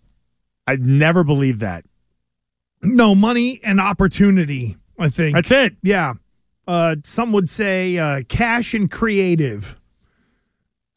I 0.67 0.77
never 0.77 1.23
believed 1.23 1.59
that. 1.59 1.85
No 2.81 3.15
money 3.15 3.59
and 3.63 3.79
opportunity. 3.79 4.77
I 4.97 5.09
think 5.09 5.35
That's 5.35 5.51
it. 5.51 5.75
Yeah. 5.81 6.13
Uh, 6.67 6.95
some 7.03 7.33
would 7.33 7.49
say 7.49 7.97
uh, 7.97 8.21
cash 8.29 8.73
and 8.73 8.89
creative. 8.89 9.79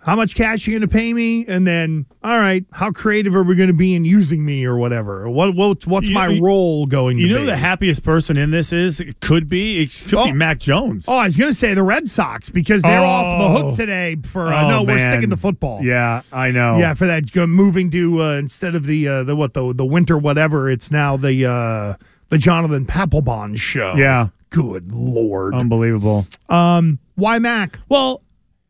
How 0.07 0.15
much 0.15 0.37
cash 0.37 0.67
are 0.67 0.71
you 0.71 0.79
going 0.79 0.89
to 0.89 0.95
pay 0.95 1.13
me? 1.13 1.45
And 1.49 1.67
then, 1.67 2.07
all 2.23 2.39
right, 2.39 2.65
how 2.73 2.93
creative 2.93 3.35
are 3.35 3.43
we 3.43 3.57
going 3.57 3.67
to 3.67 3.73
be 3.75 3.93
in 3.97 4.05
using 4.05 4.45
me 4.45 4.65
or 4.65 4.77
whatever? 4.77 5.29
What, 5.29 5.57
what 5.57 5.85
what's 5.85 6.09
You- 6.09 6.15
my 6.15 6.29
you- 6.29 6.45
role 6.45 6.87
going 6.87 7.19
You 7.19 7.29
know 7.29 7.41
be? 7.41 7.47
the 7.47 7.57
happiest 7.57 8.05
person 8.05 8.37
in 8.37 8.53
this 8.53 8.73
is 8.73 9.01
it 9.01 9.19
could 9.19 9.49
be 9.49 9.83
it 9.83 9.91
could 10.09 10.27
be 10.27 10.33
Mac 10.33 10.61
Jones. 10.61 11.07
Oh, 11.09 11.17
I 11.17 11.25
was 11.25 11.37
going 11.37 11.51
to 11.51 11.55
say 11.57 11.75
the 11.75 11.83
Red 11.83 12.07
Sox 12.07 12.51
because 12.51 12.83
they're 12.83 13.01
off 13.01 13.41
the 13.41 13.45
Oh. 13.47 13.67
hook 13.71 13.77
today 13.77 14.17
for 14.23 14.47
uh, 14.47 14.63
Oh, 14.65 14.69
no, 14.69 14.83
we're 14.85 14.97
sticking 14.99 15.31
to 15.31 15.37
football. 15.37 15.83
Yeah, 15.83 16.23
I 16.33 16.53
know. 16.53 16.79
Yeah, 16.79 16.95
for 16.95 17.07
that 17.09 17.35
moving 17.35 17.91
to 17.91 18.23
uh, 18.23 18.33
instead 18.37 18.77
of 18.77 18.87
the 18.87 19.09
uh, 19.09 19.23
the 19.25 19.35
what 19.35 19.55
the 19.55 19.75
the 19.75 19.85
winter 19.85 20.17
whatever, 20.17 20.71
it's 20.71 20.89
now 20.93 21.17
the 21.17 21.45
uh, 21.47 21.95
the 22.29 22.39
Jonathan 22.39 22.87
Papelbon 22.87 23.57
show. 23.59 23.95
Yeah. 23.97 24.29
Good 24.51 24.93
lord. 24.93 25.53
Unbelievable. 25.53 26.29
Um, 26.49 27.01
why 27.17 27.41
Mac? 27.41 27.81
Well, 27.89 28.23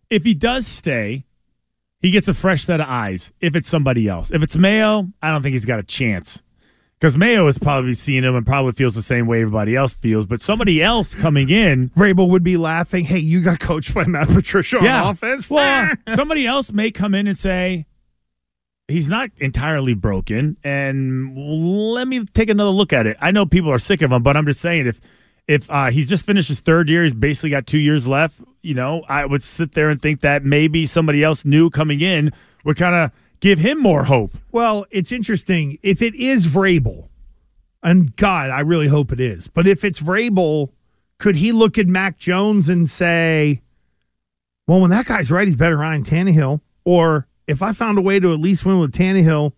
if 0.09 0.24
he 0.24 0.32
does 0.32 0.66
stay, 0.66 1.26
he 2.07 2.12
gets 2.12 2.28
a 2.28 2.34
fresh 2.34 2.64
set 2.64 2.80
of 2.80 2.86
eyes. 2.88 3.32
If 3.40 3.57
it's 3.57 3.68
somebody 3.68 4.07
else, 4.09 4.30
if 4.30 4.40
it's 4.40 4.57
Mayo, 4.57 5.09
I 5.20 5.32
don't 5.32 5.42
think 5.42 5.54
he's 5.54 5.64
got 5.64 5.80
a 5.80 5.82
chance 5.82 6.40
because 7.00 7.16
Mayo 7.16 7.46
has 7.46 7.59
probably 7.59 7.94
seen 7.94 8.22
him 8.22 8.36
and 8.36 8.46
probably 8.46 8.72
feels 8.74 8.94
the 8.94 9.02
same 9.02 9.26
way 9.26 9.40
everybody 9.40 9.74
else 9.74 9.94
feels. 9.94 10.24
But 10.24 10.40
somebody 10.40 10.80
else 10.80 11.16
coming 11.16 11.50
in, 11.50 11.90
Vrabel 11.90 12.28
would 12.28 12.44
be 12.44 12.57
laughing. 12.57 13.07
Hey, 13.07 13.18
you 13.18 13.42
got 13.42 13.59
coached 13.59 13.92
by 13.92 14.04
Matt 14.04 14.28
Patricia 14.28 14.78
on 14.78 15.11
offense. 15.11 15.50
Well, 15.50 15.94
somebody 16.14 16.46
else 16.46 16.70
may 16.70 16.92
come 16.92 17.12
in 17.12 17.26
and 17.26 17.36
say 17.36 17.86
he's 18.86 19.09
not 19.09 19.30
entirely 19.38 19.94
broken, 19.94 20.59
and 20.62 21.36
let 21.36 22.07
me 22.07 22.24
take 22.26 22.48
another 22.48 22.70
look 22.70 22.92
at 22.92 23.09
it. 23.09 23.16
I 23.20 23.32
know 23.32 23.46
people 23.46 23.72
are 23.72 23.78
sick 23.78 24.00
of 24.00 24.12
him, 24.12 24.22
but 24.22 24.36
I'm 24.36 24.46
just 24.46 24.61
saying 24.61 24.86
if 24.86 25.00
if 25.49 25.70
uh, 25.70 25.90
he's 25.90 26.09
just 26.09 26.24
finished 26.26 26.49
his 26.49 26.61
third 26.61 26.88
year, 26.88 27.05
he's 27.05 27.14
basically 27.14 27.51
got 27.51 27.66
two 27.66 27.78
years 27.78 28.07
left. 28.07 28.40
You 28.62 28.74
know, 28.74 29.05
I 29.09 29.24
would 29.26 29.42
sit 29.42 29.72
there 29.72 29.90
and 29.90 30.01
think 30.01 30.20
that 30.20 30.44
maybe 30.44 30.86
somebody 30.86 31.22
else 31.22 31.44
new 31.44 31.70
coming 31.70 32.01
in 32.01 32.32
would 32.64 32.76
kind 32.76 32.94
of 32.94 33.12
give 33.40 33.59
him 33.61 33.78
more 33.78 34.05
hope. 34.05 34.36
Well, 34.51 34.86
it's 34.90 35.12
interesting. 35.12 35.78
If 35.82 36.03
it 36.03 36.14
is 36.14 36.47
Vrabel, 36.49 37.09
And 37.82 38.16
God, 38.16 38.51
I 38.51 38.61
really 38.61 38.88
hope 38.88 39.12
it 39.12 39.20
is. 39.20 39.47
But 39.47 39.66
if 39.68 39.84
it's 39.84 40.01
Vrabel, 40.03 40.70
could 41.18 41.36
he 41.36 41.53
look 41.53 41.78
at 41.78 41.86
Mac 41.86 42.18
Jones 42.18 42.68
and 42.68 42.88
say, 42.88 43.62
well, 44.66 44.80
when 44.80 44.90
that 44.90 45.07
guy's 45.07 45.30
right, 45.30 45.47
he's 45.47 45.57
better 45.57 45.76
than 45.76 45.80
Ryan 45.80 46.03
Tannehill? 46.03 46.61
Or 46.84 47.28
if 47.47 47.62
I 47.62 47.72
found 47.72 47.99
a 47.99 48.03
way 48.03 48.18
to 48.18 48.32
at 48.32 48.40
least 48.40 48.66
win 48.66 48.80
with 48.80 48.92
Tannehill, 48.92 49.53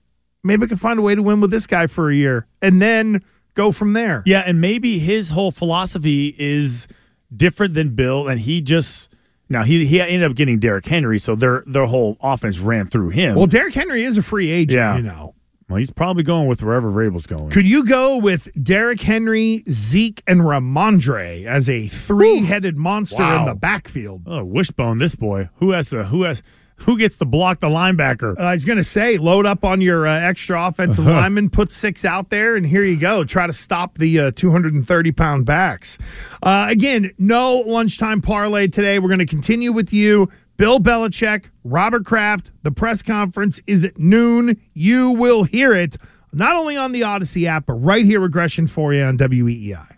maybe 0.44 0.64
I 0.64 0.66
could 0.66 0.80
find 0.80 0.98
a 0.98 1.02
way 1.02 1.14
to 1.14 1.22
win 1.22 1.40
with 1.40 1.50
this 1.50 1.66
guy 1.66 1.86
for 1.86 2.10
a 2.10 2.14
year 2.14 2.46
and 2.60 2.82
then 2.82 3.24
go 3.58 3.72
from 3.72 3.92
there. 3.92 4.22
Yeah, 4.24 4.42
and 4.46 4.60
maybe 4.60 4.98
his 4.98 5.30
whole 5.30 5.50
philosophy 5.50 6.34
is 6.38 6.86
different 7.34 7.74
than 7.74 7.90
Bill, 7.94 8.26
and 8.28 8.40
he 8.40 8.60
just 8.62 9.12
now 9.50 9.64
he 9.64 9.84
he 9.84 10.00
ended 10.00 10.24
up 10.30 10.36
getting 10.36 10.58
Derrick 10.58 10.86
Henry, 10.86 11.18
so 11.18 11.34
their 11.34 11.64
their 11.66 11.86
whole 11.86 12.16
offense 12.22 12.58
ran 12.58 12.86
through 12.86 13.10
him. 13.10 13.34
Well, 13.34 13.46
Derrick 13.46 13.74
Henry 13.74 14.02
is 14.04 14.16
a 14.16 14.22
free 14.22 14.50
agent, 14.50 14.72
Yeah. 14.72 14.96
you 14.96 15.02
know. 15.02 15.34
Well, 15.68 15.76
he's 15.76 15.90
probably 15.90 16.22
going 16.22 16.46
with 16.46 16.62
wherever 16.62 16.90
Vrabel's 16.90 17.26
going. 17.26 17.50
Could 17.50 17.66
you 17.66 17.84
go 17.84 18.16
with 18.16 18.48
Derrick 18.64 19.02
Henry, 19.02 19.62
Zeke, 19.68 20.22
and 20.26 20.40
Rhamondre 20.40 21.44
as 21.44 21.68
a 21.68 21.88
three-headed 21.88 22.78
monster 22.78 23.22
in 23.22 23.44
the 23.44 23.54
backfield? 23.54 24.22
Oh, 24.26 24.44
wishbone 24.44 24.96
this 24.96 25.14
boy. 25.14 25.50
Who 25.56 25.72
has 25.72 25.90
the 25.90 26.04
who 26.04 26.22
has 26.22 26.42
who 26.78 26.98
gets 26.98 27.16
to 27.18 27.24
block 27.24 27.60
the 27.60 27.68
linebacker? 27.68 28.38
Uh, 28.38 28.42
I 28.42 28.52
was 28.52 28.64
going 28.64 28.78
to 28.78 28.84
say, 28.84 29.18
load 29.18 29.46
up 29.46 29.64
on 29.64 29.80
your 29.80 30.06
uh, 30.06 30.20
extra 30.20 30.66
offensive 30.66 31.06
lineman, 31.06 31.50
put 31.50 31.70
six 31.70 32.04
out 32.04 32.30
there, 32.30 32.56
and 32.56 32.64
here 32.64 32.84
you 32.84 32.96
go. 32.96 33.24
Try 33.24 33.46
to 33.46 33.52
stop 33.52 33.98
the 33.98 34.20
uh, 34.20 34.30
230 34.32 35.12
pound 35.12 35.46
backs. 35.46 35.98
Uh, 36.42 36.66
again, 36.70 37.10
no 37.18 37.62
lunchtime 37.66 38.20
parlay 38.20 38.68
today. 38.68 38.98
We're 38.98 39.08
going 39.08 39.18
to 39.18 39.26
continue 39.26 39.72
with 39.72 39.92
you. 39.92 40.28
Bill 40.56 40.80
Belichick, 40.80 41.50
Robert 41.62 42.04
Kraft. 42.04 42.50
The 42.62 42.72
press 42.72 43.02
conference 43.02 43.60
is 43.66 43.84
at 43.84 43.98
noon. 43.98 44.60
You 44.74 45.10
will 45.10 45.44
hear 45.44 45.72
it 45.72 45.96
not 46.32 46.56
only 46.56 46.76
on 46.76 46.92
the 46.92 47.02
Audacy 47.02 47.46
app, 47.46 47.66
but 47.66 47.74
right 47.74 48.04
here, 48.04 48.26
Gresh 48.28 48.58
and 48.58 48.68
Fauria 48.68 49.08
on 49.08 49.18
WEEI. 49.18 49.97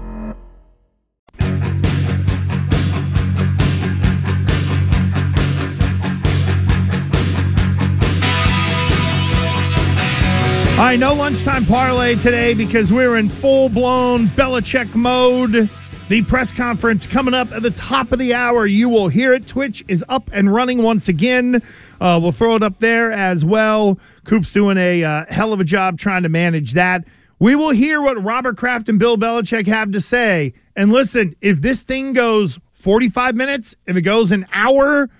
Right, 10.81 10.97
no 10.97 11.13
lunchtime 11.13 11.67
parlay 11.67 12.15
today 12.15 12.55
because 12.55 12.91
we're 12.91 13.17
in 13.17 13.29
full 13.29 13.69
blown 13.69 14.25
Belichick 14.29 14.95
mode. 14.95 15.69
The 16.09 16.23
press 16.23 16.51
conference 16.51 17.05
coming 17.05 17.35
up 17.35 17.51
at 17.51 17.61
the 17.61 17.69
top 17.69 18.11
of 18.11 18.17
the 18.17 18.33
hour. 18.33 18.65
You 18.65 18.89
will 18.89 19.07
hear 19.07 19.31
it. 19.31 19.45
Twitch 19.45 19.85
is 19.87 20.03
up 20.09 20.31
and 20.33 20.51
running 20.51 20.81
once 20.81 21.07
again. 21.07 21.61
Uh, 22.01 22.19
we'll 22.19 22.31
throw 22.31 22.55
it 22.55 22.63
up 22.63 22.79
there 22.79 23.11
as 23.11 23.45
well. 23.45 23.99
Coop's 24.25 24.51
doing 24.51 24.77
a 24.79 25.03
uh, 25.03 25.25
hell 25.29 25.53
of 25.53 25.59
a 25.59 25.63
job 25.63 25.99
trying 25.99 26.23
to 26.23 26.29
manage 26.29 26.73
that. 26.73 27.07
We 27.37 27.55
will 27.55 27.69
hear 27.69 28.01
what 28.01 28.21
Robert 28.21 28.57
Kraft 28.57 28.89
and 28.89 28.97
Bill 28.97 29.17
Belichick 29.17 29.67
have 29.67 29.91
to 29.91 30.01
say. 30.01 30.51
And 30.75 30.91
listen, 30.91 31.35
if 31.41 31.61
this 31.61 31.83
thing 31.83 32.11
goes 32.11 32.57
45 32.73 33.35
minutes, 33.35 33.75
if 33.85 33.95
it 33.95 34.01
goes 34.01 34.31
an 34.31 34.47
hour, 34.51 35.11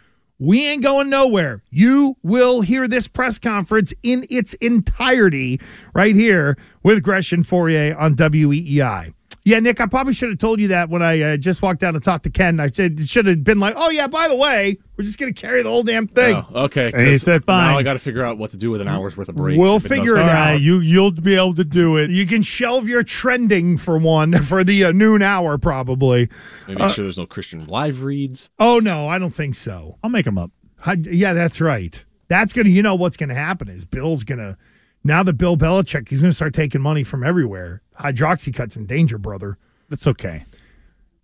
we 0.42 0.68
ain't 0.68 0.82
going 0.82 1.08
nowhere. 1.08 1.62
You 1.70 2.18
will 2.24 2.62
hear 2.62 2.88
this 2.88 3.08
press 3.08 3.38
conference 3.38 3.94
in 4.02 4.26
its 4.32 4.56
entirety 4.56 5.62
right 5.94 6.16
here 6.16 6.58
with 6.82 7.04
Gresh 7.04 7.32
and 7.32 7.46
Fauria 7.46 7.96
on 7.96 8.16
WEEI. 8.16 9.14
Yeah, 9.44 9.60
Nick, 9.60 9.82
I 9.82 9.88
probably 9.88 10.14
should 10.14 10.30
have 10.30 10.38
told 10.38 10.60
you 10.60 10.68
that 10.68 10.90
when 10.90 11.02
I 11.02 11.20
uh, 11.20 11.38
just 11.38 11.64
walked 11.64 11.80
down 11.80 11.94
to 11.96 12.00
talk 12.00 12.22
to 12.24 12.30
Ken. 12.30 12.60
I 12.60 12.68
said 12.68 13.00
should 13.00 13.26
have 13.26 13.44
been 13.44 13.60
like, 13.60 13.74
oh, 13.76 13.90
yeah, 13.90 14.06
by 14.06 14.28
the 14.28 14.36
way, 14.36 14.78
we're 14.98 15.04
just 15.04 15.18
going 15.18 15.34
to 15.34 15.42
carry 15.42 15.64
the 15.64 15.70
whole 15.70 15.82
damn 15.82 16.08
thing. 16.08 16.36
Oh, 16.54 16.66
okay. 16.66 16.92
And 16.94 17.02
he 17.08 17.14
'cause 17.14 17.24
said, 17.24 17.42
Now 17.48 17.76
I 17.76 17.82
got 17.82 17.94
to 17.94 18.00
figure 18.00 18.24
out 18.24 18.38
what 18.38 18.52
to 18.52 18.58
do 18.58 18.70
with 18.70 18.82
an 18.82 18.88
hour's 18.88 19.18
worth 19.18 19.30
of 19.30 19.36
breaks. 19.36 19.58
We'll 19.60 19.78
if 19.78 19.86
it 19.86 19.90
figure 19.90 20.14
does 20.14 20.26
it 20.26 20.28
that. 20.28 20.54
out. 20.54 20.62
you 20.62 20.80
you'll 20.80 21.10
be 21.12 21.34
able 21.34 21.56
to 21.56 21.64
do 21.64 21.98
it. 21.98 22.12
You 22.12 22.28
can 22.28 22.44
shelve 22.44 22.88
your 22.88 23.02
trending 23.02 23.78
for 23.78 23.98
one 23.98 24.34
for 24.44 24.64
the 24.64 24.84
uh, 24.86 24.92
noon 24.92 25.24
hour, 25.24 25.58
probably. 25.58 26.30
Maybe 26.68 26.80
Uh, 26.80 26.86
make 26.86 26.94
sure 26.96 27.04
there's 27.06 27.18
no 27.18 27.26
Christian 27.26 27.66
live 27.66 28.04
reads. 28.04 28.52
Oh 28.60 28.78
no, 28.78 29.08
I 29.08 29.18
don't 29.18 29.34
think 29.34 29.56
so. 29.56 29.98
I'll 30.04 30.12
make 30.12 30.26
them 30.26 30.38
up. 30.38 30.52
I- 30.86 30.98
yeah, 31.02 31.34
that's 31.34 31.60
right. 31.60 32.04
That's 32.28 32.54
gonna. 32.54 32.70
You 32.70 32.84
know 32.84 32.94
what's 32.96 33.18
gonna 33.18 33.34
happen 33.34 33.70
is 33.70 33.86
Bill's 33.86 34.24
gonna. 34.24 34.56
Now 35.04 35.24
that 35.24 35.34
Bill 35.34 35.58
Belichick, 35.58 36.10
he's 36.10 36.22
gonna 36.22 36.34
start 36.34 36.54
taking 36.54 36.82
money 36.82 37.04
from 37.04 37.24
everywhere. 37.24 37.82
Hydroxycut's 38.00 38.78
in 38.78 38.86
danger, 38.86 39.18
brother. 39.18 39.58
That's 39.90 40.06
okay. 40.08 40.46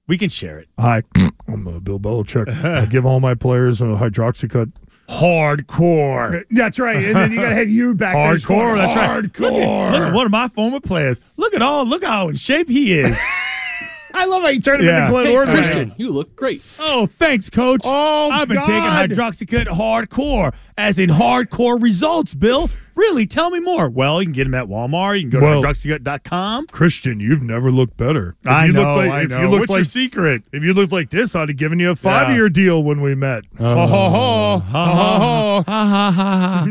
We 0.08 0.18
can 0.18 0.30
share 0.30 0.58
it. 0.60 0.68
Hi, 0.80 1.04
I'm 1.48 1.68
uh, 1.68 1.80
Bill 1.80 2.00
Belichick. 2.00 2.48
I 2.64 2.86
give 2.86 3.06
all 3.06 3.20
my 3.20 3.36
players 3.36 3.82
a 3.82 3.86
hydroxycut. 3.86 4.72
Hardcore. 5.10 6.44
That's 6.52 6.80
right. 6.80 6.98
And 7.06 7.16
then 7.16 7.32
you 7.32 7.38
gotta 7.38 7.56
have 7.56 7.70
you 7.70 7.94
back 7.94 8.14
there 8.16 8.36
Hardcore. 8.36 8.76
That's 8.78 8.96
right. 8.96 9.24
Look 9.24 9.34
Hardcore. 9.54 9.62
at, 9.62 9.92
look 9.94 10.02
at 10.02 10.14
one 10.14 10.26
of 10.26 10.32
my 10.32 10.48
former 10.50 10.80
players. 10.80 11.20
Look 11.38 11.54
at 11.54 11.62
all. 11.62 11.86
Look 11.86 12.04
how 12.04 12.28
in 12.30 12.36
shape 12.36 12.68
he 12.70 12.94
is. 13.00 13.18
I 14.14 14.26
love 14.26 14.42
how 14.42 14.48
you 14.50 14.60
turn 14.60 14.80
him 14.80 14.88
Yeah. 14.88 15.02
into 15.02 15.12
Glenn 15.12 15.26
Hey, 15.28 15.36
Ordway. 15.36 15.54
Christian, 15.54 15.94
you 15.98 16.10
look 16.10 16.36
great. 16.36 16.62
oh, 16.80 17.06
thanks, 17.06 17.50
coach. 17.50 17.82
Oh, 17.84 18.30
I've 18.32 18.48
been 18.48 18.58
God. 18.58 18.66
taking 18.66 19.18
hydroxycut 19.18 19.68
hardcore, 19.68 20.54
as 20.78 20.98
in 20.98 21.10
hardcore 21.10 21.80
results, 21.82 22.34
Bill. 22.34 22.70
Really? 22.98 23.28
Tell 23.28 23.52
me 23.52 23.60
more. 23.60 23.88
Well, 23.90 24.20
you 24.22 24.26
can 24.26 24.34
get 24.34 24.46
them 24.46 24.56
at 24.56 24.66
Walmart. 24.66 25.18
You 25.22 25.30
can 25.30 25.40
go 25.40 25.46
Well- 25.46 25.62
to 25.62 25.68
hydroxycut.com. 25.68 26.68
Christian, 26.68 27.20
you've 27.20 27.44
never 27.44 27.72
looked 27.72 27.96
better. 27.96 28.36
If 28.44 28.50
I 28.50 28.66
you 28.66 28.74
know. 28.74 28.96
like, 28.96 29.12
I 29.12 29.22
if 29.22 29.30
know. 29.30 29.42
you 29.42 29.48
looked 29.50 29.70
What's 29.70 29.78
your 29.78 30.04
secret? 30.04 30.44
If 30.52 30.64
you 30.64 30.74
looked 30.74 30.92
like 30.92 31.12
this, 31.12 31.36
I'd 31.36 31.50
have 31.50 31.58
given 31.58 31.80
you 31.80 31.92
a 31.92 31.96
five 31.96 32.36
year 32.36 32.50
deal 32.50 32.82
when 32.84 33.00
we 33.02 33.14
met. 33.16 33.44
Oh. 33.60 33.64
Ha 33.76 33.88
ha 33.88 34.10
ha. 34.10 34.60
Ha 34.60 34.86
ha 34.86 35.20
ha. 35.20 35.64
Ha 35.66 36.12
ha 36.12 36.12
ha. 36.12 36.68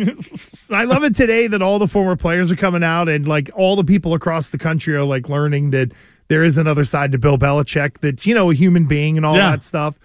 I 0.76 0.84
love 0.84 1.04
it 1.04 1.14
today 1.14 1.46
that 1.46 1.62
all 1.62 1.78
the 1.78 1.86
former 1.88 2.16
players 2.16 2.50
are 2.50 2.56
coming 2.56 2.82
out 2.82 3.08
and 3.08 3.26
like 3.26 3.48
all 3.54 3.76
the 3.76 3.84
people 3.84 4.12
across 4.14 4.50
the 4.50 4.58
country 4.58 4.94
are 4.96 5.04
like 5.04 5.28
learning 5.28 5.70
that 5.70 5.92
there 6.28 6.42
is 6.42 6.58
another 6.58 6.84
side 6.84 7.12
to 7.12 7.18
Bill 7.18 7.38
Belichick 7.38 7.98
that's, 8.00 8.26
you 8.26 8.34
know, 8.34 8.50
a 8.50 8.54
human 8.54 8.86
being 8.86 9.16
and 9.16 9.24
all 9.24 9.36
Yeah. 9.36 9.50
that 9.50 9.62
stuff. 9.62 9.96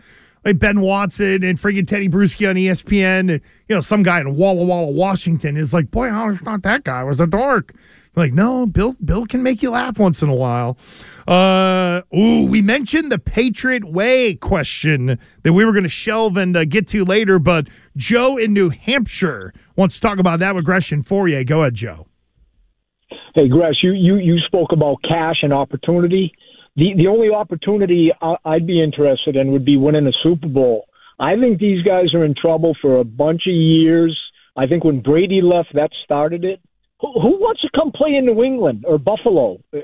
Like 0.44 0.58
Ben 0.58 0.82
Watson 0.82 1.44
and 1.44 1.58
friggin' 1.58 1.86
Tedy 1.86 2.10
Bruschi 2.10 2.50
on 2.50 2.56
ESPN. 2.56 3.20
And, 3.20 3.42
you 3.68 3.76
know, 3.76 3.80
some 3.80 4.04
guy 4.04 4.20
in 4.20 4.36
Walla 4.36 4.64
Walla, 4.64 4.92
Washington 4.92 5.56
is 5.56 5.74
like, 5.74 5.92
boy, 5.92 6.08
I 6.08 6.16
always 6.16 6.42
thought 6.42 6.64
that 6.64 6.84
guy 6.84 7.04
was 7.04 7.20
a 7.20 7.28
dork. 7.28 7.74
Like, 8.16 8.34
no, 8.34 8.66
Bill 8.66 8.94
Bill 9.04 9.26
can 9.26 9.42
make 9.42 9.64
you 9.64 9.72
laugh 9.72 9.98
once 9.98 10.22
in 10.22 10.28
a 10.28 10.36
while. 10.36 10.78
Uh, 11.28 12.02
ooh, 12.14 12.46
we 12.46 12.62
mentioned 12.62 13.10
the 13.12 13.20
Patriot 13.20 13.86
Way 13.86 14.36
question 14.36 15.18
that 15.44 15.54
we 15.54 15.64
were 15.64 15.72
going 15.72 15.84
to 15.84 15.90
shelve 15.90 16.36
and 16.36 16.58
uh, 16.58 16.66
get 16.66 16.88
to 16.88 17.06
later, 17.06 17.40
but 17.40 17.68
Joe 17.96 18.36
in 18.36 18.52
New 18.52 18.70
Hampshire 18.70 19.54
wants 19.78 19.96
to 19.96 20.02
talk 20.02 20.20
about 20.20 20.40
that 20.40 20.56
with 20.56 20.66
Gresh 20.66 20.92
and 20.92 21.06
Fauria. 21.06 21.46
Go 21.46 21.62
ahead, 21.62 21.76
Joe. 21.76 22.08
Hey, 23.34 23.48
Gresh, 23.48 23.76
you, 23.82 23.94
you, 23.94 24.18
you 24.18 24.40
spoke 24.40 24.74
about 24.74 24.98
cash 25.08 25.38
and 25.42 25.54
opportunity. 25.54 26.34
The 26.76 26.94
the 26.96 27.08
only 27.08 27.30
opportunity 27.30 28.12
I- 28.22 28.38
I'd 28.46 28.66
be 28.68 28.82
interested 28.82 29.36
in 29.36 29.52
would 29.52 29.66
be 29.66 29.78
winning 29.78 30.08
a 30.08 30.14
Super 30.24 30.48
Bowl. 30.48 30.86
I 31.20 31.36
think 31.36 31.60
these 31.60 31.84
guys 31.84 32.14
are 32.14 32.24
in 32.26 32.34
trouble 32.34 32.76
for 32.82 32.98
a 33.00 33.04
bunch 33.04 33.44
of 33.48 33.54
years. 33.54 34.18
I 34.58 34.68
think 34.68 34.84
when 34.84 35.02
Brady 35.02 35.42
left, 35.42 35.74
that 35.76 35.92
started 36.04 36.44
it. 36.46 36.60
Who, 37.02 37.12
who 37.20 37.30
wants 37.40 37.62
to 37.62 37.70
come 37.76 37.92
play 37.92 38.16
in 38.16 38.26
New 38.26 38.44
England 38.44 38.86
or 38.88 38.98
Buffalo? 38.98 39.60
Uh, 39.74 39.80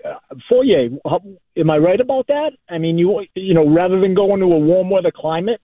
Fauria, 0.50 0.98
how- 1.06 1.22
am 1.58 1.70
I 1.70 1.78
right 1.78 2.00
about 2.00 2.28
that? 2.28 2.52
I 2.70 2.78
mean, 2.78 2.98
you 2.98 3.26
you 3.36 3.54
know, 3.54 3.68
rather 3.70 4.00
than 4.00 4.14
going 4.14 4.40
to 4.40 4.46
a 4.46 4.60
warm 4.60 4.90
weather 4.90 5.12
climate. 5.16 5.60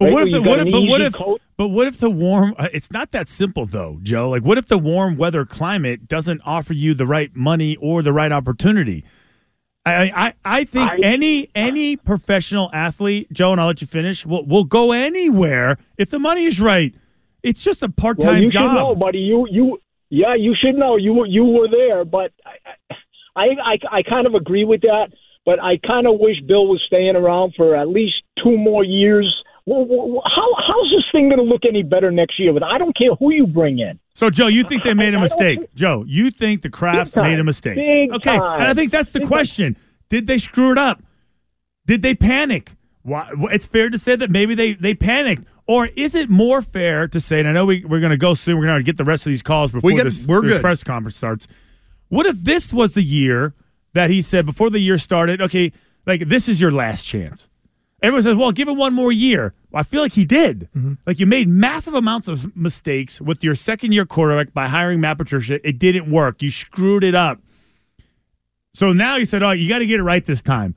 But 0.00 0.06
right, 0.06 0.12
what 0.12 0.22
if 0.24 0.32
the, 0.32 0.42
what 0.42 0.60
if, 0.60 0.72
but 0.72 0.82
what 0.82 1.00
if 1.00 1.12
coach- 1.14 1.40
but 1.56 1.68
what 1.68 1.86
if 1.86 1.98
the 1.98 2.10
warm 2.10 2.54
uh, 2.58 2.68
it's 2.72 2.90
not 2.90 3.12
that 3.12 3.28
simple 3.28 3.64
though, 3.66 3.98
Joe. 4.02 4.28
Like 4.30 4.42
what 4.42 4.58
if 4.58 4.66
the 4.68 4.78
warm 4.78 5.16
weather 5.16 5.44
climate 5.44 6.08
doesn't 6.08 6.40
offer 6.44 6.72
you 6.74 6.94
the 6.94 7.06
right 7.06 7.30
money 7.34 7.76
or 7.76 8.02
the 8.02 8.12
right 8.12 8.32
opportunity? 8.32 9.04
I 9.86 10.10
I, 10.26 10.32
I 10.44 10.64
think 10.64 10.90
I- 10.92 10.98
any 11.02 11.50
any 11.54 11.96
professional 11.96 12.70
athlete, 12.72 13.30
Joe, 13.32 13.52
and 13.52 13.60
I'll 13.60 13.66
let 13.68 13.80
you 13.80 13.86
finish, 13.86 14.24
will 14.24 14.44
will 14.46 14.64
go 14.64 14.92
anywhere 14.92 15.78
if 15.98 16.10
the 16.10 16.18
money 16.18 16.44
is 16.44 16.60
right. 16.60 16.94
It's 17.42 17.62
just 17.62 17.82
a 17.82 17.88
part 17.90 18.18
Well, 18.18 18.32
time 18.32 18.42
you 18.42 18.50
job. 18.50 18.70
should 18.70 18.74
know, 18.76 18.94
buddy. 18.94 19.18
You 19.18 19.46
you 19.50 19.78
yeah, 20.10 20.34
you 20.34 20.54
should 20.58 20.76
know. 20.76 20.96
You 20.96 21.12
were 21.12 21.26
you 21.26 21.44
were 21.44 21.68
there, 21.68 22.04
but 22.04 22.32
I 22.44 22.96
I 23.36 23.44
I, 23.92 23.98
I 23.98 24.02
kind 24.02 24.26
of 24.26 24.34
agree 24.34 24.64
with 24.64 24.80
that. 24.82 25.08
But 25.44 25.62
I 25.62 25.76
kind 25.86 26.06
of 26.06 26.14
wish 26.18 26.40
Bill 26.48 26.66
was 26.68 26.82
staying 26.86 27.16
around 27.16 27.52
for 27.54 27.76
at 27.76 27.86
least 27.88 28.14
two 28.42 28.56
more 28.56 28.82
years. 28.82 29.26
Well, 29.66 29.84
well, 29.86 30.22
How 30.24 30.48
how's 30.66 30.90
this 30.90 31.04
thing 31.12 31.28
going 31.28 31.36
to 31.38 31.44
look 31.44 31.62
any 31.68 31.82
better 31.82 32.10
next 32.10 32.38
year? 32.40 32.52
With 32.54 32.62
I 32.62 32.78
don't 32.78 32.96
care 32.96 33.14
who 33.14 33.30
you 33.30 33.46
bring 33.46 33.78
in. 33.78 33.98
So, 34.14 34.30
Joe, 34.30 34.46
you 34.46 34.62
think 34.62 34.84
they 34.84 34.94
made 34.94 35.14
a 35.14 35.20
mistake? 35.20 35.58
Joe, 35.74 36.04
you 36.06 36.30
think 36.30 36.62
the 36.62 36.70
Krafts 36.70 37.06
Big 37.06 37.14
time. 37.14 37.22
made 37.24 37.38
a 37.40 37.44
mistake? 37.44 37.74
Big 37.74 38.12
okay, 38.12 38.36
time. 38.38 38.60
and 38.60 38.68
I 38.68 38.74
think 38.74 38.92
that's 38.92 39.10
the 39.10 39.20
Big 39.20 39.28
question. 39.28 39.76
Did 40.08 40.26
they 40.26 40.38
screw 40.38 40.70
it 40.70 40.78
up? 40.78 41.02
Did 41.86 42.02
they 42.02 42.14
panic? 42.14 42.72
Why, 43.02 43.30
it's 43.50 43.66
fair 43.66 43.90
to 43.90 43.98
say 43.98 44.16
that 44.16 44.30
maybe 44.30 44.54
they, 44.54 44.74
they 44.74 44.94
panicked. 44.94 45.44
Or 45.66 45.86
is 45.86 46.14
it 46.14 46.30
more 46.30 46.62
fair 46.62 47.08
to 47.08 47.18
say, 47.18 47.40
and 47.40 47.48
I 47.48 47.52
know 47.52 47.66
we, 47.66 47.84
we're 47.84 48.00
going 48.00 48.10
to 48.10 48.16
go 48.16 48.34
soon, 48.34 48.58
we're 48.58 48.66
going 48.66 48.78
to 48.78 48.84
get 48.84 48.98
the 48.98 49.04
rest 49.04 49.26
of 49.26 49.30
these 49.30 49.42
calls 49.42 49.72
before 49.72 49.90
got- 49.90 50.04
this, 50.04 50.26
we're 50.26 50.42
this 50.42 50.60
press 50.60 50.84
conference 50.84 51.16
starts. 51.16 51.46
What 52.08 52.26
if 52.26 52.40
this 52.42 52.72
was 52.72 52.94
the 52.94 53.02
year 53.02 53.54
that 53.94 54.10
he 54.10 54.22
said 54.22 54.46
before 54.46 54.70
the 54.70 54.78
year 54.78 54.98
started, 54.98 55.42
okay, 55.42 55.72
like 56.06 56.28
this 56.28 56.48
is 56.48 56.60
your 56.60 56.70
last 56.70 57.04
chance? 57.04 57.48
Everyone 58.04 58.22
says, 58.22 58.36
well, 58.36 58.52
give 58.52 58.68
it 58.68 58.76
one 58.76 58.92
more 58.92 59.10
year. 59.10 59.54
Well, 59.70 59.80
I 59.80 59.82
feel 59.82 60.02
like 60.02 60.12
he 60.12 60.26
did. 60.26 60.68
Mm-hmm. 60.76 60.94
Like 61.06 61.18
you 61.18 61.24
made 61.24 61.48
massive 61.48 61.94
amounts 61.94 62.28
of 62.28 62.54
mistakes 62.54 63.18
with 63.18 63.42
your 63.42 63.54
second 63.54 63.92
year 63.92 64.04
quarterback 64.04 64.52
by 64.52 64.68
hiring 64.68 65.00
Matt 65.00 65.16
Patricia. 65.16 65.66
It 65.66 65.78
didn't 65.78 66.10
work. 66.10 66.42
You 66.42 66.50
screwed 66.50 67.02
it 67.02 67.14
up. 67.14 67.40
So 68.74 68.92
now 68.92 69.16
you 69.16 69.24
said, 69.24 69.42
oh, 69.42 69.52
you 69.52 69.70
got 69.70 69.78
to 69.78 69.86
get 69.86 70.00
it 70.00 70.02
right 70.02 70.22
this 70.22 70.42
time. 70.42 70.74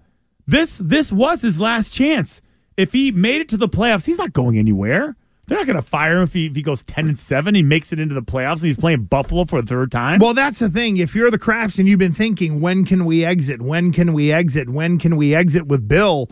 This 0.48 0.80
this 0.82 1.12
was 1.12 1.42
his 1.42 1.60
last 1.60 1.94
chance. 1.94 2.40
If 2.78 2.94
he 2.94 3.12
made 3.12 3.42
it 3.42 3.50
to 3.50 3.58
the 3.58 3.68
playoffs, 3.68 4.06
he's 4.06 4.20
not 4.20 4.32
going 4.32 4.58
anywhere. 4.58 5.18
They're 5.48 5.58
not 5.58 5.66
going 5.66 5.78
to 5.78 5.82
fire 5.82 6.18
him 6.18 6.24
if 6.24 6.34
he, 6.34 6.48
if 6.48 6.56
he 6.56 6.62
goes 6.62 6.82
10 6.84 7.08
and 7.08 7.20
7. 7.20 7.56
He 7.56 7.64
makes 7.64 7.92
it 7.92 8.00
into 8.00 8.16
the 8.16 8.22
playoffs 8.22 8.62
and 8.62 8.68
he's 8.68 8.78
playing 8.78 9.06
Buffalo 9.06 9.44
for 9.46 9.60
a 9.60 9.64
third 9.64 9.92
time. 9.92 10.20
Well, 10.20 10.34
that's 10.34 10.60
the 10.60 10.70
thing. 10.70 10.98
If 10.98 11.16
you're 11.16 11.32
the 11.32 11.40
Krafts 11.40 11.80
and 11.80 11.88
you've 11.88 12.00
been 12.00 12.14
thinking, 12.14 12.62
when 12.62 12.86
can 12.86 13.04
we 13.04 13.26
exit? 13.26 13.62
When 13.62 13.92
can 13.92 14.14
we 14.14 14.32
exit? 14.32 14.70
When 14.70 14.98
can 14.98 15.18
we 15.18 15.34
exit 15.34 15.68
with 15.68 15.88
Bill? 15.88 16.30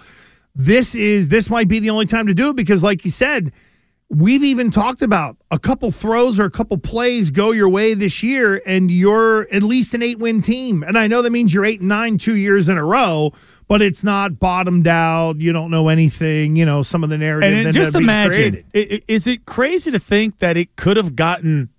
This 0.55 0.95
is 0.95 1.27
this 1.29 1.49
might 1.49 1.67
be 1.67 1.79
the 1.79 1.89
only 1.89 2.05
time 2.05 2.27
to 2.27 2.33
do 2.33 2.49
it 2.49 2.55
because, 2.55 2.81
like 2.83 3.03
you 3.03 3.11
said, 3.11 3.51
we've 4.09 4.43
even 4.43 4.69
talked 4.69 5.01
about 5.01 5.35
a 5.51 5.59
couple 5.59 5.91
throws 5.91 6.39
or 6.39 6.45
a 6.45 6.51
couple 6.51 6.77
plays 6.77 7.29
go 7.31 7.51
your 7.51 7.67
way 7.67 7.93
this 7.93 8.23
year, 8.23 8.61
and 8.65 8.89
you're 8.89 9.47
at 9.51 9.63
least 9.63 9.93
an 9.93 10.01
eight 10.01 10.19
win 10.19 10.41
team. 10.41 10.83
And 10.83 10.97
I 10.97 11.07
know 11.07 11.21
that 11.21 11.31
means 11.31 11.53
you're 11.53 11.65
eight 11.65 11.79
and 11.81 11.89
nine 11.89 12.17
two 12.17 12.35
years 12.35 12.69
in 12.69 12.77
a 12.77 12.85
row, 12.85 13.33
but 13.67 13.81
it's 13.81 14.03
not 14.03 14.39
bottomed 14.39 14.87
out. 14.87 15.41
You 15.41 15.51
don't 15.51 15.71
know 15.71 15.89
anything. 15.89 16.55
You 16.55 16.65
know 16.65 16.83
some 16.83 17.03
of 17.03 17.09
the 17.09 17.17
narrative. 17.17 17.65
And 17.65 17.73
just 17.73 17.95
imagine, 17.95 18.31
created. 18.31 18.65
i- 18.73 18.95
i- 18.95 19.01
is 19.07 19.27
it 19.27 19.45
crazy 19.45 19.91
to 19.91 19.99
think 19.99 20.39
that 20.39 20.55
it 20.55 20.75
could 20.77 20.95
have 20.97 21.15
gotten 21.17 21.69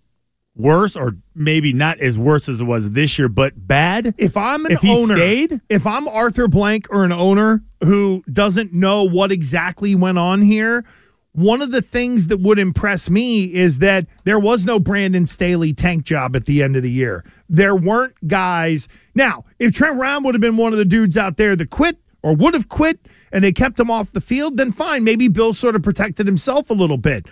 worse, 0.56 0.96
or 0.96 1.16
maybe 1.34 1.72
not 1.72 2.00
as 2.00 2.18
worse 2.18 2.48
as 2.48 2.60
it 2.60 2.64
was 2.64 2.90
this 2.92 3.18
year, 3.18 3.28
but 3.28 3.66
bad? 3.66 4.14
If 4.18 4.36
I'm 4.36 4.66
an 4.66 4.72
if 4.72 4.84
owner, 4.84 5.16
stayed, 5.16 5.60
if 5.68 5.86
I'm 5.86 6.08
Arthur 6.08 6.48
Blank 6.48 6.86
or 6.90 7.04
an 7.04 7.12
owner 7.12 7.62
who 7.84 8.24
doesn't 8.32 8.72
know 8.72 9.04
what 9.04 9.30
exactly 9.30 9.94
went 9.94 10.18
on 10.18 10.42
here, 10.42 10.84
one 11.32 11.60
of 11.60 11.70
the 11.70 11.82
things 11.82 12.28
that 12.28 12.40
would 12.40 12.58
impress 12.58 13.10
me 13.10 13.52
is 13.52 13.80
that 13.80 14.06
there 14.24 14.38
was 14.38 14.64
no 14.64 14.78
Brandon 14.78 15.26
Staley 15.26 15.74
tank 15.74 16.04
job 16.04 16.34
at 16.34 16.46
the 16.46 16.62
end 16.62 16.76
of 16.76 16.82
the 16.82 16.90
year. 16.90 17.24
There 17.50 17.76
weren't 17.76 18.14
guys. 18.26 18.88
Now, 19.14 19.44
if 19.58 19.72
Trent 19.72 19.98
Brown 19.98 20.24
would 20.24 20.34
have 20.34 20.40
been 20.40 20.56
one 20.56 20.72
of 20.72 20.78
the 20.78 20.86
dudes 20.86 21.18
out 21.18 21.36
there 21.36 21.54
that 21.54 21.68
quit 21.68 21.98
or 22.22 22.34
would 22.34 22.54
have 22.54 22.70
quit 22.70 22.98
and 23.32 23.44
they 23.44 23.52
kept 23.52 23.78
him 23.78 23.90
off 23.90 24.12
the 24.12 24.20
field, 24.22 24.56
then 24.56 24.72
fine. 24.72 25.04
Maybe 25.04 25.28
Bill 25.28 25.52
sort 25.52 25.76
of 25.76 25.82
protected 25.82 26.26
himself 26.26 26.70
a 26.70 26.74
little 26.74 26.96
bit. 26.96 27.26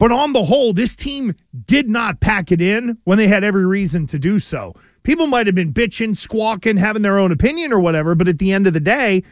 But 0.00 0.12
on 0.12 0.32
the 0.32 0.44
whole, 0.44 0.72
this 0.72 0.96
team 0.96 1.34
did 1.66 1.90
not 1.90 2.20
pack 2.20 2.50
it 2.50 2.62
in 2.62 2.96
when 3.04 3.18
they 3.18 3.28
had 3.28 3.44
every 3.44 3.66
reason 3.66 4.06
to 4.06 4.18
do 4.18 4.40
so. 4.40 4.74
People 5.02 5.26
might 5.26 5.46
have 5.46 5.54
been 5.54 5.74
bitching, 5.74 6.16
squawking, 6.16 6.78
having 6.78 7.02
their 7.02 7.18
own 7.18 7.32
opinion 7.32 7.70
or 7.70 7.80
whatever, 7.80 8.14
but 8.14 8.26
at 8.26 8.38
the 8.38 8.50
end 8.50 8.66
of 8.66 8.72
the 8.72 8.80
day, 8.80 9.22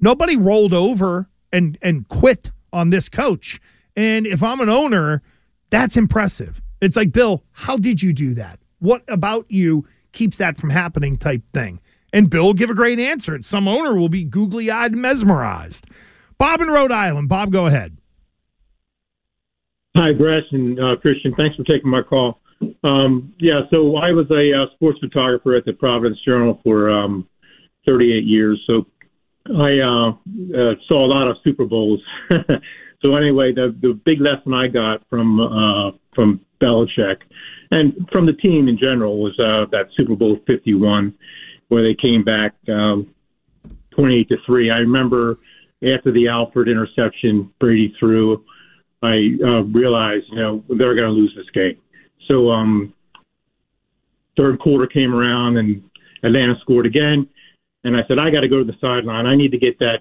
nobody 0.00 0.34
rolled 0.34 0.72
over 0.72 1.28
and 1.52 1.76
and 1.82 2.08
quit 2.08 2.50
on 2.72 2.88
this 2.88 3.10
coach. 3.10 3.60
And 3.96 4.26
if 4.26 4.42
I'm 4.42 4.60
an 4.60 4.70
owner, 4.70 5.22
that's 5.68 5.98
impressive. 5.98 6.62
It's 6.80 6.96
like, 6.96 7.12
Bill, 7.12 7.44
how 7.52 7.76
did 7.76 8.02
you 8.02 8.14
do 8.14 8.32
that? 8.32 8.58
What 8.78 9.04
about 9.08 9.44
you 9.50 9.84
keeps 10.12 10.38
that 10.38 10.56
from 10.56 10.70
happening 10.70 11.18
type 11.18 11.42
thing? 11.52 11.80
And 12.14 12.30
Bill 12.30 12.54
give 12.54 12.70
a 12.70 12.74
great 12.74 12.98
answer. 12.98 13.34
And 13.34 13.44
some 13.44 13.68
owner 13.68 13.94
will 13.94 14.08
be 14.08 14.24
googly 14.24 14.70
eyed 14.70 14.94
mesmerized. 14.94 15.84
Bob 16.38 16.62
in 16.62 16.68
Rhode 16.68 16.92
Island. 16.92 17.28
Bob, 17.28 17.52
go 17.52 17.66
ahead. 17.66 17.98
Hi, 19.96 20.12
Gresh 20.12 20.42
and 20.50 20.78
uh, 20.80 20.96
Christian. 20.96 21.32
Thanks 21.36 21.54
for 21.54 21.62
taking 21.62 21.88
my 21.88 22.02
call. 22.02 22.40
Um, 22.82 23.32
yeah, 23.38 23.60
so 23.70 23.96
I 23.96 24.10
was 24.10 24.26
a 24.30 24.52
uh, 24.52 24.74
sports 24.74 24.98
photographer 24.98 25.54
at 25.54 25.64
the 25.64 25.72
Providence 25.72 26.18
Journal 26.24 26.60
for 26.64 26.90
um, 26.90 27.28
38 27.86 28.24
years. 28.24 28.60
So 28.66 28.86
I 29.56 29.78
uh, 29.78 30.10
uh, 30.10 30.74
saw 30.88 31.06
a 31.06 31.06
lot 31.06 31.28
of 31.28 31.36
Super 31.44 31.64
Bowls. 31.64 32.00
so 33.02 33.14
anyway, 33.14 33.52
the 33.52 33.76
the 33.82 34.00
big 34.04 34.20
lesson 34.20 34.52
I 34.52 34.66
got 34.66 35.02
from 35.08 35.38
uh, 35.38 35.92
from 36.12 36.40
Belichick 36.60 37.18
and 37.70 38.08
from 38.10 38.26
the 38.26 38.32
team 38.32 38.66
in 38.66 38.76
general 38.76 39.22
was 39.22 39.38
uh, 39.38 39.66
that 39.70 39.86
Super 39.96 40.16
Bowl 40.16 40.38
51, 40.46 41.14
where 41.68 41.82
they 41.84 41.94
came 41.94 42.24
back 42.24 42.54
um, 42.68 43.14
28 43.94 44.28
to 44.28 44.36
three. 44.44 44.70
I 44.70 44.78
remember 44.78 45.38
after 45.82 46.10
the 46.10 46.26
Alford 46.26 46.68
interception 46.68 47.52
Brady 47.60 47.94
threw. 48.00 48.44
I 49.04 49.46
uh, 49.46 49.62
realized, 49.64 50.26
you 50.30 50.38
know, 50.38 50.64
they're 50.68 50.94
going 50.94 51.08
to 51.08 51.12
lose 51.12 51.32
this 51.36 51.50
game. 51.54 51.78
So, 52.28 52.50
um, 52.50 52.94
third 54.36 54.58
quarter 54.58 54.86
came 54.86 55.14
around 55.14 55.56
and 55.58 55.82
Atlanta 56.22 56.54
scored 56.60 56.86
again. 56.86 57.28
And 57.84 57.96
I 57.96 58.00
said, 58.08 58.18
I 58.18 58.30
got 58.30 58.40
to 58.40 58.48
go 58.48 58.58
to 58.58 58.64
the 58.64 58.76
sideline. 58.80 59.26
I 59.26 59.36
need 59.36 59.52
to 59.52 59.58
get 59.58 59.78
that 59.78 59.98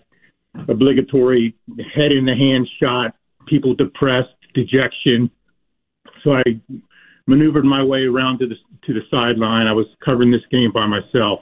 obligatory 0.69 1.55
head 1.93 2.11
in 2.11 2.25
the 2.25 2.33
hand 2.33 2.67
shot, 2.81 3.15
people 3.47 3.75
depressed, 3.75 4.29
dejection. 4.53 5.29
So 6.23 6.33
I 6.33 6.43
maneuvered 7.27 7.65
my 7.65 7.83
way 7.83 8.03
around 8.03 8.39
to 8.39 8.47
the, 8.47 8.55
to 8.85 8.93
the 8.93 9.01
sideline. 9.11 9.67
I 9.67 9.73
was 9.73 9.87
covering 10.03 10.31
this 10.31 10.41
game 10.49 10.71
by 10.73 10.85
myself. 10.85 11.41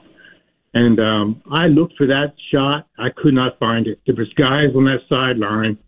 And 0.74 0.98
um, 0.98 1.42
I 1.52 1.66
looked 1.66 1.96
for 1.96 2.06
that 2.06 2.34
shot. 2.50 2.88
I 2.98 3.08
could 3.16 3.34
not 3.34 3.58
find 3.58 3.86
it. 3.86 4.00
There 4.06 4.16
was 4.16 4.32
guys 4.34 4.74
on 4.74 4.84
that 4.84 5.00
sideline 5.08 5.78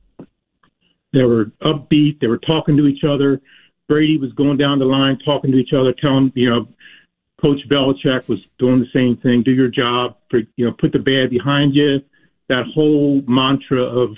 they 1.15 1.25
were 1.25 1.47
upbeat. 1.62 2.21
They 2.21 2.27
were 2.27 2.39
talking 2.39 2.77
to 2.77 2.87
each 2.87 3.05
other. 3.05 3.41
Brady 3.89 4.19
was 4.19 4.33
going 4.33 4.57
down 4.57 4.79
the 4.79 4.85
line, 4.85 5.19
talking 5.25 5.53
to 5.53 5.59
each 5.59 5.73
other, 5.73 5.93
telling 5.93 6.33
you 6.35 6.51
know, 6.51 6.69
Coach 7.41 7.61
Belichick 7.69 8.29
was 8.29 8.47
doing 8.59 8.81
the 8.81 8.89
same 8.93 9.17
thing. 9.19 9.43
Do 9.43 9.53
your 9.53 9.69
job. 9.69 10.17
You 10.33 10.67
know, 10.67 10.73
put 10.73 10.93
the 10.93 10.99
bad 10.99 11.31
behind 11.31 11.75
you. 11.75 12.01
That 12.49 12.65
whole 12.75 13.23
mantra 13.29 13.83
of 13.83 14.17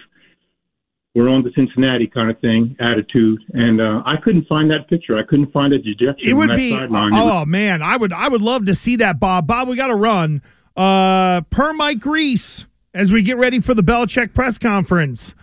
"we're 1.15 1.29
on 1.29 1.43
the 1.43 1.51
Cincinnati" 1.55 2.07
kind 2.07 2.31
of 2.31 2.39
thing, 2.41 2.77
attitude. 2.79 3.43
And 3.53 3.81
uh, 3.81 4.03
I 4.07 4.17
couldn't 4.17 4.47
find 4.47 4.71
that 4.71 4.89
picture. 4.89 5.19
I 5.19 5.23
couldn't 5.25 5.53
find 5.53 5.73
a 5.73 5.79
dejection 5.79 6.29
It 6.29 6.33
on 6.33 6.39
would 6.39 6.51
that 6.51 6.57
be 6.57 6.71
sideline. 6.71 7.13
Was- 7.13 7.23
oh 7.23 7.45
man, 7.47 7.83
I 7.83 7.97
would 7.97 8.13
I 8.13 8.29
would 8.29 8.43
love 8.43 8.67
to 8.67 8.75
see 8.75 8.97
that, 8.97 9.19
Bob. 9.19 9.47
Bob, 9.47 9.69
we 9.69 9.77
got 9.77 9.89
to 9.89 9.97
run. 9.97 10.43
Uh, 10.77 11.41
per 11.51 11.73
Mike 11.73 12.05
Reiss, 12.05 12.67
as 12.95 13.11
we 13.11 13.23
get 13.23 13.39
ready 13.39 13.61
for 13.61 13.75
the 13.75 13.83
Belichick 13.83 14.35
press 14.35 14.59
conference, 14.59 15.35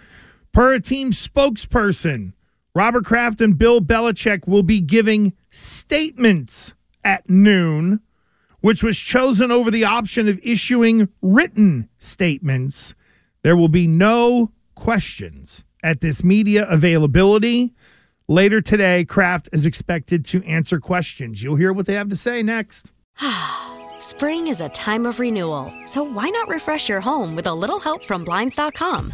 per 0.54 0.76
a 0.76 0.80
team 0.80 1.12
spokesperson, 1.12 2.34
Robert 2.76 3.06
Kraft 3.06 3.41
and 3.41 3.58
Bill 3.58 3.82
Belichick 3.82 4.47
will 4.47 4.64
be 4.64 4.80
giving 4.80 5.34
statements 5.49 6.74
at 7.04 7.30
noon, 7.30 7.99
which 8.62 8.82
was 8.82 8.97
chosen 8.97 9.51
over 9.51 9.70
the 9.70 9.84
option 9.84 10.30
of 10.30 10.39
issuing 10.41 11.10
written 11.22 11.89
statements. 11.97 12.95
There 13.41 13.58
will 13.58 13.68
be 13.68 13.88
no 13.88 14.51
questions 14.76 15.66
at 15.84 16.01
this 16.01 16.24
media 16.24 16.66
availability. 16.70 17.74
Later 18.28 18.62
today, 18.62 19.04
Kraft 19.04 19.49
is 19.51 19.66
expected 19.66 20.24
to 20.26 20.43
answer 20.45 20.80
questions. 20.80 21.43
You'll 21.43 21.58
hear 21.58 21.74
what 21.74 21.86
they 21.86 21.93
have 21.95 22.10
to 22.10 22.16
say 22.16 22.41
next. 22.41 22.91
Spring 23.99 24.47
is 24.47 24.62
a 24.62 24.70
time 24.70 25.06
of 25.06 25.20
renewal, 25.20 25.74
so 25.84 26.04
why 26.04 26.30
not 26.30 26.47
refresh 26.47 26.89
your 26.89 27.01
home 27.01 27.36
with 27.36 27.47
a 27.47 27.54
little 27.54 27.80
help 27.80 28.04
from 28.04 28.24
Blinds.com? 28.24 29.14